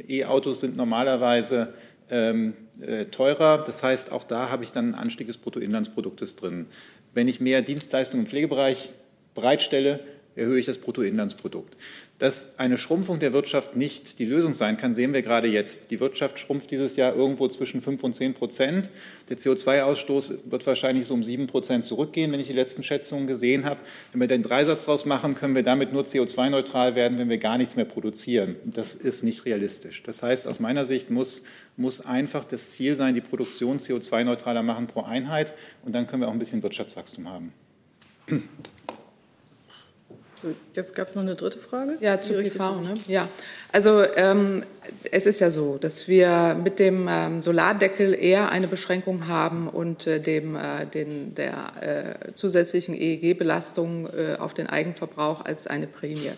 E-Autos 0.08 0.60
sind 0.60 0.76
normalerweise 0.76 1.74
ähm, 2.10 2.54
äh, 2.80 3.06
teurer. 3.06 3.58
Das 3.64 3.82
heißt, 3.82 4.12
auch 4.12 4.24
da 4.24 4.50
habe 4.50 4.64
ich 4.64 4.72
dann 4.72 4.86
einen 4.86 4.94
Anstieg 4.94 5.26
des 5.26 5.38
Bruttoinlandsproduktes 5.38 6.36
drin. 6.36 6.66
Wenn 7.14 7.28
ich 7.28 7.40
mehr 7.40 7.62
Dienstleistungen 7.62 8.24
im 8.24 8.28
Pflegebereich 8.28 8.90
bereitstelle, 9.34 10.00
erhöhe 10.36 10.60
ich 10.60 10.66
das 10.66 10.78
Bruttoinlandsprodukt. 10.78 11.76
Dass 12.18 12.58
eine 12.58 12.78
Schrumpfung 12.78 13.18
der 13.18 13.32
Wirtschaft 13.32 13.76
nicht 13.76 14.18
die 14.18 14.24
Lösung 14.24 14.54
sein 14.54 14.76
kann, 14.76 14.94
sehen 14.94 15.12
wir 15.12 15.20
gerade 15.20 15.48
jetzt. 15.48 15.90
Die 15.90 16.00
Wirtschaft 16.00 16.38
schrumpft 16.38 16.70
dieses 16.70 16.96
Jahr 16.96 17.14
irgendwo 17.14 17.48
zwischen 17.48 17.82
5 17.82 18.02
und 18.04 18.14
10 18.14 18.34
Prozent. 18.34 18.90
Der 19.28 19.36
CO2-Ausstoß 19.36 20.50
wird 20.50 20.66
wahrscheinlich 20.66 21.06
so 21.06 21.14
um 21.14 21.22
7 21.22 21.46
Prozent 21.46 21.84
zurückgehen, 21.84 22.32
wenn 22.32 22.40
ich 22.40 22.46
die 22.46 22.54
letzten 22.54 22.82
Schätzungen 22.82 23.26
gesehen 23.26 23.64
habe. 23.66 23.80
Wenn 24.12 24.20
wir 24.20 24.28
den 24.28 24.42
Dreisatz 24.42 24.86
daraus 24.86 25.04
machen, 25.04 25.34
können 25.34 25.54
wir 25.54 25.62
damit 25.62 25.92
nur 25.92 26.04
CO2-neutral 26.04 26.94
werden, 26.94 27.18
wenn 27.18 27.28
wir 27.28 27.38
gar 27.38 27.58
nichts 27.58 27.76
mehr 27.76 27.84
produzieren. 27.84 28.56
Das 28.64 28.94
ist 28.94 29.22
nicht 29.22 29.44
realistisch. 29.44 30.02
Das 30.02 30.22
heißt, 30.22 30.46
aus 30.46 30.60
meiner 30.60 30.86
Sicht 30.86 31.10
muss, 31.10 31.42
muss 31.76 32.00
einfach 32.00 32.44
das 32.44 32.70
Ziel 32.70 32.96
sein, 32.96 33.14
die 33.14 33.20
Produktion 33.20 33.78
CO2-neutraler 33.78 34.62
machen 34.62 34.86
pro 34.86 35.02
Einheit. 35.02 35.54
Und 35.84 35.94
dann 35.94 36.06
können 36.06 36.22
wir 36.22 36.28
auch 36.28 36.32
ein 36.32 36.38
bisschen 36.38 36.62
Wirtschaftswachstum 36.62 37.28
haben. 37.28 37.52
Jetzt 40.74 40.94
gab 40.94 41.08
es 41.08 41.14
noch 41.14 41.22
eine 41.22 41.34
dritte 41.34 41.58
Frage. 41.58 41.96
Ja, 42.00 42.20
zu 42.20 42.34
PV. 42.34 42.80
Ne? 42.80 42.94
Ja, 43.08 43.28
also 43.72 44.04
ähm, 44.16 44.62
es 45.10 45.26
ist 45.26 45.40
ja 45.40 45.50
so, 45.50 45.78
dass 45.78 46.08
wir 46.08 46.56
mit 46.62 46.78
dem 46.78 47.08
ähm, 47.10 47.40
Solardeckel 47.40 48.14
eher 48.14 48.50
eine 48.50 48.68
Beschränkung 48.68 49.28
haben 49.28 49.68
und 49.68 50.06
äh, 50.06 50.20
dem, 50.20 50.56
äh, 50.56 50.86
den, 50.86 51.34
der 51.34 52.18
äh, 52.28 52.32
zusätzlichen 52.34 52.94
EEG-Belastung 52.94 54.08
äh, 54.08 54.36
auf 54.38 54.54
den 54.54 54.66
Eigenverbrauch 54.68 55.44
als 55.44 55.66
eine 55.66 55.86
Prämie. 55.86 56.32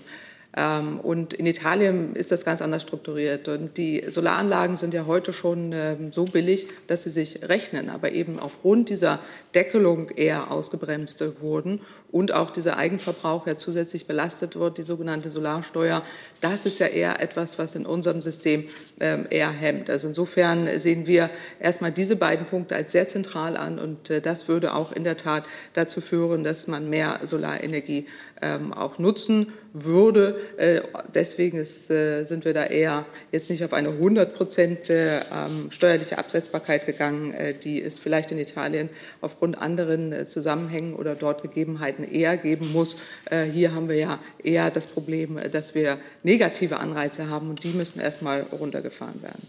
Ähm, 0.57 0.99
und 1.01 1.35
in 1.35 1.47
Italien 1.47 2.17
ist 2.17 2.33
das 2.33 2.45
ganz 2.45 2.63
anders 2.63 2.83
strukturiert. 2.83 3.49
Und 3.49 3.77
die 3.77 4.05
Solaranlagen 4.09 4.77
sind 4.77 4.95
ja 4.95 5.07
heute 5.07 5.33
schon 5.33 5.73
ähm, 5.73 6.11
so 6.13 6.25
billig, 6.25 6.69
dass 6.87 7.03
sie 7.03 7.11
sich 7.11 7.49
rechnen, 7.49 7.91
aber 7.91 8.13
eben 8.13 8.39
aufgrund 8.39 8.89
dieser 8.89 9.21
Deckelung 9.55 10.11
eher 10.11 10.51
ausgebremst 10.51 11.23
wurden 11.41 11.81
und 12.11 12.33
auch 12.33 12.51
dieser 12.51 12.77
Eigenverbrauch 12.79 13.47
ja 13.47 13.57
zusätzlich 13.57 14.07
belastet 14.07 14.57
wird, 14.57 14.79
die 14.79 14.83
sogenannte 14.83 15.31
Solarsteuer. 15.31 16.03
Das 16.41 16.65
ist 16.65 16.79
ja 16.79 16.87
eher 16.87 17.21
etwas, 17.21 17.59
was 17.59 17.75
in 17.75 17.85
unserem 17.85 18.23
System 18.23 18.65
ähm, 19.01 19.27
eher 19.29 19.51
hemmt. 19.51 19.91
Also 19.91 20.09
insofern 20.09 20.79
sehen 20.79 21.07
wir 21.07 21.31
erstmal 21.61 21.93
diese 21.93 22.17
beiden 22.17 22.47
Punkte 22.47 22.77
als 22.77 22.93
sehr 22.93 23.09
zentral 23.09 23.57
an 23.57 23.79
und 23.79 24.11
äh, 24.11 24.21
das 24.21 24.49
würde 24.49 24.75
auch 24.75 24.93
in 24.93 25.05
der 25.05 25.17
Tat 25.17 25.45
dazu 25.75 26.01
führen, 26.01 26.45
dass 26.45 26.67
man 26.67 26.89
mehr 26.89 27.21
Solarenergie 27.25 28.07
ähm, 28.41 28.73
auch 28.73 28.99
nutzen 28.99 29.53
würde. 29.73 30.41
Äh, 30.57 30.81
deswegen 31.15 31.59
ist, 31.59 31.91
äh, 31.91 32.25
sind 32.25 32.45
wir 32.45 32.55
da 32.55 32.65
eher 32.65 33.05
jetzt 33.33 33.51
nicht 33.51 33.65
auf 33.65 33.73
eine 33.73 33.91
100 33.91 34.35
Prozent 34.35 34.91
äh, 34.91 35.19
ähm, 35.19 35.71
steuerliche 35.71 36.19
Absetzbarkeit 36.19 36.87
gegangen. 36.87 37.35
Die 37.63 37.79
ist 37.79 37.99
vielleicht 38.01 38.33
in 38.33 38.39
Italien 38.39 38.89
aufgrund 39.21 39.59
anderen 39.59 40.29
Zusammenhängen 40.29 40.95
oder 40.95 41.15
dort 41.15 41.43
Gegebenheiten 41.43 41.98
eher 42.05 42.37
geben 42.37 42.73
muss. 42.73 42.97
Äh, 43.27 43.45
hier 43.45 43.75
haben 43.75 43.89
wir 43.89 43.97
ja 43.97 44.19
eher 44.43 44.71
das 44.71 44.87
Problem, 44.87 45.39
dass 45.51 45.75
wir 45.75 45.99
negative 46.23 46.79
Anreize 46.79 47.29
haben 47.29 47.51
und 47.51 47.65
die 47.65 47.71
müssen 47.71 48.01
erstmal 48.01 48.43
runtergefahren 48.43 49.23
werden. 49.23 49.43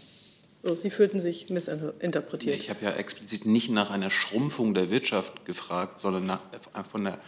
So, 0.62 0.76
Sie 0.76 0.90
fühlten 0.90 1.20
sich 1.20 1.48
missinterpretiert. 1.48 2.58
Ich 2.58 2.68
habe 2.68 2.84
ja 2.84 2.92
explizit 2.92 3.46
nicht 3.46 3.70
nach 3.70 3.90
einer 3.90 4.10
Schrumpfung 4.10 4.74
der 4.74 4.90
Wirtschaft 4.90 5.46
gefragt, 5.46 5.98
sondern 5.98 6.26
nach, 6.26 6.40
von 6.90 7.04
der 7.04 7.18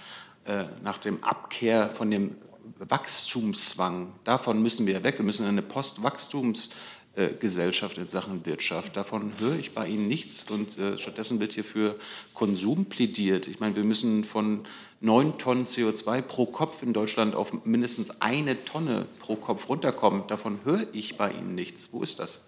äh, 0.45 0.65
nach 0.83 0.99
dem 0.99 1.23
Abkehr 1.23 1.89
von 1.89 2.11
dem 2.11 2.35
Wachstumszwang. 2.79 4.13
Davon 4.25 4.61
müssen 4.61 4.89
wir 4.89 5.05
weg. 5.05 5.19
Wir 5.19 5.25
müssen 5.25 5.45
in 5.45 5.51
eine 5.51 5.63
Postwachstumsgesellschaft 5.63 7.97
in 7.97 8.09
Sachen 8.09 8.45
Wirtschaft. 8.45 8.97
Davon 8.97 9.33
höre 9.39 9.57
ich 9.57 9.71
bei 9.71 9.87
Ihnen 9.87 10.09
nichts 10.09 10.51
und 10.51 10.77
äh, 10.79 10.99
stattdessen 10.99 11.39
wird 11.39 11.53
hier 11.53 11.63
für 11.63 11.95
Konsum 12.35 12.87
plädiert. 12.87 13.47
Ich 13.47 13.61
meine, 13.61 13.77
wir 13.77 13.85
müssen 13.85 14.25
von 14.25 14.67
neun 15.03 15.37
Tonnen 15.37 15.67
CO2 15.67 16.23
pro 16.23 16.47
Kopf 16.47 16.83
in 16.83 16.93
Deutschland 16.93 17.35
auf 17.35 17.53
mindestens 17.65 18.21
eine 18.21 18.65
Tonne 18.65 19.07
pro 19.19 19.37
Kopf 19.37 19.69
runterkommen. 19.69 20.25
Davon 20.29 20.61
höre 20.65 20.87
ich 20.93 21.17
bei 21.17 21.31
Ihnen 21.31 21.55
nichts. 21.55 21.91
Wo 21.93 22.03
ist 22.03 22.19
das? 22.19 22.41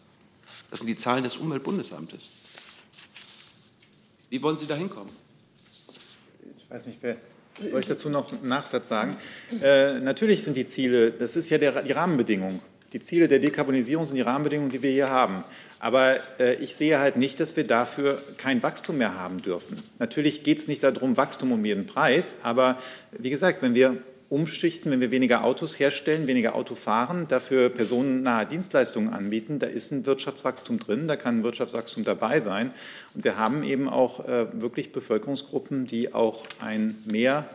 Das 0.70 0.80
sind 0.80 0.88
die 0.88 0.96
Zahlen 0.96 1.24
des 1.24 1.36
Umweltbundesamtes. 1.36 2.30
Wie 4.30 4.42
wollen 4.42 4.56
Sie 4.56 4.66
da 4.66 4.76
hinkommen? 4.76 5.12
Ich 6.58 6.70
weiß 6.70 6.86
nicht, 6.86 6.98
wer, 7.02 7.16
Soll 7.70 7.80
ich 7.80 7.86
dazu 7.86 8.08
noch 8.08 8.32
einen 8.32 8.48
Nachsatz 8.48 8.88
sagen? 8.88 9.16
Äh, 9.62 10.00
natürlich 10.00 10.42
sind 10.42 10.56
die 10.56 10.66
Ziele, 10.66 11.12
das 11.12 11.36
ist 11.36 11.50
ja 11.50 11.58
der, 11.58 11.82
die 11.82 11.92
Rahmenbedingung. 11.92 12.60
Die 12.92 13.00
Ziele 13.00 13.28
der 13.28 13.38
Dekarbonisierung 13.38 14.04
sind 14.04 14.16
die 14.16 14.22
Rahmenbedingungen, 14.22 14.70
die 14.70 14.82
wir 14.82 14.90
hier 14.90 15.10
haben. 15.10 15.44
Aber 15.84 16.16
äh, 16.40 16.54
ich 16.54 16.76
sehe 16.76 16.98
halt 16.98 17.18
nicht, 17.18 17.38
dass 17.40 17.58
wir 17.58 17.64
dafür 17.64 18.18
kein 18.38 18.62
Wachstum 18.62 18.96
mehr 18.96 19.18
haben 19.18 19.42
dürfen. 19.42 19.82
Natürlich 19.98 20.42
geht 20.42 20.58
es 20.58 20.66
nicht 20.66 20.82
darum, 20.82 21.18
Wachstum 21.18 21.52
um 21.52 21.62
jeden 21.62 21.84
Preis. 21.84 22.36
Aber 22.42 22.78
wie 23.12 23.28
gesagt, 23.28 23.60
wenn 23.60 23.74
wir 23.74 23.98
umschichten, 24.30 24.90
wenn 24.90 25.02
wir 25.02 25.10
weniger 25.10 25.44
Autos 25.44 25.78
herstellen, 25.78 26.26
weniger 26.26 26.54
Auto 26.54 26.74
fahren, 26.74 27.26
dafür 27.28 27.68
personennahe 27.68 28.46
Dienstleistungen 28.46 29.12
anbieten, 29.12 29.58
da 29.58 29.66
ist 29.66 29.92
ein 29.92 30.06
Wirtschaftswachstum 30.06 30.78
drin, 30.78 31.06
da 31.06 31.16
kann 31.16 31.40
ein 31.40 31.44
Wirtschaftswachstum 31.44 32.02
dabei 32.02 32.40
sein. 32.40 32.72
Und 33.12 33.24
wir 33.24 33.36
haben 33.36 33.62
eben 33.62 33.86
auch 33.86 34.26
äh, 34.26 34.46
wirklich 34.58 34.90
Bevölkerungsgruppen, 34.90 35.86
die 35.86 36.14
auch 36.14 36.46
ein 36.60 36.96
Mehr 37.04 37.46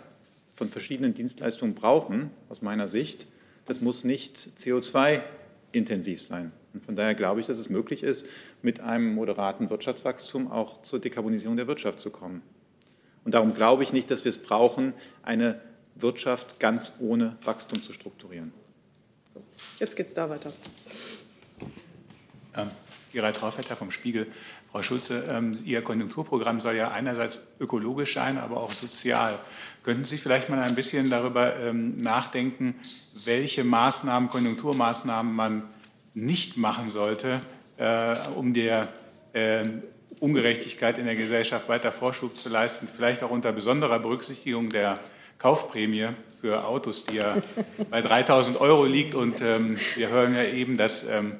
von 0.54 0.70
verschiedenen 0.70 1.16
Dienstleistungen 1.16 1.74
brauchen, 1.74 2.30
aus 2.48 2.62
meiner 2.62 2.88
Sicht. 2.88 3.26
Das 3.66 3.82
muss 3.82 4.04
nicht 4.04 4.38
CO2-intensiv 4.60 6.22
sein. 6.22 6.52
Und 6.74 6.86
von 6.86 6.96
daher 6.96 7.16
glaube 7.16 7.40
ich, 7.40 7.46
dass 7.46 7.58
es 7.58 7.70
möglich 7.70 8.04
ist, 8.04 8.26
mit 8.62 8.80
einem 8.80 9.14
moderaten 9.14 9.70
Wirtschaftswachstum 9.70 10.52
auch 10.52 10.82
zur 10.82 11.00
Dekarbonisierung 11.00 11.58
der 11.58 11.68
Wirtschaft 11.68 12.00
zu 12.00 12.12
kommen. 12.12 12.42
Und 13.26 13.34
darum 13.34 13.54
glaube 13.54 13.84
ich 13.84 13.94
nicht, 13.94 14.10
dass 14.12 14.24
wir 14.24 14.30
es 14.30 14.38
brauchen, 14.38 14.94
eine 15.24 15.60
Wirtschaft 15.96 16.60
ganz 16.60 16.94
ohne 17.00 17.38
Wachstum 17.44 17.82
zu 17.82 17.94
strukturieren. 17.94 18.54
So, 19.34 19.44
jetzt 19.80 19.96
geht 19.96 20.08
es 20.08 20.14
da 20.14 20.30
weiter. 20.30 20.54
Ähm, 22.56 22.70
Gerald 23.12 23.36
Traufetter 23.36 23.76
vom 23.76 23.92
Spiegel. 23.92 24.28
Frau 24.70 24.82
Schulze, 24.84 25.24
ähm, 25.28 25.58
Ihr 25.66 25.82
Konjunkturprogramm 25.82 26.62
soll 26.62 26.76
ja 26.76 26.92
einerseits 26.92 27.42
ökologisch 27.60 28.14
sein, 28.14 28.38
aber 28.38 28.58
auch 28.58 28.72
sozial. 28.72 29.40
Könnten 29.84 30.06
Sie 30.06 30.18
vielleicht 30.18 30.50
mal 30.50 30.62
ein 30.62 30.76
bisschen 30.76 31.10
darüber 31.10 31.56
ähm, 31.56 31.96
nachdenken, 31.98 32.76
welche 33.26 33.64
Maßnahmen, 33.64 34.30
Konjunkturmaßnahmen 34.30 35.34
man 35.34 35.64
nicht 36.26 36.58
machen 36.58 36.90
sollte, 36.90 37.42
äh, 37.78 38.16
um 38.36 38.54
der 38.54 38.90
äh, 39.34 39.66
Ungerechtigkeit 40.20 40.98
in 40.98 41.06
der 41.06 41.16
Gesellschaft 41.16 41.70
weiter 41.70 41.92
Vorschub 41.92 42.38
zu 42.38 42.50
leisten, 42.50 42.88
vielleicht 42.88 43.24
auch 43.24 43.32
unter 43.32 43.52
besonderer 43.52 44.00
Berücksichtigung 44.00 44.70
der 44.70 45.00
Kaufprämie 45.38 46.10
für 46.30 46.66
Autos, 46.66 47.06
die 47.06 47.18
ja 47.18 47.38
bei 47.90 48.02
3000 48.02 48.60
Euro 48.60 48.86
liegt. 48.86 49.16
Und 49.16 49.42
ähm, 49.42 49.78
wir 49.96 50.10
hören 50.10 50.36
ja 50.36 50.44
eben, 50.44 50.78
dass 50.78 51.06
ähm, 51.08 51.38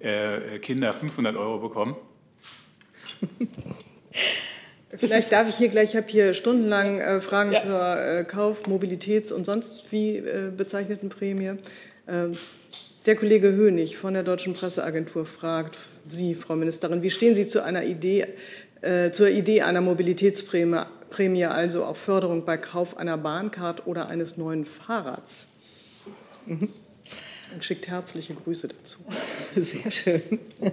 äh, 0.00 0.58
Kinder 0.58 0.92
500 0.92 1.36
Euro 1.36 1.58
bekommen. 1.58 1.96
Vielleicht 4.96 5.32
darf 5.32 5.48
ich 5.48 5.56
hier 5.56 5.68
gleich, 5.68 5.90
ich 5.90 5.96
habe 5.96 6.08
hier 6.08 6.34
stundenlang 6.34 7.00
äh, 7.00 7.20
Fragen 7.20 7.52
ja. 7.52 7.60
zur 7.60 8.00
äh, 8.00 8.24
Kauf-, 8.24 8.66
Mobilitäts- 8.66 9.32
und 9.32 9.44
sonst 9.44 9.90
wie 9.92 10.16
äh, 10.16 10.50
bezeichneten 10.54 11.08
Prämie. 11.08 11.54
Ähm, 12.06 12.36
der 13.08 13.16
Kollege 13.16 13.52
Hönig 13.52 13.96
von 13.96 14.12
der 14.12 14.22
Deutschen 14.22 14.52
Presseagentur 14.52 15.24
fragt 15.24 15.78
Sie, 16.08 16.34
Frau 16.34 16.56
Ministerin, 16.56 17.02
wie 17.02 17.08
stehen 17.08 17.34
Sie 17.34 17.48
zu 17.48 17.64
einer 17.64 17.84
Idee, 17.84 18.26
äh, 18.82 19.10
zur 19.12 19.30
Idee 19.30 19.62
einer 19.62 19.80
Mobilitätsprämie 19.80 20.82
Prämie, 21.08 21.46
also 21.46 21.86
auch 21.86 21.96
Förderung 21.96 22.44
bei 22.44 22.58
Kauf 22.58 22.98
einer 22.98 23.16
Bahncard 23.16 23.86
oder 23.86 24.08
eines 24.08 24.36
neuen 24.36 24.66
Fahrrads. 24.66 25.48
Mhm. 26.44 26.68
Und 27.54 27.64
schickt 27.64 27.88
herzliche 27.88 28.34
Grüße 28.34 28.68
dazu. 28.68 28.98
Sehr 29.56 29.90
schön. 29.90 30.20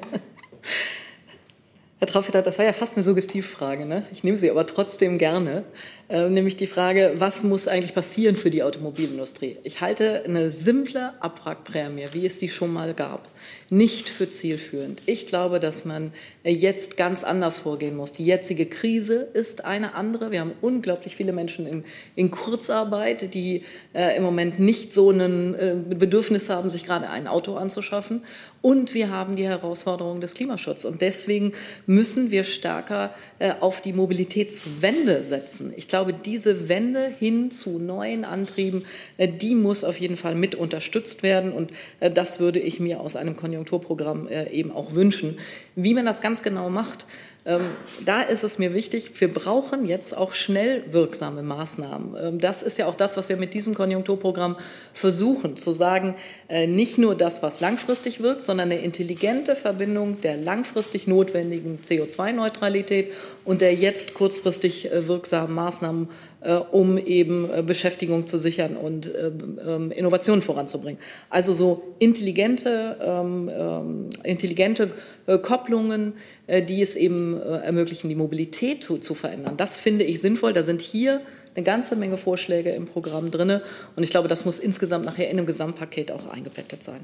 Herr 2.00 2.08
Traufetter, 2.10 2.42
das 2.42 2.58
war 2.58 2.66
ja 2.66 2.74
fast 2.74 2.98
eine 2.98 3.04
Suggestivfrage. 3.04 3.86
Ne? 3.86 4.06
Ich 4.12 4.26
nehme 4.26 4.38
sie 4.38 4.52
aber 4.52 4.68
trotzdem 4.68 5.18
gerne. 5.18 5.64
Äh, 6.08 6.30
nämlich 6.30 6.56
die 6.56 6.68
Frage, 6.68 7.14
was 7.18 7.44
muss 7.44 7.68
eigentlich 7.68 7.96
passieren 7.96 8.36
für 8.36 8.52
die 8.52 8.62
Automobilindustrie? 8.62 9.58
Ich 9.64 9.82
halte 9.82 10.24
eine 10.24 10.52
simple 10.52 11.20
Abwrackprämie, 11.20 12.10
wie 12.12 12.28
es 12.28 12.40
sie 12.40 12.50
schon 12.50 12.72
mal 12.72 12.94
gab, 12.94 13.28
nicht 13.72 14.10
für 14.10 14.30
zielführend. 14.30 15.02
Ich 15.08 15.26
glaube, 15.26 15.60
dass 15.60 15.84
man 15.84 16.14
jetzt 16.44 16.96
ganz 16.96 17.24
anders 17.24 17.58
vorgehen 17.58 17.96
muss. 17.96 18.12
Die 18.12 18.26
jetzige 18.26 18.68
Krise 18.68 19.28
ist 19.34 19.66
eine 19.66 19.96
andere. 19.96 20.30
Wir 20.30 20.42
haben 20.42 20.54
unglaublich 20.62 21.16
viele 21.16 21.34
Menschen 21.34 21.66
in, 21.66 21.84
in 22.16 22.30
Kurzarbeit, 22.30 23.34
die 23.34 23.64
äh, 23.94 24.16
im 24.16 24.22
Moment 24.22 24.60
nicht 24.60 24.94
so 24.94 25.10
ein 25.10 25.56
äh, 25.56 25.76
Bedürfnis 25.96 26.52
haben, 26.52 26.70
sich 26.70 26.86
gerade 26.86 27.10
ein 27.10 27.28
Auto 27.28 27.56
anzuschaffen. 27.56 28.22
Und 28.62 28.94
wir 28.94 29.10
haben 29.10 29.36
die 29.36 29.48
Herausforderung 29.48 30.22
des 30.22 30.36
Klimaschutzes. 30.36 30.86
Und 30.86 31.02
deswegen 31.02 31.54
müssen 31.88 32.30
wir 32.30 32.44
stärker 32.44 33.14
äh, 33.40 33.54
auf 33.60 33.82
die 33.82 33.94
Mobilitätswende 33.94 35.24
setzen. 35.24 35.74
Ich 35.76 35.88
glaube, 35.96 36.12
diese 36.12 36.68
Wende 36.68 37.08
hin 37.08 37.52
zu 37.52 37.80
neuen 37.80 38.26
Antrieben, 38.26 38.84
äh, 39.16 39.30
die 39.30 39.56
muss 39.56 39.86
auf 39.86 39.98
jeden 39.98 40.18
Fall 40.18 40.36
mit 40.36 40.54
unterstützt 40.54 41.24
werden. 41.24 41.54
Und 41.54 41.72
äh, 42.02 42.12
das 42.12 42.42
würde 42.42 42.60
ich 42.60 42.82
mir 42.82 43.00
aus 43.00 43.16
einem 43.16 43.38
Konjunkturprogramm 43.38 44.28
äh, 44.28 44.50
eben 44.50 44.74
auch 44.74 44.94
wünschen. 44.94 45.38
Wie 45.78 45.94
man 45.94 46.06
das 46.06 46.20
ganz 46.20 46.44
genau 46.44 46.70
macht, 46.70 47.06
da 48.04 48.24
ist 48.24 48.44
es 48.44 48.58
mir 48.58 48.74
wichtig, 48.74 49.22
wir 49.22 49.32
brauchen 49.32 49.86
jetzt 49.86 50.18
auch 50.18 50.34
schnell 50.34 50.84
wirksame 50.92 51.44
Maßnahmen. 51.44 52.16
Ähm, 52.20 52.40
das 52.40 52.64
ist 52.64 52.80
ja 52.80 52.88
auch 52.88 52.96
das, 52.96 53.18
was 53.18 53.30
wir 53.30 53.38
mit 53.38 53.54
diesem 53.54 53.76
Konjunkturprogramm 53.76 54.58
versuchen, 54.94 55.56
zu 55.56 55.72
sagen, 55.72 56.16
äh, 56.50 56.66
nicht 56.66 56.98
nur 56.98 57.14
das, 57.14 57.44
was 57.44 57.62
langfristig 57.62 58.20
wirkt, 58.20 58.48
sondern 58.48 58.72
eine 58.72 58.82
intelligente 58.82 59.56
Verbindung 59.56 60.22
der 60.22 60.38
langfristig 60.38 61.06
notwendigen 61.06 61.82
CO2-Neutralität 61.84 63.14
und 63.44 63.62
der 63.62 63.76
jetzt 63.76 64.16
kurzfristig 64.16 64.92
äh, 64.92 65.08
wirksamen 65.08 65.54
Maßnahmen 65.54 66.10
um 66.72 66.98
eben 66.98 67.50
äh, 67.52 67.64
Beschäftigung 67.64 68.28
zu 68.28 68.38
sichern 68.38 68.78
und 68.78 69.14
äh, 69.14 69.32
ähm, 69.66 69.92
Innovationen 69.92 70.42
voranzubringen. 70.42 71.00
Also 71.30 71.54
so 71.54 71.96
intelligente, 72.00 72.98
ähm, 73.02 74.10
intelligente 74.24 74.92
Kopplungen, 75.42 76.14
die 76.48 76.82
es 76.82 76.96
eben 76.96 77.42
ermöglichen, 77.42 78.10
die 78.10 78.16
Mobilität 78.16 78.84
zu, 78.84 79.00
zu 79.00 79.16
verändern. 79.16 79.58
Das 79.58 79.80
finde 79.80 80.04
ich 80.04 80.22
sinnvoll. 80.22 80.54
Da 80.54 80.62
sind 80.62 80.82
hier 80.82 81.22
eine 81.56 81.64
ganze 81.64 81.96
Menge 81.96 82.18
Vorschläge 82.18 82.72
im 82.72 82.86
Programm 82.86 83.32
drin. 83.32 83.62
Und 83.96 84.04
ich 84.04 84.12
glaube, 84.12 84.28
das 84.28 84.46
muss 84.46 84.60
insgesamt 84.60 85.06
nachher 85.06 85.30
in 85.30 85.38
einem 85.38 85.48
Gesamtpaket 85.48 86.12
auch 86.12 86.28
eingebettet 86.28 86.84
sein. 86.84 87.02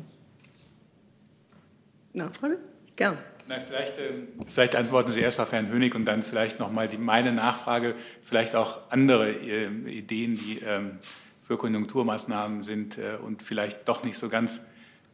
Nachfrage? 2.14 2.58
Gern. 2.96 3.18
Na, 3.52 3.60
vielleicht, 3.60 3.98
ähm, 3.98 4.30
vielleicht, 4.48 4.78
antworten 4.78 5.12
Sie 5.12 5.20
erst 5.20 5.42
auf 5.42 5.52
Herrn 5.52 5.68
Hönig 5.68 5.94
und 5.94 6.06
dann 6.06 6.24
vielleicht 6.24 6.62
nochmal 6.62 6.90
meine 6.98 7.34
Nachfrage, 7.34 7.96
vielleicht 8.24 8.56
auch 8.56 8.80
andere 8.90 9.30
äh, 9.30 9.68
Ideen, 9.90 10.38
die 10.38 10.62
ähm, 10.66 11.00
für 11.42 11.58
Konjunkturmaßnahmen 11.58 12.64
sind 12.64 12.98
äh, 12.98 13.18
und 13.22 13.44
vielleicht 13.44 13.90
doch 13.90 14.06
nicht 14.06 14.18
so 14.18 14.30
ganz 14.30 14.62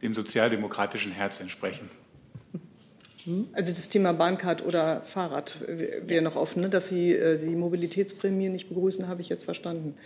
dem 0.02 0.14
sozialdemokratischen 0.14 1.10
Herz 1.10 1.40
entsprechen. 1.40 1.90
Also 3.54 3.72
das 3.72 3.88
Thema 3.88 4.12
Bahncard 4.12 4.64
oder 4.64 5.02
Fahrrad 5.02 5.64
wäre 5.66 6.22
noch 6.22 6.36
offen, 6.36 6.62
ne? 6.62 6.70
dass 6.70 6.88
Sie 6.88 7.12
äh, 7.12 7.38
die 7.38 7.56
Mobilitätsprämie 7.56 8.50
nicht 8.50 8.68
begrüßen, 8.68 9.08
habe 9.08 9.20
ich 9.20 9.28
jetzt 9.28 9.44
verstanden. 9.46 9.96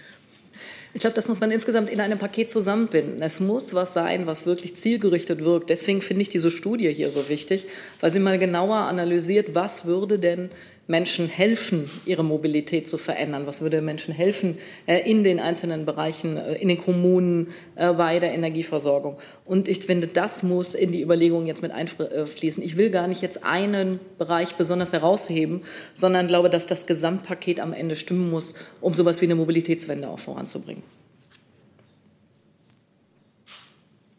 Ich 0.94 1.00
glaube, 1.00 1.14
das 1.14 1.26
muss 1.26 1.40
man 1.40 1.50
insgesamt 1.50 1.88
in 1.88 2.00
einem 2.00 2.18
Paket 2.18 2.50
zusammenbinden. 2.50 3.22
Es 3.22 3.40
muss 3.40 3.72
was 3.72 3.94
sein, 3.94 4.26
was 4.26 4.44
wirklich 4.44 4.76
zielgerichtet 4.76 5.42
wirkt. 5.42 5.70
Deswegen 5.70 6.02
finde 6.02 6.22
ich 6.22 6.28
diese 6.28 6.50
Studie 6.50 6.92
hier 6.92 7.10
so 7.10 7.30
wichtig, 7.30 7.66
weil 8.00 8.12
sie 8.12 8.20
mal 8.20 8.38
genauer 8.38 8.76
analysiert, 8.76 9.54
was 9.54 9.86
würde 9.86 10.18
denn 10.18 10.50
Menschen 10.88 11.28
helfen, 11.28 11.88
ihre 12.04 12.24
Mobilität 12.24 12.88
zu 12.88 12.98
verändern? 12.98 13.46
Was 13.46 13.62
würde 13.62 13.80
Menschen 13.80 14.12
helfen 14.12 14.58
äh, 14.86 15.08
in 15.08 15.22
den 15.22 15.38
einzelnen 15.38 15.86
Bereichen, 15.86 16.36
äh, 16.36 16.56
in 16.56 16.68
den 16.68 16.76
Kommunen, 16.76 17.48
äh, 17.76 17.92
bei 17.92 18.18
der 18.18 18.34
Energieversorgung? 18.34 19.16
Und 19.46 19.68
ich 19.68 19.84
finde, 19.84 20.08
das 20.08 20.42
muss 20.42 20.74
in 20.74 20.90
die 20.90 21.00
Überlegungen 21.00 21.46
jetzt 21.46 21.62
mit 21.62 21.70
einfließen. 21.70 22.62
Ich 22.62 22.76
will 22.76 22.90
gar 22.90 23.06
nicht 23.06 23.22
jetzt 23.22 23.44
einen 23.44 24.00
Bereich 24.18 24.56
besonders 24.56 24.92
herausheben, 24.92 25.62
sondern 25.94 26.26
glaube, 26.26 26.50
dass 26.50 26.66
das 26.66 26.86
Gesamtpaket 26.86 27.60
am 27.60 27.72
Ende 27.72 27.96
stimmen 27.96 28.30
muss, 28.30 28.54
um 28.80 28.92
sowas 28.92 29.20
wie 29.20 29.26
eine 29.26 29.36
Mobilitätswende 29.36 30.08
auch 30.08 30.18
voranzubringen. 30.18 30.81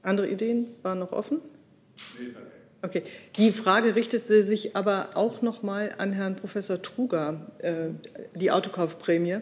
Andere 0.04 0.28
Ideen 0.30 0.68
waren 0.84 1.00
noch 1.00 1.12
offen? 1.12 1.42
Okay, 2.82 3.04
die 3.38 3.54
Frage 3.54 3.96
richtet 3.96 4.26
sich 4.26 4.76
aber 4.76 5.12
auch 5.14 5.42
noch 5.42 5.64
mal 5.64 5.96
an 5.98 6.12
Herrn 6.12 6.36
Professor 6.36 6.82
Truger, 6.82 7.52
äh, 7.60 7.90
die 8.36 8.52
Autokaufprämie. 8.52 9.40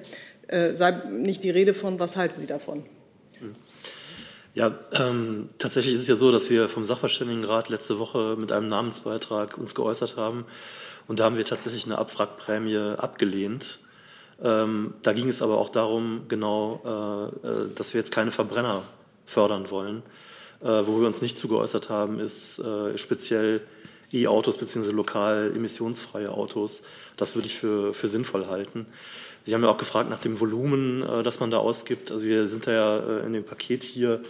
Äh, 0.48 0.76
sei 0.76 0.92
nicht 1.10 1.44
die 1.44 1.50
Rede 1.50 1.74
von, 1.74 2.00
was 2.00 2.18
halten 2.18 2.40
Sie 2.40 2.46
davon? 2.46 2.86
Ja, 4.54 4.78
ähm, 5.00 5.50
tatsächlich 5.58 5.96
ist 5.96 6.02
es 6.02 6.08
ja 6.08 6.16
so, 6.16 6.32
dass 6.32 6.50
wir 6.50 6.70
vom 6.70 6.84
Sachverständigenrat 6.84 7.70
letzte 7.70 8.00
Woche 8.00 8.36
mit 8.38 8.52
einem 8.52 8.68
Namensbeitrag 8.68 9.58
uns 9.58 9.74
geäußert 9.74 10.18
haben. 10.18 10.46
Und 11.08 11.20
da 11.20 11.24
haben 11.24 11.38
wir 11.38 11.46
tatsächlich 11.46 11.86
eine 11.86 11.98
Abwrackprämie 11.98 12.96
abgelehnt. 12.98 13.80
Ähm, 14.44 14.94
da 15.02 15.14
ging 15.14 15.30
es 15.30 15.42
aber 15.42 15.58
auch 15.58 15.70
darum, 15.70 16.26
genau, 16.28 17.32
äh, 17.44 17.48
äh 17.48 17.70
dass 17.74 17.94
wir 17.94 18.00
jetzt 18.00 18.12
keine 18.12 18.32
Verbrenner 18.32 18.84
fördern 19.26 19.72
wollen. 19.72 20.04
Äh, 20.64 20.86
wo 20.86 21.00
wir 21.00 21.08
uns 21.08 21.22
nicht 21.22 21.38
zugeäußert 21.38 21.90
haben, 21.90 22.20
ist 22.20 22.60
äh, 22.60 22.98
speziell 22.98 23.62
E-Autos 24.14 24.58
bzw. 24.58 24.92
lokal 24.92 25.52
emissionsfreie 25.56 26.32
Autos. 26.32 26.84
Das 27.18 27.36
würde 27.36 27.48
ich 27.48 27.56
für, 27.56 27.94
für 27.94 28.08
sinnvoll 28.08 28.48
halten. 28.48 28.86
Sie 29.44 29.56
haben 29.56 29.64
ja 29.64 29.70
auch 29.70 29.78
gefragt 29.78 30.10
nach 30.10 30.22
dem 30.22 30.40
Volumen, 30.40 31.02
äh, 31.02 31.24
das 31.24 31.40
man 31.40 31.50
da 31.50 31.58
ausgibt. 31.58 32.12
Also 32.12 32.26
wir 32.26 32.48
sind 32.48 32.68
da 32.68 32.72
ja 32.72 33.20
in 33.22 33.34
dem 33.34 33.44
Paket 33.44 33.84
hier 33.84 34.22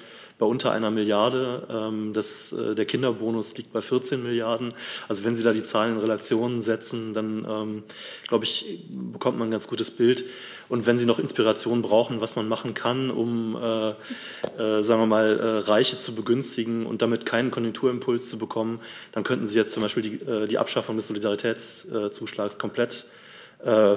bei 0.42 0.48
unter 0.48 0.72
einer 0.72 0.90
Milliarde. 0.90 1.68
Ähm, 1.70 2.14
das, 2.14 2.52
äh, 2.52 2.74
der 2.74 2.86
Kinderbonus 2.86 3.56
liegt 3.58 3.72
bei 3.72 3.80
14 3.80 4.24
Milliarden. 4.24 4.74
Also 5.08 5.24
wenn 5.24 5.36
Sie 5.36 5.44
da 5.44 5.54
die 5.54 5.62
Zahlen 5.62 5.94
in 5.94 6.00
Relationen 6.00 6.64
setzen, 6.64 7.14
dann 7.14 7.46
ähm, 7.48 7.84
glaube 8.28 8.46
ich, 8.46 8.80
bekommt 8.90 9.38
man 9.38 9.50
ein 9.50 9.52
ganz 9.52 9.68
gutes 9.68 9.92
Bild. 9.92 10.26
Und 10.68 10.88
wenn 10.88 10.98
Sie 10.98 11.06
noch 11.06 11.20
Inspiration 11.20 11.84
brauchen, 11.84 12.22
was 12.22 12.36
man 12.36 12.50
machen 12.50 12.74
kann, 12.74 13.12
um, 13.12 13.56
äh, 13.56 13.90
äh, 13.90 14.82
sagen 14.82 15.02
wir 15.02 15.06
mal, 15.06 15.40
äh, 15.40 15.70
Reiche 15.70 15.98
zu 15.98 16.16
begünstigen 16.16 16.88
und 16.88 17.04
damit 17.04 17.28
keinen 17.28 17.52
Konjunkturimpuls 17.52 18.28
zu 18.28 18.40
bekommen, 18.40 18.80
dann 19.12 19.24
könnten 19.24 19.46
Sie 19.46 19.60
jetzt 19.60 19.74
zum 19.74 19.84
Beispiel 19.84 20.02
die, 20.02 20.26
äh, 20.26 20.48
die 20.48 20.58
Abschaffung 20.58 20.98
des 20.98 21.06
Solidaritätszuschlags 21.06 22.58
komplett 22.58 22.94
äh, 22.94 23.22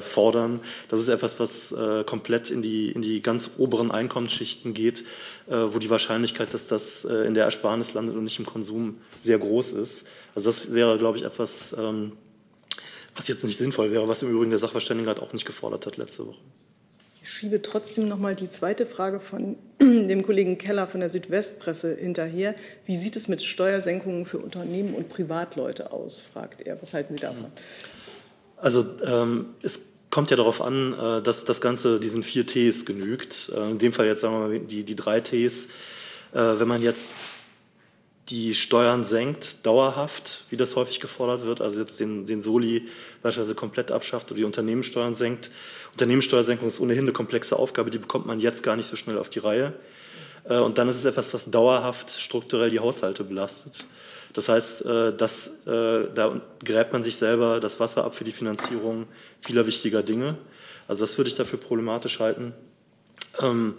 fordern. 0.01 0.61
Das 0.89 1.01
ist 1.01 1.09
etwas, 1.09 1.41
was 1.41 1.73
äh, 1.73 2.05
komplett 2.05 2.51
in 2.51 2.62
die, 2.62 2.93
in 2.93 3.03
die 3.03 3.23
ganz 3.23 3.53
oberen 3.59 3.91
Einkommensschichten 3.91 4.75
geht, 4.75 5.05
äh, 5.47 5.55
wo 5.55 5.79
die 5.79 5.91
Wahrscheinlichkeit, 5.91 6.53
dass 6.53 6.67
das 6.67 7.05
äh, 7.05 7.27
in 7.27 7.35
der 7.35 7.45
Ersparnis 7.45 7.95
landet 7.95 8.17
und 8.17 8.25
nicht 8.25 8.39
im 8.39 8.47
Konsum, 8.47 8.99
sehr 9.19 9.39
groß 9.39 9.73
ist. 9.73 10.07
Also 10.35 10.51
das 10.51 10.73
wäre, 10.73 10.99
glaube 10.99 11.19
ich, 11.19 11.25
etwas, 11.25 11.75
ähm, 11.79 12.12
was 13.17 13.29
jetzt 13.29 13.45
nicht 13.45 13.59
sinnvoll 13.59 13.91
wäre, 13.91 14.09
was 14.09 14.23
im 14.23 14.31
Übrigen 14.31 14.51
der 14.51 14.59
Sachverständigenrat 14.59 15.21
auch 15.21 15.33
nicht 15.33 15.47
gefordert 15.47 15.87
hat 15.87 15.97
letzte 15.97 16.27
Woche. 16.27 16.41
Ich 17.23 17.31
schiebe 17.31 17.62
trotzdem 17.62 18.07
noch 18.07 18.19
mal 18.19 18.37
die 18.37 18.51
zweite 18.51 18.85
Frage 18.85 19.19
von 19.19 19.57
dem 19.81 20.23
Kollegen 20.23 20.59
Keller 20.59 20.87
von 20.87 21.01
der 21.01 21.09
Südwestpresse 21.09 21.97
hinterher. 21.97 22.55
Wie 22.85 22.97
sieht 22.97 23.17
es 23.17 23.29
mit 23.29 23.43
Steuersenkungen 23.43 24.27
für 24.27 24.39
Unternehmen 24.39 24.95
und 24.95 25.09
Privatleute 25.09 25.91
aus, 25.91 26.21
fragt 26.21 26.61
er. 26.61 26.81
Was 26.83 26.93
halten 26.93 27.17
Sie 27.17 27.23
davon? 27.23 27.51
Also 28.57 28.86
ähm, 29.05 29.46
es 29.62 29.80
kommt 30.11 30.30
ja 30.30 30.36
darauf 30.36 30.61
an, 30.61 30.92
äh, 30.92 31.22
dass 31.22 31.44
das 31.44 31.61
Ganze 31.61 32.00
diesen 32.00 32.22
vier 32.22 32.46
Ts 32.46 32.86
genügt. 32.86 33.50
Äh, 33.55 33.70
in 33.70 33.78
dem 33.78 33.92
Fall 33.92 34.07
jetzt 34.07 34.20
sagen 34.20 34.34
wir 34.34 34.48
mal 34.48 34.59
die, 34.61 34.84
die 34.84 34.96
drei 34.96 35.20
Ts. 35.20 35.66
Äh, 36.32 36.38
wenn 36.59 36.68
man 36.68 36.82
jetzt 36.82 37.12
die 38.28 38.55
Steuern 38.55 39.05
senkt, 39.05 39.66
dauerhaft, 39.66 40.44
wie 40.48 40.57
das 40.57 40.76
häufig 40.76 41.00
gefordert 41.00 41.44
wird, 41.44 41.61
also 41.61 41.78
jetzt 41.80 42.00
den, 42.00 42.24
den 42.24 42.40
Soli 42.40 42.88
beispielsweise 43.22 43.55
komplett 43.55 43.90
abschafft 43.90 44.30
oder 44.30 44.38
die 44.38 44.44
Unternehmenssteuern 44.44 45.14
senkt. 45.14 45.50
Unternehmenssteuersenkung 45.92 46.68
ist 46.68 46.80
ohnehin 46.80 47.05
eine 47.05 47.12
komplexe 47.12 47.57
Aufgabe, 47.59 47.90
die 47.90 47.98
bekommt 47.98 48.26
man 48.26 48.40
jetzt 48.40 48.62
gar 48.62 48.76
nicht 48.76 48.86
so 48.86 48.96
schnell 48.96 49.18
auf 49.18 49.28
die 49.28 49.40
Reihe. 49.40 49.74
Äh, 50.48 50.59
und 50.59 50.78
dann 50.78 50.88
ist 50.88 50.96
es 50.96 51.05
etwas, 51.05 51.34
was 51.34 51.50
dauerhaft 51.50 52.11
strukturell 52.11 52.70
die 52.70 52.80
Haushalte 52.80 53.24
belastet. 53.24 53.86
Das 54.35 54.49
heißt, 54.49 54.85
äh, 54.85 55.16
dass, 55.16 55.47
äh, 55.64 56.09
da 56.12 56.41
gräbt 56.62 56.93
man 56.93 57.03
sich 57.03 57.16
selber 57.16 57.61
das 57.61 57.80
Wasser 57.80 58.05
ab 58.05 58.14
für 58.14 58.24
die 58.24 58.32
Finanzierung 58.32 59.07
vieler 59.41 59.66
wichtiger 59.66 60.03
Dinge. 60.03 60.37
Also 60.89 61.03
das 61.03 61.16
würde 61.16 61.28
ich 61.28 61.35
dafür 61.35 61.59
problematisch 61.59 62.18
halten. 62.18 62.53
Ähm, 63.41 63.76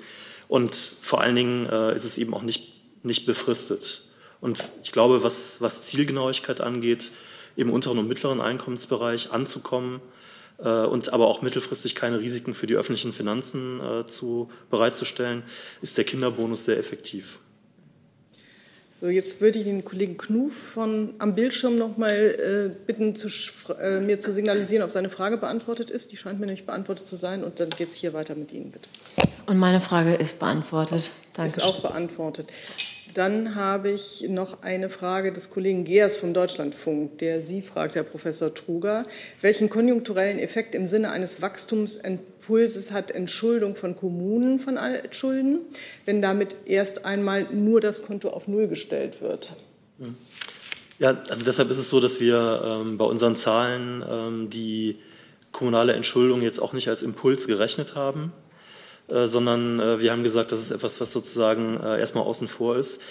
und 0.48 0.76
vor 0.76 1.22
allen 1.22 1.36
Dingen 1.36 1.66
äh, 1.68 1.94
ist 1.94 2.06
es 2.06 2.18
eben 2.18 2.34
auch 2.34 2.42
nicht, 2.42 2.74
nicht 3.04 3.26
befristet. 3.26 4.04
Und 4.40 4.60
ich 4.82 4.94
glaube, 4.94 5.24
was, 5.24 5.60
was 5.60 5.84
Zielgenauigkeit 5.84 6.62
angeht, 6.62 7.12
im 7.58 7.70
unteren 7.70 7.98
und 7.98 8.08
mittleren 8.08 8.42
Einkommensbereich 8.42 9.32
anzukommen 9.32 10.02
und 10.58 11.12
aber 11.12 11.28
auch 11.28 11.42
mittelfristig 11.42 11.96
keine 11.96 12.20
Risiken 12.20 12.54
für 12.54 12.68
die 12.68 12.76
öffentlichen 12.76 13.12
Finanzen 13.12 13.82
zu, 14.08 14.50
bereitzustellen, 14.70 15.44
ist 15.82 15.98
der 15.98 16.04
Kinderbonus 16.04 16.66
sehr 16.66 16.78
effektiv. 16.78 17.40
So, 19.06 19.12
jetzt 19.12 19.40
würde 19.40 19.60
ich 19.60 19.66
den 19.66 19.86
Kollegen 19.86 20.18
Knuf 20.18 20.58
von, 20.58 21.14
am 21.20 21.36
Bildschirm 21.36 21.78
noch 21.78 21.96
mal 21.96 22.10
äh, 22.10 22.76
bitten, 22.88 23.14
zu, 23.14 23.28
äh, 23.80 24.00
mir 24.00 24.18
zu 24.18 24.34
signalisieren, 24.34 24.84
ob 24.84 24.90
seine 24.90 25.12
Frage 25.12 25.38
beantwortet 25.38 25.92
ist. 25.92 26.12
Die 26.12 26.18
scheint 26.18 26.40
mir 26.40 26.48
nicht 26.48 26.66
beantwortet 26.66 27.06
zu 27.06 27.16
sein. 27.16 27.44
Und 27.44 27.60
dann 27.60 27.70
geht 27.70 27.90
es 27.90 27.94
hier 27.94 28.14
weiter 28.14 28.34
mit 28.34 28.52
Ihnen, 28.52 28.72
bitte. 28.72 28.90
Und 29.46 29.60
meine 29.60 29.80
Frage 29.80 30.16
ist 30.16 30.40
beantwortet. 30.40 31.12
Danke. 31.34 31.52
Ist 31.52 31.64
auch 31.64 31.84
beantwortet. 31.84 32.48
Dann 33.16 33.56
habe 33.56 33.92
ich 33.92 34.26
noch 34.28 34.62
eine 34.62 34.90
Frage 34.90 35.32
des 35.32 35.50
Kollegen 35.50 35.86
Geers 35.86 36.18
vom 36.18 36.34
Deutschlandfunk, 36.34 37.18
der 37.20 37.42
Sie 37.42 37.62
fragt, 37.62 37.96
Herr 37.96 38.04
Professor 38.04 38.54
Truger, 38.54 39.04
welchen 39.42 39.70
konjunkturellen 39.70 40.38
Effekt 40.38 40.76
im 40.76 40.86
Sinne 40.86 41.12
eines 41.12 41.42
Wachstumsimpulses 41.42 42.92
hat 42.92 43.12
Entschuldung 43.12 43.78
von 43.78 43.96
Kommunen 43.96 44.60
von 44.60 44.78
Altschulden, 44.78 45.62
wenn 46.04 46.22
damit 46.22 46.58
erst 46.66 47.06
einmal 47.06 47.46
nur 47.54 47.80
das 47.80 48.04
Konto 48.04 48.32
auf 48.32 48.50
Null 48.50 48.68
gestellt 48.68 49.22
wird? 49.22 49.56
Ja, 51.00 51.22
also 51.30 51.46
deshalb 51.46 51.70
ist 51.70 51.78
es 51.78 51.90
so, 51.90 52.02
dass 52.02 52.20
wir 52.20 52.62
ähm, 52.66 52.98
bei 52.98 53.06
unseren 53.06 53.38
Zahlen 53.38 54.04
ähm, 54.10 54.50
die 54.50 55.00
kommunale 55.54 55.94
Entschuldung 55.94 56.42
jetzt 56.42 56.60
auch 56.60 56.74
nicht 56.74 56.90
als 56.90 57.02
Impuls 57.02 57.48
gerechnet 57.48 57.96
haben, 57.96 58.34
äh, 59.08 59.28
sondern 59.28 59.80
äh, 59.80 60.00
wir 60.00 60.12
haben 60.12 60.24
gesagt, 60.24 60.52
das 60.52 60.60
ist 60.60 60.72
etwas, 60.72 61.00
was 61.00 61.12
sozusagen 61.12 61.80
äh, 61.82 62.00
erstmal 62.00 62.24
außen 62.24 62.48
vor 62.48 62.78
ist. 62.78 63.02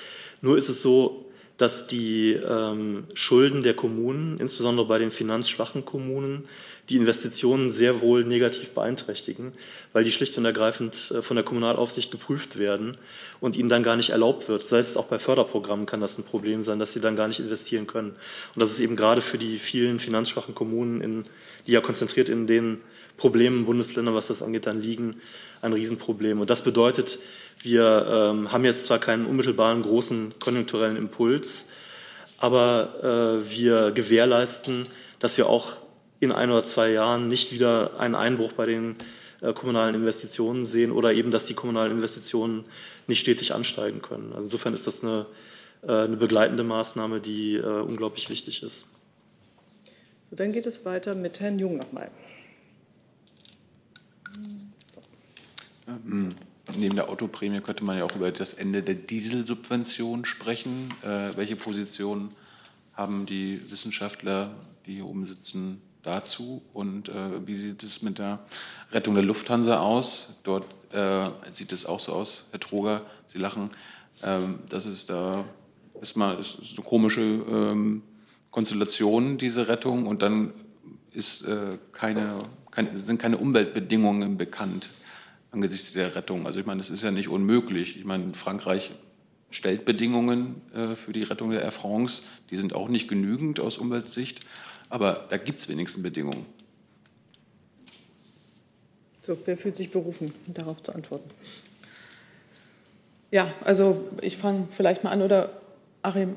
Nur 0.40 0.59
ist 0.59 0.68
es 0.68 0.82
so, 0.82 1.24
dass 1.57 1.86
die 1.86 2.32
ähm, 2.32 3.05
Schulden 3.14 3.62
der 3.62 3.74
Kommunen, 3.74 4.38
insbesondere 4.40 4.86
bei 4.86 4.99
den 4.99 5.12
finanzschwachen 5.12 5.84
Kommunen, 5.84 6.49
die 6.88 6.97
Investitionen 6.97 7.70
sehr 7.70 8.01
wohl 8.01 8.24
negativ 8.24 8.70
beeinträchtigen, 8.70 9.53
weil 9.92 10.05
die 10.05 10.11
schlicht 10.11 10.36
und 10.36 10.45
ergreifend 10.45 11.12
äh, 11.14 11.22
von 11.22 11.36
der 11.36 11.45
Kommunalaufsicht 11.45 12.11
geprüft 12.11 12.59
werden 12.59 12.97
und 13.40 13.57
ihnen 13.57 13.68
dann 13.68 13.84
gar 13.84 13.97
nicht 13.97 14.11
erlaubt 14.11 14.49
wird. 14.49 14.64
Selbst 14.64 14.99
auch 14.99 15.07
bei 15.07 15.18
Förderprogrammen 15.20 15.86
kann 15.86 16.01
das 16.01 16.18
ein 16.18 16.24
Problem 16.24 16.62
sein, 16.62 16.80
dass 16.80 16.92
sie 16.92 17.01
dann 17.01 17.14
gar 17.14 17.28
nicht 17.28 17.38
investieren 17.38 17.86
können. 17.86 18.11
Und 18.11 18.61
das 18.61 18.72
ist 18.72 18.80
eben 18.80 18.97
gerade 18.97 19.22
für 19.22 19.38
die 19.38 19.59
vielen 19.59 20.01
finanzschwachen 20.01 20.55
Kommunen, 20.55 21.01
in, 21.01 21.22
die 21.66 21.72
ja 21.72 21.80
konzentriert 21.80 22.28
in 22.28 22.49
den 22.49 22.80
Problemen 23.16 23.64
Bundesländer, 23.64 24.14
was 24.14 24.26
das 24.26 24.42
angeht, 24.42 24.66
dann 24.66 24.82
liegen, 24.82 25.20
ein 25.62 25.72
Riesenproblem. 25.72 26.40
Und 26.40 26.50
das 26.50 26.62
bedeutet, 26.62 27.18
wir 27.62 28.06
ähm, 28.10 28.52
haben 28.52 28.64
jetzt 28.64 28.84
zwar 28.84 28.98
keinen 28.98 29.26
unmittelbaren 29.26 29.82
großen 29.82 30.34
konjunkturellen 30.38 30.96
Impuls, 30.96 31.68
aber 32.38 33.40
äh, 33.42 33.50
wir 33.50 33.92
gewährleisten, 33.92 34.86
dass 35.18 35.38
wir 35.38 35.48
auch 35.48 35.78
in 36.20 36.32
ein 36.32 36.50
oder 36.50 36.64
zwei 36.64 36.90
Jahren 36.90 37.28
nicht 37.28 37.52
wieder 37.52 37.98
einen 37.98 38.14
Einbruch 38.14 38.52
bei 38.52 38.66
den 38.66 38.96
äh, 39.40 39.52
kommunalen 39.52 39.94
Investitionen 39.94 40.64
sehen 40.64 40.90
oder 40.90 41.12
eben, 41.12 41.30
dass 41.30 41.46
die 41.46 41.54
kommunalen 41.54 41.92
Investitionen 41.92 42.64
nicht 43.06 43.20
stetig 43.20 43.54
ansteigen 43.54 44.02
können. 44.02 44.32
Also 44.32 44.44
insofern 44.44 44.74
ist 44.74 44.86
das 44.86 45.02
eine, 45.02 45.26
äh, 45.82 45.92
eine 45.92 46.16
begleitende 46.16 46.64
Maßnahme, 46.64 47.20
die 47.20 47.56
äh, 47.56 47.62
unglaublich 47.62 48.30
wichtig 48.30 48.62
ist. 48.62 48.86
So, 50.30 50.36
dann 50.36 50.52
geht 50.52 50.66
es 50.66 50.84
weiter 50.84 51.14
mit 51.14 51.40
Herrn 51.40 51.58
Jung 51.58 51.76
nochmal. 51.76 52.10
Hm. 55.87 56.35
Neben 56.76 56.97
der 56.97 57.11
Autoprämie 57.11 57.61
könnte 57.61 57.85
man 57.85 57.99
ja 57.99 58.05
auch 58.05 58.16
über 58.16 58.30
das 58.30 58.55
Ende 58.55 58.82
der 58.82 58.95
Dieselsubvention 58.95 60.24
sprechen. 60.24 60.93
Äh, 61.03 61.37
welche 61.37 61.57
Position 61.57 62.30
haben 62.95 63.26
die 63.26 63.61
Wissenschaftler, 63.70 64.55
die 64.87 64.95
hier 64.95 65.07
oben 65.07 65.26
sitzen, 65.26 65.82
dazu? 66.03 66.62
Und 66.72 67.11
äh, 67.11 67.47
wie 67.47 67.55
sieht 67.55 67.82
es 67.82 68.01
mit 68.01 68.18
der 68.18 68.39
Rettung 68.93 69.14
der 69.14 69.24
Lufthansa 69.24 69.80
aus? 69.80 70.37
Dort 70.43 70.66
äh, 70.95 71.28
sieht 71.53 71.72
es 71.72 71.85
auch 71.85 72.01
so 72.01 72.12
aus, 72.12 72.47
Herr 72.51 72.61
Troger, 72.61 73.03
Sie 73.26 73.39
lachen, 73.39 73.70
ähm, 74.22 74.61
dass 74.68 74.87
es 74.87 75.07
da 75.07 75.45
ist 76.01 76.16
mal 76.16 76.39
ist 76.39 76.59
eine 76.76 76.85
komische 76.85 77.20
ähm, 77.20 78.03
Konstellation, 78.51 79.39
diese 79.39 79.68
Rettung, 79.68 80.07
und 80.07 80.22
dann 80.22 80.53
ist, 81.12 81.45
äh, 81.45 81.78
keine, 81.93 82.39
kein, 82.70 82.97
sind 82.99 83.20
keine 83.20 83.39
Umweltbedingungen 83.39 84.37
bekannt 84.37 84.91
angesichts 85.55 85.92
der 85.92 86.14
Rettung. 86.14 86.46
Also 86.46 86.61
ich 86.61 86.66
meine, 86.66 86.78
das 86.78 86.90
ist 86.90 87.02
ja 87.02 87.11
nicht 87.11 87.28
unmöglich. 87.28 87.96
Ich 87.96 88.05
meine, 88.05 88.34
Frankreich 88.34 88.90
stellt 89.50 89.84
Bedingungen 89.84 90.61
äh, 90.74 90.96
für 90.96 91.12
die 91.12 91.22
Rettung 91.22 91.50
der 91.50 91.62
Air 91.62 91.70
France. 91.70 92.22
Die 92.50 92.57
sind 92.57 92.74
auch 92.74 92.88
nicht 92.88 93.09
genügend 93.09 93.61
aus 93.61 93.78
Umweltsicht, 93.78 94.40
aber 94.90 95.26
da 95.30 95.36
gibt 95.36 95.61
es 95.61 95.68
wenigstens 95.68 96.02
Bedingungen. 96.02 96.44
So, 99.22 99.38
wer 99.46 99.57
fühlt 99.57 99.76
sich 99.76 99.90
berufen, 99.90 100.34
darauf 100.48 100.82
zu 100.82 100.94
antworten? 100.94 101.30
Ja, 103.30 103.52
also 103.62 104.11
ich 104.20 104.36
fange 104.36 104.68
vielleicht 104.70 105.02
mal 105.02 105.11
an 105.11 105.22
oder 105.22 105.61
Achim, 106.02 106.36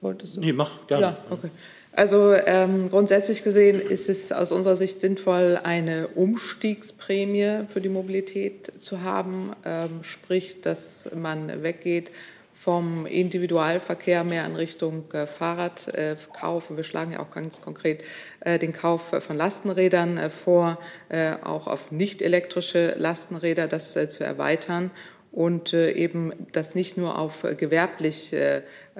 wolltest 0.00 0.36
du? 0.36 0.40
Nee, 0.40 0.52
mach 0.52 0.86
gerne. 0.88 1.02
Ja, 1.02 1.16
okay. 1.30 1.50
Also 1.92 2.32
ähm, 2.32 2.90
grundsätzlich 2.90 3.42
gesehen 3.42 3.80
ist 3.80 4.08
es 4.08 4.30
aus 4.30 4.52
unserer 4.52 4.76
Sicht 4.76 5.00
sinnvoll, 5.00 5.58
eine 5.62 6.08
Umstiegsprämie 6.08 7.66
für 7.68 7.80
die 7.80 7.88
Mobilität 7.88 8.70
zu 8.80 9.02
haben, 9.02 9.52
ähm, 9.64 10.02
sprich, 10.02 10.60
dass 10.60 11.10
man 11.14 11.62
weggeht 11.62 12.12
vom 12.58 13.06
Individualverkehr 13.06 14.24
mehr 14.24 14.44
in 14.44 14.56
Richtung 14.56 15.04
äh, 15.12 15.28
Fahrradkauf. 15.28 16.70
Äh, 16.70 16.76
wir 16.76 16.82
schlagen 16.82 17.12
ja 17.12 17.20
auch 17.20 17.30
ganz 17.30 17.60
konkret 17.60 18.02
äh, 18.40 18.58
den 18.58 18.72
Kauf 18.72 19.14
von 19.20 19.36
Lastenrädern 19.36 20.18
äh, 20.18 20.28
vor, 20.28 20.78
äh, 21.08 21.34
auch 21.44 21.68
auf 21.68 21.92
nicht 21.92 22.20
elektrische 22.20 22.94
Lastenräder 22.98 23.68
das 23.68 23.94
äh, 23.94 24.08
zu 24.08 24.24
erweitern 24.24 24.90
und 25.30 25.74
eben 25.74 26.32
das 26.52 26.74
nicht 26.74 26.96
nur 26.96 27.18
auf 27.18 27.44
gewerblich 27.58 28.34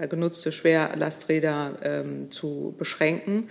genutzte 0.07 0.53
Schwerlasträder 0.53 1.72
ähm, 1.82 2.30
zu 2.30 2.74
beschränken 2.78 3.49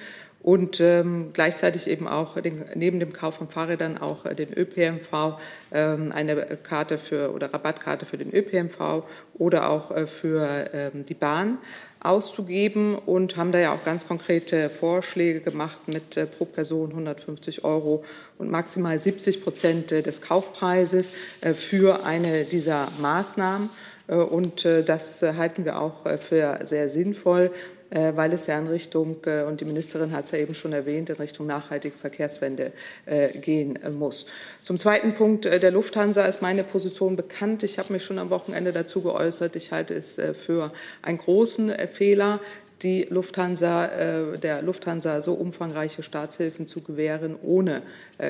und 0.47 0.79
ähm, 0.79 1.31
gleichzeitig 1.33 1.87
eben 1.87 2.07
auch 2.07 2.39
den, 2.39 2.63
neben 2.75 3.01
dem 3.01 3.11
Kauf 3.11 3.35
von 3.35 3.49
Fahrrädern 3.49 3.97
auch 3.97 4.25
äh, 4.25 4.33
den 4.33 4.53
ÖPNV, 4.57 5.39
ähm, 5.73 6.13
eine 6.13 6.35
Karte 6.63 6.97
für 6.97 7.33
oder 7.33 7.53
Rabattkarte 7.53 8.05
für 8.05 8.17
den 8.17 8.33
ÖPNV 8.33 9.03
oder 9.33 9.69
auch 9.69 9.91
äh, 9.91 10.07
für 10.07 10.69
ähm, 10.71 11.03
die 11.03 11.15
Bahn 11.15 11.57
auszugeben 11.99 12.95
und 12.95 13.35
haben 13.35 13.51
da 13.51 13.59
ja 13.59 13.73
auch 13.73 13.83
ganz 13.83 14.07
konkrete 14.07 14.69
Vorschläge 14.69 15.41
gemacht 15.41 15.79
mit 15.87 16.15
äh, 16.15 16.25
pro 16.25 16.45
Person 16.45 16.91
150 16.91 17.65
Euro 17.65 18.05
und 18.37 18.49
maximal 18.49 18.97
70 18.97 19.43
Prozent 19.43 19.91
äh, 19.91 20.01
des 20.01 20.21
Kaufpreises 20.21 21.11
äh, 21.41 21.53
für 21.53 22.05
eine 22.05 22.45
dieser 22.45 22.87
Maßnahmen. 23.01 23.69
Äh, 24.07 24.15
und 24.15 24.65
äh, 24.65 24.83
das 24.83 25.21
halten 25.21 25.65
wir 25.65 25.79
auch 25.79 26.05
für 26.19 26.59
sehr 26.63 26.89
sinnvoll. 26.89 27.51
Äh, 27.89 28.13
weil 28.15 28.33
es 28.33 28.47
ja 28.47 28.59
in 28.59 28.67
Richtung, 28.67 29.15
äh, 29.25 29.43
und 29.43 29.61
die 29.61 29.65
Ministerin 29.65 30.11
hat 30.11 30.25
es 30.25 30.31
ja 30.31 30.39
eben 30.39 30.53
schon 30.53 30.73
erwähnt, 30.73 31.09
in 31.09 31.15
Richtung 31.15 31.47
nachhaltige 31.47 31.95
Verkehrswende 31.95 32.73
äh, 33.05 33.37
gehen 33.37 33.79
muss. 33.97 34.25
Zum 34.61 34.77
zweiten 34.77 35.13
Punkt 35.13 35.45
der 35.45 35.71
Lufthansa 35.71 36.25
ist 36.25 36.41
meine 36.41 36.63
Position 36.63 37.15
bekannt. 37.15 37.63
Ich 37.63 37.79
habe 37.79 37.93
mich 37.93 38.03
schon 38.03 38.19
am 38.19 38.29
Wochenende 38.29 38.73
dazu 38.73 39.01
geäußert. 39.01 39.55
Ich 39.55 39.71
halte 39.71 39.93
es 39.93 40.19
für 40.33 40.69
einen 41.01 41.17
großen 41.17 41.71
Fehler, 41.93 42.41
die 42.84 43.07
Lufthansa, 43.09 44.36
der 44.38 44.61
Lufthansa 44.61 45.21
so 45.21 45.34
umfangreiche 45.34 46.03
Staatshilfen 46.03 46.67
zu 46.67 46.82
gewähren 46.82 47.36
ohne 47.41 47.82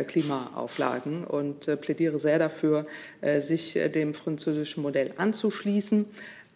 Klimaauflagen 0.07 1.23
und 1.25 1.81
plädiere 1.81 2.19
sehr 2.19 2.39
dafür, 2.39 2.83
sich 3.39 3.77
dem 3.93 4.13
französischen 4.13 4.83
Modell 4.83 5.13
anzuschließen. 5.17 6.05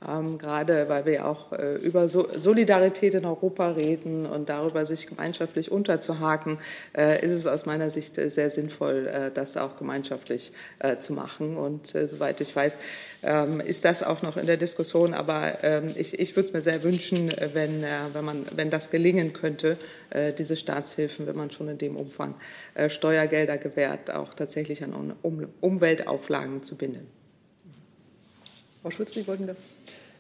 Ähm, 0.08 0.40
gerade 0.40 0.90
weil 0.90 1.06
wir 1.06 1.28
auch 1.28 1.52
äh, 1.52 1.76
über 1.76 2.08
so 2.08 2.28
Solidarität 2.36 3.14
in 3.14 3.24
Europa 3.24 3.70
reden 3.70 4.26
und 4.26 4.50
darüber, 4.50 4.84
sich 4.84 5.06
gemeinschaftlich 5.06 5.72
unterzuhaken, 5.72 6.58
äh, 6.98 7.24
ist 7.24 7.32
es 7.32 7.46
aus 7.46 7.68
meiner 7.68 7.92
Sicht 7.92 8.18
äh, 8.18 8.30
sehr 8.30 8.50
sinnvoll, 8.50 9.08
äh, 9.08 9.32
das 9.32 9.58
auch 9.58 9.76
gemeinschaftlich 9.76 10.54
äh, 10.80 10.98
zu 10.98 11.14
machen. 11.14 11.56
Und 11.56 11.94
äh, 11.94 12.08
soweit 12.08 12.42
ich 12.42 12.56
weiß, 12.56 12.80
ähm, 13.22 13.60
ist 13.60 13.86
das 13.86 14.02
auch 14.02 14.24
noch 14.24 14.38
in 14.38 14.48
der 14.48 14.58
Diskussion. 14.58 15.14
Aber 15.14 15.64
ähm, 15.64 15.90
ich, 15.96 16.18
ich 16.20 16.36
würde 16.36 16.48
es 16.48 16.54
mir 16.54 16.62
sehr 16.62 16.84
wünschen, 16.84 17.32
wenn, 17.54 17.84
wenn, 18.14 18.26
man, 18.26 18.46
wenn 18.56 18.70
das 18.70 18.90
gelingen 18.90 19.34
könnte, 19.34 19.78
diese 20.38 20.56
Staatshilfen, 20.56 21.28
wenn 21.28 21.36
man 21.36 21.52
schon 21.52 21.68
in 21.68 21.78
dem 21.78 21.96
Umfang 21.96 22.36
Steuergelder 22.88 23.58
gewährt, 23.58 24.12
auch 24.12 24.34
tatsächlich 24.34 24.84
an 24.84 25.14
um 25.22 25.48
Umweltauflagen 25.62 26.64
zu 26.64 26.76
binden. 26.76 27.08
Frau 28.82 28.90
Schulz, 28.90 29.14
Sie 29.14 29.28
wollten 29.28 29.46
das 29.46 29.70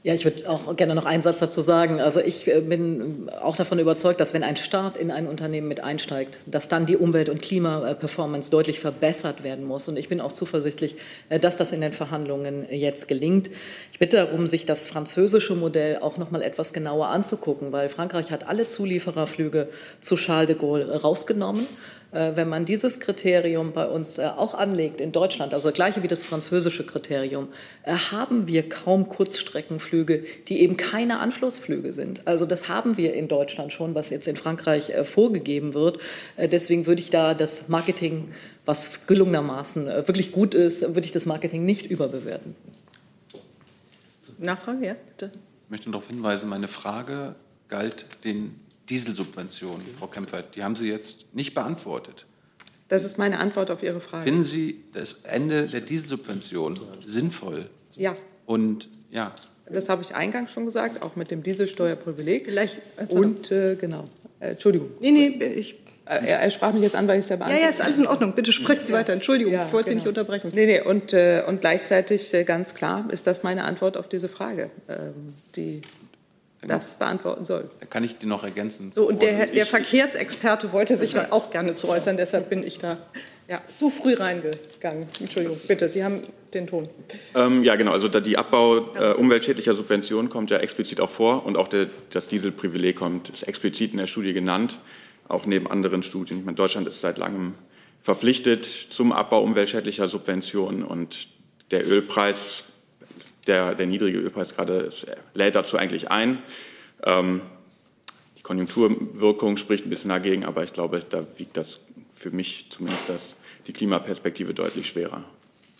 ja, 0.03 0.15
ich 0.15 0.25
würde 0.25 0.49
auch 0.49 0.75
gerne 0.75 0.95
noch 0.95 1.05
einen 1.05 1.21
Satz 1.21 1.41
dazu 1.41 1.61
sagen. 1.61 1.99
Also 1.99 2.21
ich 2.21 2.47
äh, 2.47 2.61
bin 2.61 3.29
auch 3.29 3.55
davon 3.55 3.77
überzeugt, 3.77 4.19
dass 4.19 4.33
wenn 4.33 4.43
ein 4.43 4.55
Staat 4.55 4.97
in 4.97 5.11
ein 5.11 5.27
Unternehmen 5.27 5.67
mit 5.67 5.83
einsteigt, 5.83 6.39
dass 6.47 6.67
dann 6.67 6.87
die 6.87 6.97
Umwelt- 6.97 7.29
und 7.29 7.39
Klimaperformance 7.39 8.49
deutlich 8.49 8.79
verbessert 8.79 9.43
werden 9.43 9.63
muss. 9.63 9.87
Und 9.87 9.97
ich 9.97 10.09
bin 10.09 10.19
auch 10.19 10.31
zuversichtlich, 10.31 10.95
äh, 11.29 11.39
dass 11.39 11.55
das 11.55 11.71
in 11.71 11.81
den 11.81 11.93
Verhandlungen 11.93 12.65
jetzt 12.71 13.07
gelingt. 13.07 13.51
Ich 13.91 13.99
bitte 13.99 14.17
darum, 14.17 14.47
sich 14.47 14.65
das 14.65 14.87
französische 14.87 15.53
Modell 15.53 15.99
auch 15.99 16.17
noch 16.17 16.31
mal 16.31 16.41
etwas 16.41 16.73
genauer 16.73 17.09
anzugucken, 17.09 17.71
weil 17.71 17.87
Frankreich 17.89 18.31
hat 18.31 18.47
alle 18.47 18.65
Zuliefererflüge 18.65 19.69
zu 19.99 20.15
Charles 20.15 20.47
de 20.47 20.57
Gaulle 20.57 20.99
rausgenommen 20.99 21.67
wenn 22.36 22.49
man 22.49 22.66
dieses 22.66 22.99
Kriterium 22.99 23.74
bei 23.74 23.88
uns 23.88 24.18
äh, 24.18 24.24
auch 24.24 24.53
anlegt 24.53 24.99
in 24.99 25.12
Deutschland, 25.12 25.53
also 25.53 25.72
gleiche 25.72 26.03
wie 26.03 26.07
das 26.07 26.24
französische 26.24 26.86
Kriterium, 26.86 27.47
äh, 27.84 27.93
haben 27.93 28.47
wir 28.47 28.68
kaum 28.68 29.07
Kurzstreckenflüge, 29.09 30.24
die 30.47 30.62
eben 30.62 30.78
keine 30.78 31.20
Anschlussflüge 31.20 31.93
sind. 31.93 32.28
Also 32.28 32.45
das 32.45 32.68
haben 32.68 32.97
wir 32.97 33.14
in 33.14 33.28
Deutschland 33.28 33.74
schon, 33.74 33.95
was 33.95 34.09
jetzt 34.09 34.28
in 34.28 34.36
Frankreich 34.36 34.91
vorgegeben 35.03 35.74
wird. 35.74 35.99
Deswegen 36.38 36.86
würde 36.86 37.01
ich 37.01 37.09
da 37.09 37.34
das 37.34 37.70
Marketing, 37.70 38.32
was 38.66 39.07
gelungenermaßen 39.07 39.86
wirklich 39.86 40.32
gut 40.32 40.53
ist, 40.53 40.82
würde 40.82 41.01
ich 41.01 41.12
das 41.12 41.26
Marketing 41.26 41.66
nicht 41.66 41.86
überbewerten. 41.86 42.55
Nachfrage, 44.41 44.86
ja, 44.86 44.93
bitte. 44.93 45.32
Ich 45.66 45.70
möchte 45.70 45.89
darauf 45.89 46.07
hinweisen, 46.07 46.49
meine 46.49 46.68
Frage 46.68 47.36
galt 47.68 48.05
den 48.24 48.59
Dieselsubventionen, 48.91 49.81
Frau 49.97 50.07
Kempfert, 50.07 50.55
die 50.55 50.63
haben 50.63 50.75
Sie 50.75 50.89
jetzt 50.89 51.25
nicht 51.33 51.53
beantwortet. 51.53 52.25
Das 52.89 53.05
ist 53.05 53.17
meine 53.17 53.39
Antwort 53.39 53.71
auf 53.71 53.83
Ihre 53.83 54.01
Frage. 54.01 54.25
Finden 54.25 54.43
Sie 54.43 54.83
das 54.91 55.21
Ende 55.23 55.67
der 55.67 55.79
Dieselsubvention 55.79 56.77
sinnvoll? 57.05 57.69
Ja. 57.95 58.17
Und 58.45 58.89
ja. 59.09 59.33
Das 59.69 59.87
habe 59.87 60.01
ich 60.01 60.13
eingangs 60.13 60.51
schon 60.51 60.65
gesagt, 60.65 61.01
auch 61.01 61.15
mit 61.15 61.31
dem 61.31 61.41
Dieselsteuerprivileg. 61.41 62.45
Vielleicht, 62.45 62.79
und 63.07 63.49
äh, 63.49 63.77
genau. 63.79 64.09
Äh, 64.41 64.49
Entschuldigung. 64.49 64.89
Nee, 64.99 65.11
nee, 65.11 65.27
ich. 65.45 65.75
Äh, 66.03 66.27
er, 66.27 66.41
er, 66.41 66.49
sprach 66.49 66.73
mich 66.73 66.83
jetzt 66.83 66.95
an, 66.95 67.07
weil 67.07 67.19
ich 67.19 67.21
es 67.21 67.27
selber 67.29 67.49
Ja, 67.49 67.57
ja, 67.57 67.69
ist 67.69 67.79
alles 67.79 67.97
in 67.97 68.07
Ordnung. 68.07 68.35
Bitte 68.35 68.51
sprechen 68.51 68.85
Sie 68.85 68.91
weiter. 68.91 69.13
Entschuldigung, 69.13 69.53
ja, 69.53 69.67
ich 69.67 69.71
wollte 69.71 69.91
genau. 69.91 70.01
Sie 70.01 70.07
nicht 70.07 70.17
unterbrechen. 70.19 70.51
Nee, 70.53 70.65
nee, 70.65 70.81
und, 70.81 71.13
äh, 71.13 71.43
und 71.47 71.61
gleichzeitig 71.61 72.33
äh, 72.33 72.43
ganz 72.43 72.75
klar 72.75 73.05
ist 73.09 73.25
das 73.25 73.43
meine 73.43 73.63
Antwort 73.63 73.95
auf 73.95 74.09
diese 74.09 74.27
Frage. 74.27 74.69
Ähm, 74.89 75.35
die 75.55 75.81
das 76.68 76.95
beantworten 76.95 77.45
soll. 77.45 77.70
Da 77.80 77.86
kann 77.88 78.03
ich 78.03 78.18
die 78.18 78.28
noch 78.28 78.43
ergänzen. 78.43 78.91
So, 78.91 79.07
und 79.07 79.22
der, 79.22 79.47
der 79.47 79.66
Verkehrsexperte 79.66 80.72
wollte 80.72 80.95
sich 80.95 81.14
dann 81.14 81.32
auch 81.32 81.49
gerne 81.49 81.74
zu 81.74 81.89
äußern, 81.89 82.18
deshalb 82.18 82.49
bin 82.49 82.66
ich 82.66 82.78
da 82.78 82.97
ja, 83.47 83.62
zu 83.76 83.89
früh 83.89 84.14
reingegangen. 84.14 85.05
Entschuldigung, 85.20 85.57
bitte, 85.68 85.89
Sie 85.89 86.03
haben 86.03 86.22
den 86.53 86.68
Ton. 86.68 86.88
Ähm, 87.36 87.64
ja, 87.64 87.76
genau. 87.76 87.91
Also 87.91 88.07
die 88.07 88.38
Abbau 88.38 88.93
äh, 88.95 89.14
umweltschädlicher 89.14 89.76
Subventionen 89.76 90.30
kommt 90.30 90.51
ja 90.51 90.57
explizit 90.57 91.01
auch 91.01 91.09
vor 91.09 91.45
und 91.45 91.57
auch 91.57 91.68
der, 91.68 91.88
das 92.12 92.28
Dieselprivileg 92.28 92.95
kommt, 92.95 93.30
ist 93.30 93.43
explizit 93.43 93.91
in 93.91 93.97
der 93.97 94.07
Studie 94.07 94.34
genannt, 94.34 94.80
auch 95.28 95.45
neben 95.45 95.70
anderen 95.70 96.03
Studien. 96.03 96.39
Ich 96.39 96.45
meine, 96.45 96.55
Deutschland 96.55 96.88
ist 96.88 97.01
seit 97.01 97.18
langem 97.18 97.55
verpflichtet 98.01 98.66
zum 98.66 99.12
Abbau 99.12 99.43
umweltschädlicher 99.43 100.07
Subventionen 100.07 100.84
und 100.84 101.28
der 101.72 101.88
Ölpreis 101.88 102.66
der, 103.47 103.75
der 103.75 103.87
niedrige 103.87 104.19
Ölpreis 104.19 104.55
gerade 104.55 104.89
lädt 105.33 105.55
dazu 105.55 105.77
eigentlich 105.77 106.11
ein. 106.11 106.41
Ähm, 107.03 107.41
die 108.37 108.41
Konjunkturwirkung 108.41 109.57
spricht 109.57 109.85
ein 109.85 109.89
bisschen 109.89 110.09
dagegen, 110.09 110.45
aber 110.45 110.63
ich 110.63 110.73
glaube, 110.73 110.99
da 110.99 111.25
wiegt 111.37 111.57
das 111.57 111.79
für 112.11 112.31
mich 112.31 112.67
zumindest 112.69 113.09
das, 113.09 113.35
die 113.67 113.73
Klimaperspektive 113.73 114.53
deutlich 114.53 114.87
schwerer. 114.87 115.23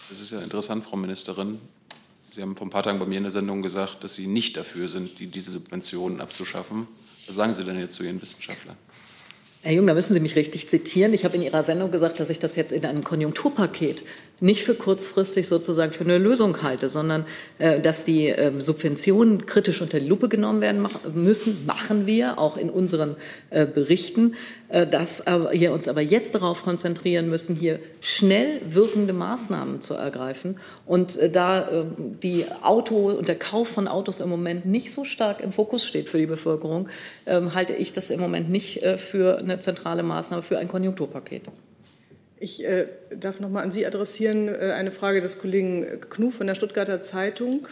Das 0.10 0.22
ist 0.22 0.32
ja 0.32 0.42
interessant, 0.42 0.84
Frau 0.84 0.98
Ministerin. 0.98 1.60
Sie 2.34 2.42
haben 2.42 2.56
vor 2.56 2.68
ein 2.68 2.70
paar 2.70 2.84
Tagen 2.84 3.00
bei 3.00 3.06
mir 3.06 3.18
in 3.18 3.24
der 3.24 3.32
Sendung 3.32 3.62
gesagt, 3.62 4.04
dass 4.04 4.14
Sie 4.14 4.28
nicht 4.28 4.56
dafür 4.56 4.88
sind, 4.88 5.20
die, 5.20 5.28
diese 5.28 5.52
Subventionen 5.52 6.22
abzuschaffen. 6.22 6.88
Was 7.28 7.36
sagen 7.36 7.54
Sie 7.54 7.64
denn 7.64 7.78
jetzt 7.78 7.96
zu 7.96 8.04
Ihren 8.04 8.22
Wissenschaftlern? 8.22 8.78
Herr 9.64 9.74
Jung, 9.74 9.86
da 9.86 9.94
müssen 9.94 10.16
Sie 10.16 10.20
mich 10.20 10.36
richtig 10.36 10.68
zitieren. 10.68 11.14
Ich 11.14 11.24
habe 11.24 11.36
in 11.36 11.44
Ihrer 11.44 11.62
Sendung 11.62 11.92
gesagt, 11.92 12.20
dass 12.20 12.32
ich 12.32 12.40
das 12.40 12.56
jetzt 12.56 12.72
in 12.72 12.84
einem 12.84 13.04
Konjunkturpaket 13.04 14.04
nicht 14.40 14.64
für 14.64 14.74
kurzfristig 14.74 15.48
sozusagen 15.48 15.92
für 15.92 16.04
eine 16.04 16.18
Lösung 16.18 16.64
halte, 16.64 16.90
sondern 16.90 17.26
äh, 17.60 17.80
dass 17.80 18.04
die 18.04 18.30
äh, 18.30 18.52
Subventionen 18.60 19.46
kritisch 19.46 19.82
unter 19.82 20.00
die 20.00 20.08
Lupe 20.08 20.30
genommen 20.30 20.62
werden 20.62 20.82
mach, 20.82 21.04
müssen, 21.14 21.64
machen 21.68 22.08
wir 22.08 22.40
auch 22.40 22.58
in 22.58 22.72
unseren 22.72 23.16
äh, 23.52 23.68
Berichten, 23.68 24.34
äh, 24.70 24.88
dass 24.88 25.24
wir 25.52 25.72
uns 25.74 25.88
aber 25.88 26.02
jetzt 26.02 26.34
darauf 26.34 26.64
konzentrieren 26.64 27.30
müssen, 27.30 27.56
hier 27.56 27.80
schnell 28.00 28.62
wirkende 28.68 29.14
Maßnahmen 29.14 29.80
zu 29.80 29.94
ergreifen. 29.94 30.58
Und 30.88 31.18
äh, 31.18 31.30
da 31.30 31.70
äh, 31.70 31.84
die 32.24 32.46
Auto 32.64 33.12
und 33.12 33.28
der 33.28 33.38
Kauf 33.38 33.68
von 33.68 33.88
Autos 33.88 34.22
im 34.22 34.30
Moment 34.30 34.66
nicht 34.66 34.92
so 34.92 35.06
stark 35.06 35.40
im 35.40 35.52
Fokus 35.52 35.86
steht 35.86 36.10
für 36.10 36.18
die 36.18 36.26
Bevölkerung, 36.26 36.90
ähm, 37.28 37.54
halte 37.54 37.74
ich 37.74 37.94
das 37.94 38.10
im 38.10 38.20
Moment 38.20 38.50
nicht 38.50 38.82
äh, 38.82 38.98
für 38.98 39.38
eine 39.38 39.51
zentrale 39.60 40.04
Maßnahme 40.04 40.44
für 40.44 40.58
ein 40.58 40.68
Konjunkturpaket. 40.68 41.44
Ich 42.40 42.66
äh, 42.66 42.88
darf 43.16 43.40
noch 43.40 43.50
mal 43.50 43.62
an 43.62 43.72
Sie 43.72 43.86
adressieren 43.86 44.48
äh, 44.48 44.74
eine 44.76 44.92
Frage 44.92 45.22
des 45.22 45.38
Kollegen 45.38 45.86
Knuff 46.10 46.36
von 46.36 46.48
der 46.48 46.56
Stuttgarter 46.56 47.00
Zeitung. 47.00 47.68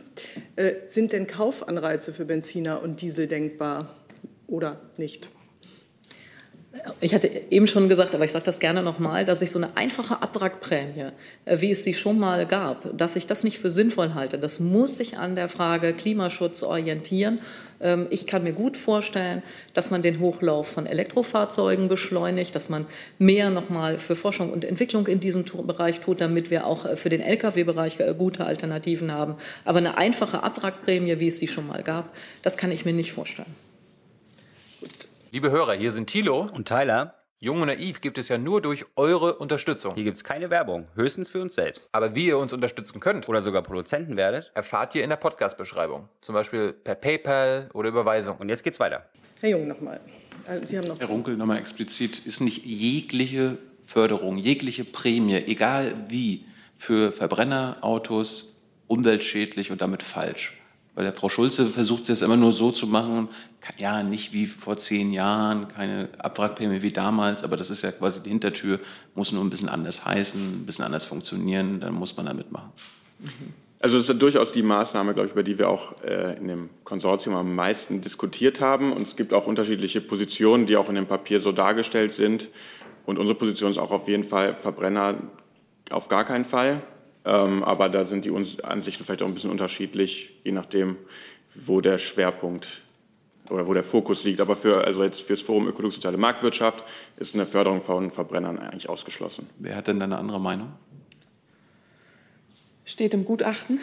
Äh, 0.55 0.73
sind 0.88 1.11
denn 1.11 1.25
Kaufanreize 1.25 2.13
für 2.13 2.25
Benziner 2.25 2.84
und 2.84 3.01
Diesel 3.01 3.25
denkbar 3.27 3.95
oder 4.45 4.80
nicht? 4.97 5.30
Ich 7.01 7.15
hatte 7.15 7.27
eben 7.49 7.65
schon 7.65 7.89
gesagt, 7.89 8.13
aber 8.13 8.25
ich 8.25 8.32
sage 8.32 8.45
das 8.45 8.59
gerne 8.59 8.84
nochmal, 8.84 9.25
dass 9.25 9.41
ich 9.41 9.49
so 9.49 9.57
eine 9.57 9.75
einfache 9.75 10.21
Abwrackprämie, 10.21 11.11
äh, 11.45 11.61
wie 11.61 11.71
es 11.71 11.84
sie 11.84 11.95
schon 11.95 12.19
mal 12.19 12.45
gab, 12.45 12.95
dass 12.95 13.15
ich 13.15 13.25
das 13.25 13.43
nicht 13.43 13.57
für 13.57 13.71
sinnvoll 13.71 14.13
halte. 14.13 14.38
Das 14.38 14.59
muss 14.59 14.97
sich 14.97 15.17
an 15.17 15.36
der 15.36 15.49
Frage 15.49 15.93
Klimaschutz 15.93 16.61
orientieren. 16.61 17.39
Ähm, 17.82 18.07
ich 18.09 18.27
kann 18.27 18.43
mir 18.43 18.53
gut 18.53 18.77
vorstellen, 18.77 19.43
dass 19.73 19.91
man 19.91 20.01
den 20.01 20.19
Hochlauf 20.19 20.67
von 20.67 20.86
Elektrofahrzeugen 20.86 21.88
beschleunigt, 21.88 22.55
dass 22.55 22.69
man 22.69 22.86
mehr 23.17 23.49
nochmal 23.49 23.99
für 23.99 24.15
Forschung 24.15 24.51
und 24.51 24.65
Entwicklung 24.65 25.07
in 25.07 25.19
diesem 25.19 25.45
Bereich 25.45 25.99
tut, 25.99 26.21
damit 26.21 26.51
wir 26.51 26.65
auch 26.65 26.86
äh, 26.86 26.95
für 26.95 27.09
den 27.09 27.21
Lkw-Bereich 27.21 27.99
äh, 27.99 28.15
gute 28.17 28.45
Alternativen 28.45 29.11
haben. 29.11 29.36
Aber 29.65 29.80
eine 29.80 29.97
einfache 29.97 30.43
Abwrackprämie, 30.43 31.19
wie 31.19 31.27
es 31.27 31.39
sie 31.39 31.47
schon 31.47 31.67
mal 31.67 31.84
gab, 31.84 32.15
das 32.41 32.57
kann 32.57 32.71
ich 32.71 32.86
mir 32.86 32.93
nicht 32.93 33.11
vorstellen. 33.11 33.53
Liebe 35.32 35.51
Hörer, 35.51 35.73
hier 35.73 35.91
sind 35.91 36.07
Thilo 36.07 36.47
und 36.53 36.67
Tyler. 36.67 37.18
Jung 37.41 37.61
und 37.61 37.67
Naiv 37.67 38.01
gibt 38.01 38.17
es 38.17 38.27
ja 38.27 38.37
nur 38.37 38.61
durch 38.61 38.85
eure 38.97 39.35
Unterstützung. 39.35 39.93
Hier 39.95 40.03
gibt 40.03 40.17
es 40.17 40.25
keine 40.25 40.49
Werbung, 40.49 40.89
höchstens 40.95 41.29
für 41.29 41.41
uns 41.41 41.55
selbst. 41.55 41.87
Aber 41.93 42.13
wie 42.13 42.25
ihr 42.25 42.37
uns 42.37 42.51
unterstützen 42.51 42.99
könnt 42.99 43.29
Oder 43.29 43.41
sogar 43.41 43.61
Produzenten 43.61 44.17
werdet. 44.17 44.51
erfahrt 44.55 44.93
ihr 44.93 45.05
in 45.05 45.09
der 45.09 45.15
Podcast-Beschreibung. 45.15 46.09
Zum 46.19 46.35
Beispiel 46.35 46.73
per 46.73 46.95
PayPal 46.95 47.69
oder 47.73 47.87
Überweisung. 47.87 48.35
Und 48.39 48.49
jetzt 48.49 48.65
geht's 48.65 48.77
weiter. 48.81 49.05
Herr 49.39 49.51
Jung 49.51 49.69
nochmal. 49.69 50.01
Äh, 50.47 50.67
Sie 50.67 50.77
haben 50.77 50.89
noch. 50.89 50.99
Herr 50.99 51.07
Runkel, 51.07 51.37
nochmal 51.37 51.59
explizit, 51.59 52.19
ist 52.25 52.41
nicht 52.41 52.65
jegliche 52.65 53.57
Förderung, 53.85 54.37
jegliche 54.37 54.83
Prämie, 54.83 55.35
egal 55.35 55.93
wie, 56.09 56.43
für 56.75 57.13
Verbrennerautos 57.13 58.59
umweltschädlich 58.87 59.71
und 59.71 59.79
damit 59.79 60.03
falsch? 60.03 60.59
Weil 60.93 61.05
der 61.05 61.13
Frau 61.13 61.29
Schulze 61.29 61.67
versucht 61.67 62.01
es 62.01 62.09
jetzt 62.09 62.21
immer 62.21 62.35
nur 62.35 62.51
so 62.51 62.71
zu 62.71 62.85
machen, 62.85 63.29
ja, 63.78 64.03
nicht 64.03 64.34
wie 64.34 64.47
vor 64.47 64.78
zehn 64.78 65.12
Jahren, 65.12 65.68
keine 65.68 66.10
Abwrackprämie 66.18 66.82
wie 66.82 66.91
damals, 66.91 67.43
aber 67.43 67.57
das 67.57 67.70
ist 67.70 67.82
ja 67.82 67.91
quasi 67.91 68.22
die 68.22 68.30
Hintertür, 68.30 68.80
muss 69.16 69.32
nur 69.32 69.43
ein 69.43 69.49
bisschen 69.49 69.70
anders 69.70 70.05
heißen, 70.05 70.62
ein 70.62 70.66
bisschen 70.66 70.86
anders 70.86 71.05
funktionieren, 71.05 71.80
dann 71.80 71.93
muss 71.93 72.16
man 72.18 72.26
da 72.26 72.34
mitmachen. 72.34 72.72
Also 73.82 73.97
es 73.97 74.10
ist 74.10 74.22
durchaus 74.22 74.51
die 74.51 74.62
Maßnahme, 74.62 75.14
glaube 75.14 75.28
ich, 75.28 75.32
über 75.34 75.43
die 75.43 75.57
wir 75.57 75.70
auch 75.70 76.01
äh, 76.03 76.38
in 76.38 76.49
dem 76.49 76.70
Konsortium 76.84 77.36
am 77.36 77.55
meisten 77.55 78.01
diskutiert 78.01 78.60
haben. 78.60 78.91
Und 78.91 79.07
es 79.07 79.16
gibt 79.16 79.34
auch 79.34 79.47
unterschiedliche 79.47 80.01
Positionen, 80.01 80.66
die 80.66 80.76
auch 80.76 80.89
in 80.89 80.95
dem 80.95 81.05
Papier 81.05 81.39
so 81.39 81.53
dargestellt 81.53 82.12
sind. 82.12 82.49
Und 83.05 83.18
unsere 83.18 83.38
Position 83.38 83.72
ist 83.72 83.78
auch 83.78 83.91
auf 83.91 84.10
jeden 84.10 84.26
Fall 84.26 84.55
Verbrenner 84.55 85.16
auf 85.91 86.10
gar 86.10 86.26
keinen 86.26 86.43
Fall. 86.43 86.82
Ähm, 87.24 87.64
aber 87.64 87.88
da 87.88 88.05
sind 88.05 88.26
die 88.26 88.32
Ansichten 88.64 89.05
vielleicht 89.05 89.22
auch 89.22 89.28
ein 89.28 89.34
bisschen 89.34 89.51
unterschiedlich, 89.51 90.32
je 90.43 90.51
nachdem, 90.51 90.97
wo 91.53 91.80
der 91.80 91.97
Schwerpunkt 91.97 92.82
oder 93.49 93.67
wo 93.67 93.73
der 93.73 93.83
Fokus 93.83 94.23
liegt. 94.23 94.41
Aber 94.41 94.55
für, 94.55 94.83
also 94.83 95.03
jetzt 95.03 95.21
für 95.21 95.33
das 95.33 95.41
Forum 95.41 95.67
Ökologisch-Soziale 95.67 96.17
Marktwirtschaft 96.17 96.83
ist 97.17 97.35
eine 97.35 97.45
Förderung 97.45 97.81
von 97.81 98.11
Verbrennern 98.11 98.59
eigentlich 98.59 98.89
ausgeschlossen. 98.89 99.49
Wer 99.57 99.75
hat 99.75 99.87
denn 99.87 99.99
da 99.99 100.05
eine 100.05 100.17
andere 100.17 100.39
Meinung? 100.39 100.71
Steht 102.85 103.13
im 103.13 103.25
Gutachten, 103.25 103.79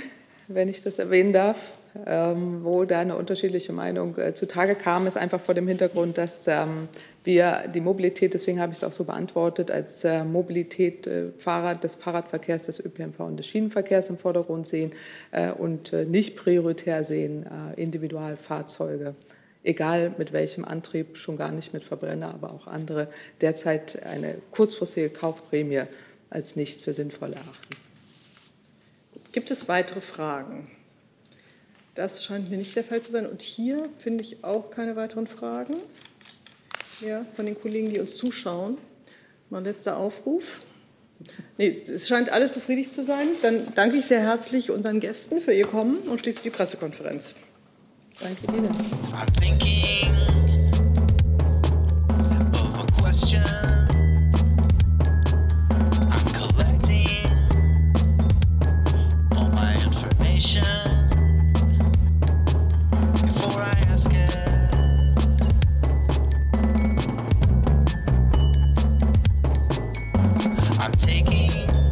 wenn 0.49 0.69
ich 0.69 0.83
das 0.83 0.99
erwähnen 0.99 1.33
darf, 1.33 1.57
ähm, 2.05 2.65
wo 2.65 2.85
da 2.85 3.01
eine 3.01 3.17
unterschiedliche 3.17 3.73
Meinung 3.73 4.19
äh, 4.19 4.35
zutage 4.35 4.75
kam, 4.75 5.07
ist 5.07 5.17
einfach 5.17 5.41
vor 5.41 5.55
dem 5.55 5.69
Hintergrund, 5.69 6.19
dass 6.19 6.47
ähm, 6.47 6.89
wir 7.25 7.65
die 7.75 7.81
Mobilität, 7.81 8.35
deswegen 8.35 8.61
habe 8.61 8.73
ich 8.73 8.79
es 8.79 8.85
auch 8.85 8.93
so 8.93 9.05
beantwortet, 9.05 9.71
als 9.71 10.05
äh, 10.05 10.25
Mobilität 10.25 11.07
äh, 11.07 11.31
Fahrrad, 11.39 11.85
des 11.85 11.95
Fahrradverkehrs, 11.95 12.65
des 12.65 12.81
ÖPNV 12.81 13.21
und 13.21 13.37
des 13.39 13.47
Schienenverkehrs 13.47 14.11
im 14.11 14.19
Vordergrund 14.19 14.67
sehen 14.67 14.93
äh, 15.31 15.51
und 15.51 15.93
nicht 15.93 16.37
prioritär 16.37 17.05
sehen 17.05 17.47
Individualfahrzeuge. 17.77 19.15
Egal 19.67 20.15
mit 20.17 20.33
welchem 20.33 20.65
Antrieb, 20.65 21.17
schon 21.17 21.37
gar 21.37 21.51
nicht 21.51 21.73
mit 21.73 21.83
Verbrenner, 21.83 22.33
aber 22.33 22.53
auch 22.53 22.69
andere, 22.69 23.09
derzeit 23.41 24.01
eine 24.05 24.39
kurzfristige 24.53 25.11
Kaufprämie 25.11 25.83
als 26.31 26.55
nicht 26.55 26.85
für 26.85 26.93
sinnvoll 26.93 27.33
erachten. 27.33 27.77
Gibt 29.33 29.51
es 29.51 29.67
weitere 29.67 30.01
Fragen? 30.01 30.71
Das 31.97 32.25
scheint 32.25 32.49
mir 32.49 32.59
nicht 32.59 32.77
der 32.77 32.85
Fall 32.85 33.01
zu 33.01 33.11
sein. 33.11 33.27
Und 33.27 33.43
hier 33.43 33.89
finde 33.99 34.23
ich 34.23 34.45
auch 34.45 34.71
keine 34.71 34.95
weiteren 34.95 35.27
Fragen 35.27 35.79
ja, 37.01 37.27
von 37.35 37.47
den 37.47 37.61
Kollegen, 37.61 37.93
die 37.93 37.99
uns 37.99 38.17
zuschauen. 38.17 38.79
Mein 39.51 39.65
letzter 39.65 39.97
Aufruf. 39.97 40.61
Nee, 41.59 41.83
es 41.89 42.07
scheint 42.07 42.31
alles 42.31 42.53
befriedigt 42.53 42.95
zu 42.95 43.03
sein. 43.03 43.27
Dann 43.43 43.75
danke 43.75 43.97
ich 43.97 44.05
sehr 44.05 44.21
herzlich 44.21 44.71
unseren 44.71 45.01
Gästen 45.01 45.41
für 45.41 45.53
ihr 45.53 45.67
Kommen 45.67 46.03
und 46.03 46.21
schließe 46.21 46.45
die 46.45 46.51
Pressekonferenz. 46.51 47.35
Thanksgiving. 48.19 48.75
I'm 49.13 49.27
thinking 49.29 50.09
of 52.55 52.81
a 52.81 52.87
question. 52.99 53.45
I'm 56.01 56.27
collecting 56.33 57.29
all 59.37 59.51
my 59.51 59.75
information 59.75 60.65
before 63.23 63.63
I 63.63 63.75
ask 63.91 64.11
it. 64.11 64.37
I'm 70.81 70.93
taking. 70.93 71.86